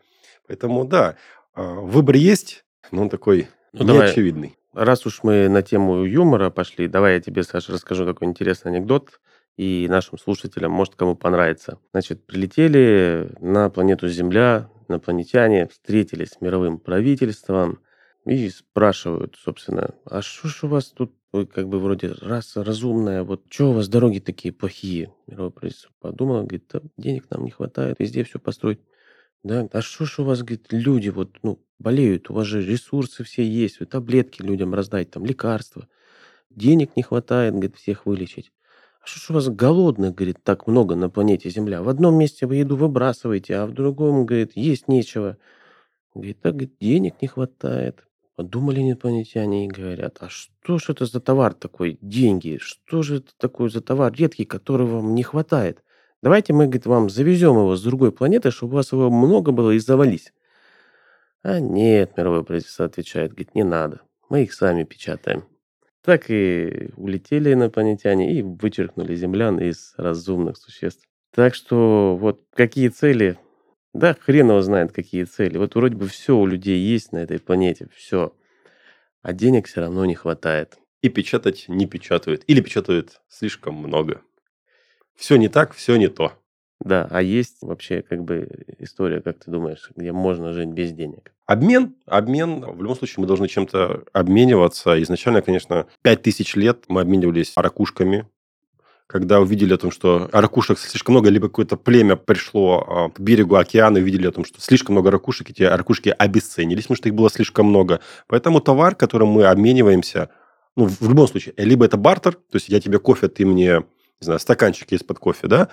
Поэтому, 0.47 0.85
да, 0.85 1.17
э, 1.55 1.63
выбор 1.63 2.17
есть, 2.17 2.65
но 2.91 3.03
он 3.03 3.09
такой 3.09 3.49
Ну, 3.73 3.85
давай. 3.85 4.09
неочевидный. 4.09 4.57
Раз 4.75 5.07
уж 5.07 5.21
мы 5.23 5.49
на 5.49 5.63
тему 5.63 6.05
юмора 6.05 6.51
пошли, 6.51 6.87
давай 6.89 7.15
я 7.15 7.21
тебе, 7.21 7.43
Саша, 7.43 7.73
расскажу 7.73 8.05
такой 8.05 8.29
интересный 8.29 8.73
анекдот, 8.73 9.21
и 9.57 9.87
нашим 9.89 10.19
слушателям, 10.19 10.73
может, 10.73 10.95
кому 10.95 11.17
понравится. 11.17 11.79
Значит, 11.93 12.27
прилетели 12.27 13.33
на 13.41 13.71
планету 13.71 14.09
Земля, 14.09 14.71
инопланетяне, 14.89 15.67
встретились 15.67 16.31
с 16.31 16.41
мировым 16.41 16.79
правительством 16.79 17.81
и 18.27 18.49
спрашивают, 18.51 19.37
собственно, 19.39 19.95
а 20.05 20.21
что 20.21 20.49
ж 20.49 20.65
у 20.65 20.69
вас 20.69 20.87
тут, 20.87 21.15
вы 21.33 21.47
как 21.47 21.69
бы 21.69 21.79
вроде 21.79 22.09
раса 22.09 22.65
разумная, 22.65 23.23
вот 23.23 23.45
что 23.49 23.71
у 23.71 23.73
вас 23.73 23.89
дороги 23.89 24.19
такие 24.19 24.53
плохие? 24.53 25.13
Мировое 25.27 25.51
правительство 25.51 25.93
подумало, 26.01 26.41
говорит, 26.41 26.65
да, 26.73 26.81
денег 26.97 27.31
нам 27.31 27.45
не 27.45 27.51
хватает, 27.51 27.97
везде 27.99 28.25
все 28.25 28.39
построить. 28.39 28.81
Да, 29.43 29.69
а 29.73 29.81
что 29.81 30.07
ж 30.07 30.19
у 30.19 30.25
вас, 30.25 30.41
говорит, 30.41 30.67
люди 30.73 31.09
вот, 31.09 31.39
ну, 31.43 31.65
болеют, 31.79 32.31
у 32.31 32.35
вас 32.35 32.47
же 32.47 32.65
ресурсы 32.65 33.23
все 33.23 33.47
есть, 33.47 33.79
вы 33.79 33.87
таблетки 33.87 34.43
людям 34.43 34.75
раздать, 34.75 35.11
там, 35.11 35.25
лекарства. 35.25 35.89
Денег 36.51 36.97
не 36.97 37.03
хватает, 37.03 37.53
говорит, 37.53 37.77
всех 37.77 38.07
вылечить. 38.07 38.51
Что 39.07 39.21
ж 39.21 39.31
у 39.31 39.35
вас 39.35 39.49
голодных, 39.49 40.17
говорит, 40.17 40.39
так 40.43 40.67
много 40.67 40.97
на 40.97 41.09
планете 41.09 41.49
Земля? 41.49 41.81
В 41.81 41.89
одном 41.89 42.19
месте 42.19 42.45
вы 42.45 42.57
еду 42.57 42.77
выбрасываете, 42.77 43.55
а 43.55 43.67
в 43.67 43.73
другом, 43.73 44.27
говорит, 44.27 44.57
есть 44.57 44.89
нечего. 44.89 45.39
Говорит, 46.17 46.41
так, 46.41 46.57
денег 46.81 47.23
не 47.23 47.29
хватает. 47.29 48.05
Подумали 48.35 48.81
инопланетяне 48.81 49.67
и 49.67 49.69
говорят, 49.69 50.19
а 50.19 50.29
что 50.29 50.79
ж 50.79 50.89
это 50.89 51.07
за 51.07 51.21
товар 51.21 51.55
такой, 51.55 51.99
деньги? 52.01 52.59
Что 52.61 53.03
же 53.03 53.19
это 53.19 53.31
такой 53.39 53.71
за 53.71 53.81
товар 53.81 54.13
редкий, 54.13 54.45
который 54.45 54.89
вам 54.89 55.15
не 55.15 55.23
хватает? 55.23 55.85
Давайте 56.21 56.53
мы, 56.53 56.65
говорит, 56.65 56.87
вам 56.87 57.09
завезем 57.09 57.53
его 57.53 57.77
с 57.77 57.83
другой 57.83 58.11
планеты, 58.11 58.51
чтобы 58.51 58.73
у 58.73 58.77
вас 58.77 58.91
его 58.91 59.09
много 59.09 59.53
было 59.53 59.71
и 59.71 59.79
завались. 59.79 60.33
А 61.45 61.61
нет, 61.61 62.17
мировое 62.17 62.43
правительство 62.43 62.87
отвечает, 62.87 63.31
говорит, 63.31 63.55
не 63.55 63.63
надо. 63.63 64.01
Мы 64.29 64.43
их 64.43 64.53
сами 64.53 64.83
печатаем. 64.83 65.45
Так 66.07 66.31
и 66.31 66.91
улетели 66.97 67.53
инопланетяне 67.53 68.39
и 68.39 68.41
вычеркнули 68.41 69.17
землян 69.17 69.59
из 69.59 69.93
разумных 69.97 70.57
существ. 70.57 71.05
Так 71.35 71.57
что 71.57 72.17
вот 72.17 72.43
какие 72.55 72.91
цели, 72.91 73.37
да 73.93 74.15
хрен 74.15 74.51
его 74.51 74.61
знает, 74.63 74.93
какие 74.93 75.25
цели. 75.25 75.59
Вот 75.59 75.75
вроде 75.75 75.97
бы 75.97 76.07
все 76.07 76.37
у 76.37 76.47
людей 76.47 76.79
есть 76.79 77.11
на 77.11 77.19
этой 77.19 77.41
планете, 77.41 77.89
все. 77.93 78.33
А 79.23 79.33
денег 79.33 79.67
все 79.67 79.81
равно 79.81 80.05
не 80.05 80.15
хватает. 80.15 80.79
И 81.03 81.09
печатать 81.09 81.65
не 81.67 81.87
печатают. 81.87 82.45
Или 82.47 82.61
печатают 82.61 83.21
слишком 83.27 83.75
много. 83.75 84.23
Все 85.17 85.35
не 85.35 85.49
так, 85.49 85.75
все 85.75 85.97
не 85.97 86.07
то. 86.07 86.35
Да, 86.81 87.09
а 87.11 87.23
есть 87.23 87.59
вообще 87.63 88.03
как 88.03 88.23
бы 88.23 88.49
история, 88.79 89.21
как 89.21 89.39
ты 89.39 89.51
думаешь, 89.51 89.91
где 89.97 90.13
можно 90.13 90.53
жить 90.53 90.69
без 90.69 90.93
денег? 90.93 91.33
Обмен, 91.47 91.95
обмен, 92.07 92.61
в 92.61 92.83
любом 92.83 92.97
случае 92.97 93.17
мы 93.19 93.27
должны 93.27 93.49
чем-то 93.49 94.05
обмениваться. 94.13 95.01
Изначально, 95.03 95.43
конечно, 95.43 95.87
5000 96.03 96.57
лет 96.57 96.85
мы 96.89 97.01
обменивались 97.01 97.53
ракушками, 97.57 98.29
когда 99.07 99.41
увидели 99.41 99.75
о 99.75 99.79
том, 99.79 99.91
что 99.91 100.29
ракушек 100.33 100.79
слишком 100.79 101.15
много, 101.15 101.31
либо 101.31 101.49
какое-то 101.49 101.77
племя 101.77 102.17
пришло 102.17 102.85
а, 102.87 103.11
к 103.11 103.21
берегу 103.21 103.55
океана 103.55 103.99
и 103.99 104.03
увидели 104.03 104.27
о 104.27 104.33
том, 104.33 104.45
что 104.45 104.61
слишком 104.61 104.95
много 104.95 105.11
ракушек, 105.11 105.51
эти 105.51 105.63
ракушки 105.63 106.15
обесценились, 106.17 106.85
потому 106.85 106.97
что 106.97 107.09
их 107.09 107.15
было 107.15 107.31
слишком 107.31 107.67
много. 107.67 108.01
Поэтому 108.27 108.61
товар, 108.61 108.97
которым 108.97 109.29
мы 109.29 109.45
обмениваемся, 109.47 110.31
ну, 110.77 110.87
в 110.87 111.09
любом 111.09 111.29
случае, 111.29 111.55
либо 111.57 111.85
это 111.85 111.97
бартер, 111.97 112.35
то 112.35 112.57
есть 112.57 112.69
я 112.69 112.81
тебе 112.81 112.99
кофе, 112.99 113.29
ты 113.29 113.47
мне, 113.47 113.85
не 114.21 114.25
знаю, 114.25 114.41
стаканчик 114.41 114.91
из-под 114.93 115.21
кофе, 115.21 115.47
да, 115.47 115.69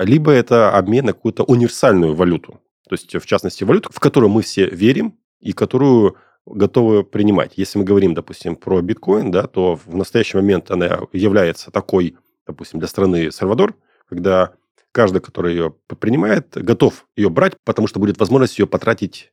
либо 0.00 0.32
это 0.32 0.76
обмен 0.76 1.06
на 1.06 1.12
какую-то 1.12 1.44
универсальную 1.44 2.14
валюту. 2.14 2.60
То 2.88 2.94
есть, 2.94 3.14
в 3.14 3.24
частности, 3.26 3.64
валюту, 3.64 3.90
в 3.92 4.00
которую 4.00 4.30
мы 4.30 4.42
все 4.42 4.66
верим 4.66 5.18
и 5.40 5.52
которую 5.52 6.16
готовы 6.46 7.04
принимать. 7.04 7.52
Если 7.56 7.78
мы 7.78 7.84
говорим, 7.84 8.14
допустим, 8.14 8.56
про 8.56 8.80
биткоин, 8.82 9.30
да, 9.30 9.46
то 9.46 9.76
в 9.76 9.94
настоящий 9.94 10.36
момент 10.36 10.70
она 10.70 11.00
является 11.12 11.70
такой, 11.70 12.16
допустим, 12.46 12.80
для 12.80 12.88
страны 12.88 13.30
Сальвадор, 13.30 13.74
когда 14.08 14.54
каждый, 14.90 15.20
который 15.20 15.54
ее 15.54 15.74
принимает, 16.00 16.48
готов 16.54 17.06
ее 17.16 17.30
брать, 17.30 17.54
потому 17.64 17.86
что 17.86 18.00
будет 18.00 18.18
возможность 18.18 18.58
ее 18.58 18.66
потратить 18.66 19.32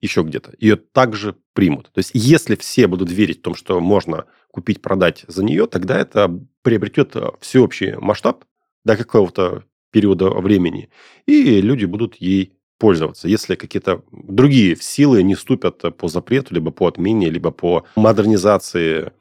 еще 0.00 0.22
где-то. 0.22 0.52
Ее 0.58 0.76
также 0.76 1.36
примут. 1.54 1.90
То 1.92 1.98
есть, 1.98 2.10
если 2.12 2.54
все 2.54 2.86
будут 2.86 3.10
верить 3.10 3.38
в 3.38 3.42
том, 3.42 3.54
что 3.54 3.80
можно 3.80 4.26
купить, 4.50 4.82
продать 4.82 5.24
за 5.26 5.42
нее, 5.42 5.66
тогда 5.66 5.98
это 5.98 6.38
приобретет 6.62 7.16
всеобщий 7.40 7.96
масштаб 7.96 8.44
до 8.86 8.96
какого-то 8.96 9.64
периода 9.90 10.30
времени, 10.30 10.88
и 11.26 11.60
люди 11.60 11.84
будут 11.84 12.16
ей 12.16 12.52
пользоваться, 12.78 13.26
если 13.28 13.56
какие-то 13.56 14.02
другие 14.12 14.76
силы 14.76 15.22
не 15.22 15.34
ступят 15.34 15.96
по 15.96 16.08
запрету, 16.08 16.54
либо 16.54 16.70
по 16.70 16.86
отмене, 16.86 17.30
либо 17.30 17.50
по 17.50 17.84
модернизации 17.96 19.12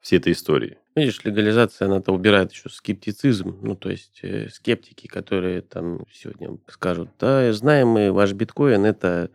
всей 0.00 0.18
этой 0.18 0.32
истории. 0.32 0.76
Видишь, 0.94 1.24
легализация, 1.24 1.86
она-то 1.86 2.12
убирает 2.12 2.52
еще 2.52 2.68
скептицизм. 2.68 3.58
Ну, 3.62 3.74
то 3.74 3.90
есть 3.90 4.20
э, 4.22 4.48
скептики, 4.48 5.08
которые 5.08 5.62
там 5.62 6.04
сегодня 6.12 6.56
скажут, 6.68 7.08
да, 7.18 7.52
знаем 7.52 7.88
мы, 7.88 8.12
ваш 8.12 8.32
биткоин– 8.32 8.84
это 8.84 9.30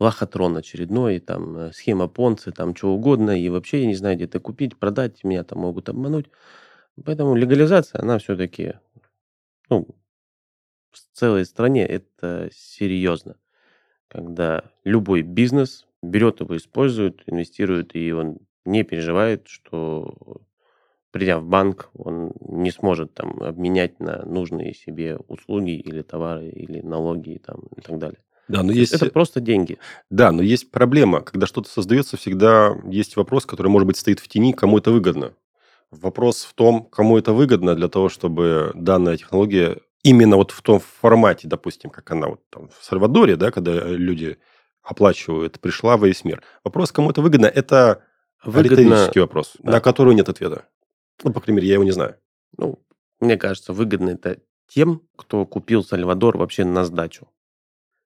лохотрон 0.00 0.56
очередной, 0.56 1.20
там, 1.20 1.56
э, 1.56 1.72
схема 1.72 2.08
понцы, 2.08 2.52
там, 2.52 2.74
что 2.74 2.90
угодно, 2.90 3.40
и 3.40 3.48
вообще 3.48 3.80
я 3.80 3.86
не 3.86 3.94
знаю, 3.94 4.16
где 4.16 4.24
это 4.24 4.40
купить, 4.40 4.76
продать, 4.76 5.24
меня 5.24 5.44
там 5.44 5.60
могут 5.60 5.88
обмануть. 5.88 6.26
Поэтому 7.02 7.34
легализация, 7.34 8.02
она 8.02 8.18
все-таки, 8.18 8.74
ну, 9.70 9.88
в 10.90 10.98
целой 11.16 11.44
стране 11.44 11.86
это 11.86 12.48
серьезно. 12.52 13.36
Когда 14.08 14.64
любой 14.84 15.22
бизнес 15.22 15.86
берет 16.02 16.40
его, 16.40 16.56
использует, 16.56 17.22
инвестирует, 17.26 17.96
и 17.96 18.12
он 18.12 18.38
не 18.64 18.84
переживает, 18.84 19.48
что 19.48 20.42
придя 21.10 21.38
в 21.38 21.44
банк, 21.44 21.90
он 21.94 22.32
не 22.40 22.70
сможет 22.70 23.14
там 23.14 23.42
обменять 23.42 24.00
на 24.00 24.24
нужные 24.24 24.74
себе 24.74 25.16
услуги 25.28 25.72
или 25.72 26.02
товары, 26.02 26.48
или 26.48 26.80
налоги 26.80 27.40
там, 27.44 27.62
и 27.76 27.80
так 27.80 27.98
далее. 27.98 28.18
Да, 28.48 28.62
но 28.62 28.72
есть... 28.72 28.92
Это 28.92 29.10
просто 29.10 29.40
деньги. 29.40 29.78
Да, 30.10 30.32
но 30.32 30.42
есть 30.42 30.70
проблема. 30.70 31.22
Когда 31.22 31.46
что-то 31.46 31.68
создается, 31.68 32.16
всегда 32.16 32.76
есть 32.84 33.16
вопрос, 33.16 33.46
который, 33.46 33.68
может 33.68 33.86
быть, 33.86 33.96
стоит 33.96 34.20
в 34.20 34.28
тени, 34.28 34.52
кому 34.52 34.78
это 34.78 34.90
выгодно. 34.90 35.34
Вопрос 36.00 36.44
в 36.44 36.54
том, 36.54 36.84
кому 36.84 37.18
это 37.18 37.32
выгодно 37.32 37.74
для 37.74 37.88
того, 37.88 38.08
чтобы 38.08 38.72
данная 38.74 39.16
технология 39.16 39.78
именно 40.02 40.36
вот 40.36 40.50
в 40.50 40.62
том 40.62 40.80
формате, 40.80 41.48
допустим, 41.48 41.90
как 41.90 42.10
она 42.10 42.28
вот 42.28 42.40
там 42.50 42.68
в 42.68 42.84
Сальвадоре, 42.84 43.36
да, 43.36 43.50
когда 43.50 43.72
люди 43.72 44.38
оплачивают, 44.82 45.60
пришла 45.60 45.96
во 45.96 46.06
весь 46.06 46.24
мир. 46.24 46.42
Вопрос, 46.62 46.92
кому 46.92 47.10
это 47.10 47.22
выгодно, 47.22 47.46
это 47.46 48.04
выгодно, 48.44 48.82
риторический 48.82 49.20
вопрос, 49.20 49.54
да. 49.58 49.72
на 49.72 49.80
который 49.80 50.14
нет 50.14 50.28
ответа. 50.28 50.66
Ну, 51.22 51.32
по 51.32 51.40
крайней 51.40 51.56
мере, 51.56 51.68
я 51.68 51.74
его 51.74 51.84
не 51.84 51.92
знаю. 51.92 52.16
Ну, 52.58 52.78
мне 53.20 53.36
кажется, 53.36 53.72
выгодно 53.72 54.10
это 54.10 54.38
тем, 54.68 55.02
кто 55.16 55.46
купил 55.46 55.82
Сальвадор 55.84 56.36
вообще 56.36 56.64
на 56.64 56.84
сдачу, 56.84 57.28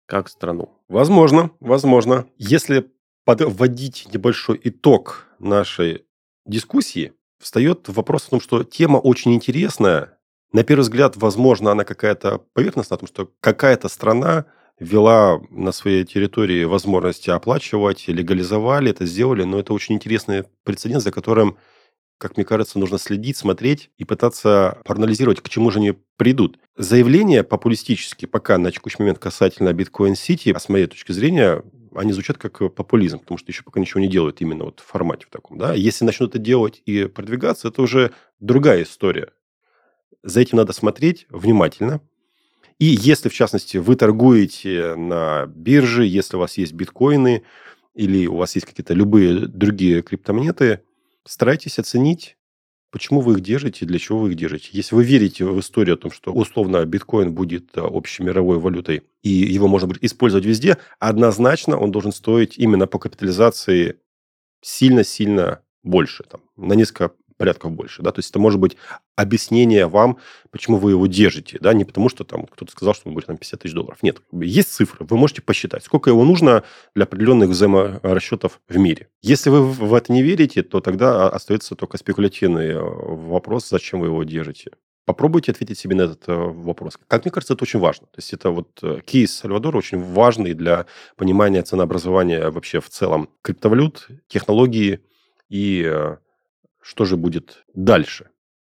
как 0.07 0.29
страну. 0.29 0.69
Возможно, 0.88 1.51
возможно. 1.59 2.25
Если 2.38 2.91
подводить 3.25 4.07
небольшой 4.11 4.59
итог 4.63 5.27
нашей 5.39 6.05
дискуссии, 6.45 7.13
встает 7.43 7.87
вопрос 7.89 8.27
о 8.27 8.31
том, 8.31 8.41
что 8.41 8.63
тема 8.63 8.97
очень 8.97 9.33
интересная, 9.33 10.17
на 10.51 10.63
первый 10.63 10.81
взгляд, 10.81 11.17
возможно, 11.17 11.71
она 11.71 11.83
какая-то 11.83 12.39
поверхностная, 12.53 12.97
о 12.97 12.99
том, 12.99 13.07
что 13.07 13.29
какая-то 13.39 13.89
страна 13.89 14.45
ввела 14.79 15.41
на 15.49 15.71
своей 15.71 16.03
территории 16.03 16.63
возможности 16.63 17.29
оплачивать, 17.29 18.07
легализовали 18.07 18.91
это, 18.91 19.05
сделали, 19.05 19.43
но 19.43 19.59
это 19.59 19.73
очень 19.73 19.95
интересный 19.95 20.45
прецедент, 20.63 21.03
за 21.03 21.11
которым 21.11 21.57
как 22.19 22.37
мне 22.37 22.45
кажется, 22.45 22.79
нужно 22.79 22.99
следить, 22.99 23.35
смотреть 23.35 23.89
и 23.97 24.05
пытаться 24.05 24.77
проанализировать, 24.85 25.41
к 25.41 25.49
чему 25.49 25.71
же 25.71 25.79
они 25.79 25.93
придут. 26.15 26.57
Заявления 26.77 27.43
популистические 27.43 28.29
пока 28.29 28.57
на 28.57 28.71
текущий 28.71 28.97
момент 28.99 29.19
касательно 29.19 29.69
Bitcoin 29.69 30.13
City, 30.13 30.53
а 30.53 30.59
с 30.59 30.69
моей 30.69 30.87
точки 30.87 31.11
зрения, 31.11 31.63
они 31.95 32.13
звучат 32.13 32.37
как 32.37 32.73
популизм, 32.73 33.19
потому 33.19 33.37
что 33.37 33.51
еще 33.51 33.63
пока 33.63 33.79
ничего 33.79 34.01
не 34.01 34.07
делают 34.07 34.41
именно 34.41 34.65
вот 34.65 34.79
в 34.79 34.85
формате 34.85 35.25
в 35.27 35.29
таком. 35.29 35.57
Да? 35.57 35.73
Если 35.73 36.05
начнут 36.05 36.31
это 36.31 36.39
делать 36.39 36.81
и 36.85 37.05
продвигаться, 37.05 37.67
это 37.67 37.81
уже 37.81 38.11
другая 38.39 38.83
история. 38.83 39.29
За 40.23 40.39
этим 40.39 40.57
надо 40.57 40.73
смотреть 40.73 41.25
внимательно. 41.29 42.01
И 42.79 42.85
если, 42.85 43.29
в 43.29 43.33
частности, 43.33 43.77
вы 43.77 43.95
торгуете 43.95 44.95
на 44.95 45.45
бирже, 45.45 46.05
если 46.05 46.37
у 46.37 46.39
вас 46.39 46.57
есть 46.57 46.73
биткоины 46.73 47.43
или 47.93 48.25
у 48.25 48.35
вас 48.35 48.55
есть 48.55 48.65
какие-то 48.65 48.93
любые 48.93 49.47
другие 49.47 50.01
криптомонеты– 50.01 50.81
Старайтесь 51.25 51.79
оценить, 51.79 52.35
почему 52.93 53.21
вы 53.21 53.33
их 53.33 53.41
держите, 53.41 53.87
для 53.87 53.97
чего 53.97 54.19
вы 54.19 54.29
их 54.29 54.35
держите. 54.35 54.69
Если 54.71 54.93
вы 54.93 55.03
верите 55.03 55.45
в 55.45 55.59
историю 55.59 55.95
о 55.95 55.97
том, 55.97 56.11
что 56.11 56.31
условно 56.31 56.85
биткоин 56.85 57.33
будет 57.33 57.75
э, 57.75 57.81
общей 57.81 58.21
мировой 58.21 58.59
валютой, 58.59 59.01
и 59.23 59.29
его 59.29 59.67
можно 59.67 59.87
будет 59.87 60.03
использовать 60.03 60.45
везде, 60.45 60.77
однозначно 60.99 61.75
он 61.75 61.91
должен 61.91 62.11
стоить 62.11 62.59
именно 62.59 62.85
по 62.85 62.99
капитализации 62.99 63.99
сильно-сильно 64.61 65.63
больше, 65.81 66.23
там, 66.23 66.41
на 66.55 66.73
несколько 66.73 67.13
порядков 67.38 67.71
больше, 67.71 68.01
да, 68.01 68.11
то 68.11 68.19
есть 68.19 68.29
это 68.29 68.39
может 68.39 68.59
быть 68.59 68.77
объяснение 69.15 69.88
вам, 69.88 70.17
почему 70.51 70.77
вы 70.77 70.91
его 70.91 71.07
держите, 71.07 71.57
да, 71.59 71.73
не 71.73 71.86
потому 71.86 72.09
что 72.09 72.23
там 72.23 72.45
кто-то 72.45 72.71
сказал, 72.71 72.93
что 72.93 73.09
он 73.09 73.13
будет 73.13 73.27
там 73.27 73.38
50 73.38 73.59
тысяч 73.59 73.73
долларов. 73.73 73.99
Нет, 74.01 74.21
есть 74.31 74.73
цифры, 74.73 75.05
вы 75.07 75.17
можете 75.17 75.41
посчитать, 75.41 75.84
сколько 75.84 76.09
его 76.09 76.23
нужно 76.23 76.63
для 76.95 77.03
определенных 77.03 77.49
взаиморасчетов 77.49 78.61
в 78.67 78.77
мире. 78.77 79.09
Если 79.21 79.49
вы 79.49 79.63
в 79.63 79.93
это 79.93 80.11
не 80.11 80.23
верите, 80.23 80.63
то 80.63 80.81
тогда 80.81 81.29
остается 81.29 81.75
только 81.75 81.97
спекулятивный 81.97 82.69
э, 82.69 82.79
вопрос, 82.79 83.69
зачем 83.69 83.99
вы 83.99 84.07
его 84.07 84.23
держите. 84.23 84.71
Попробуйте 85.05 85.51
ответить 85.51 85.77
себе 85.77 85.95
на 85.95 86.03
этот 86.03 86.27
э, 86.27 86.34
вопрос. 86.34 86.97
Как 87.07 87.25
мне 87.25 87.31
кажется, 87.31 87.53
это 87.53 87.63
очень 87.63 87.79
важно. 87.79 88.07
То 88.07 88.19
есть 88.19 88.31
это 88.34 88.51
вот 88.51 88.79
э, 88.81 88.99
кейс 89.05 89.36
Сальвадора 89.36 89.77
очень 89.77 90.01
важный 90.01 90.53
для 90.53 90.86
понимания 91.17 91.61
ценообразования 91.61 92.49
вообще 92.49 92.79
в 92.79 92.89
целом 92.89 93.29
криптовалют, 93.41 94.07
технологии 94.27 95.01
и 95.49 96.15
что 96.84 97.05
же 97.05 97.17
будет 97.17 97.63
дальше? 97.73 98.29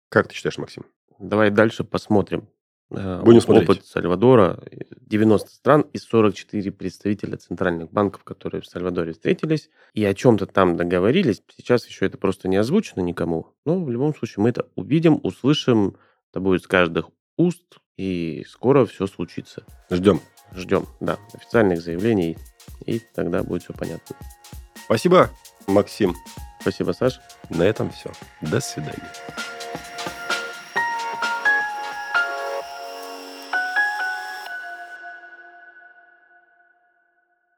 Как 0.10 0.28
ты 0.28 0.36
считаешь, 0.36 0.58
Максим? 0.58 0.86
Давай 1.20 1.50
дальше 1.50 1.84
посмотрим. 1.84 2.50
Э, 2.92 3.22
Будем 3.24 3.42
смотреть. 3.42 3.70
Опыт 3.70 3.86
Сальвадора. 3.86 4.62
90 5.00 5.50
стран 5.50 5.82
и 5.94 5.98
44 5.98 6.72
представителя 6.72 7.38
центральных 7.38 7.92
банков, 7.92 8.24
которые 8.24 8.62
в 8.62 8.68
Сальвадоре 8.68 9.14
встретились 9.14 9.70
и 9.94 10.04
о 10.04 10.14
чем-то 10.14 10.46
там 10.46 10.76
договорились. 10.76 11.42
Сейчас 11.56 11.88
еще 11.88 12.06
это 12.06 12.18
просто 12.18 12.48
не 12.48 12.58
озвучено 12.58 13.02
никому. 13.02 13.56
Но 13.66 13.84
в 13.84 13.90
любом 13.90 14.14
случае 14.14 14.44
мы 14.44 14.50
это 14.50 14.68
увидим, 14.76 15.20
услышим. 15.24 15.96
Это 16.32 16.40
будет 16.42 16.64
с 16.64 16.68
каждых 16.68 17.10
уст. 17.38 17.80
И 17.96 18.44
скоро 18.50 18.86
все 18.86 19.08
случится. 19.08 19.64
Ждем. 19.90 20.20
Ждем, 20.54 20.88
да. 21.00 21.18
Официальных 21.34 21.82
заявлений. 21.82 22.38
И 22.86 23.00
тогда 23.14 23.44
будет 23.44 23.64
все 23.64 23.74
понятно. 23.74 24.16
Спасибо, 24.86 25.30
Максим. 25.68 26.16
Спасибо, 26.64 26.94
Саш. 26.94 27.20
На 27.50 27.64
этом 27.64 27.92
все. 27.92 28.10
До 28.40 28.62
свидания. 28.62 29.12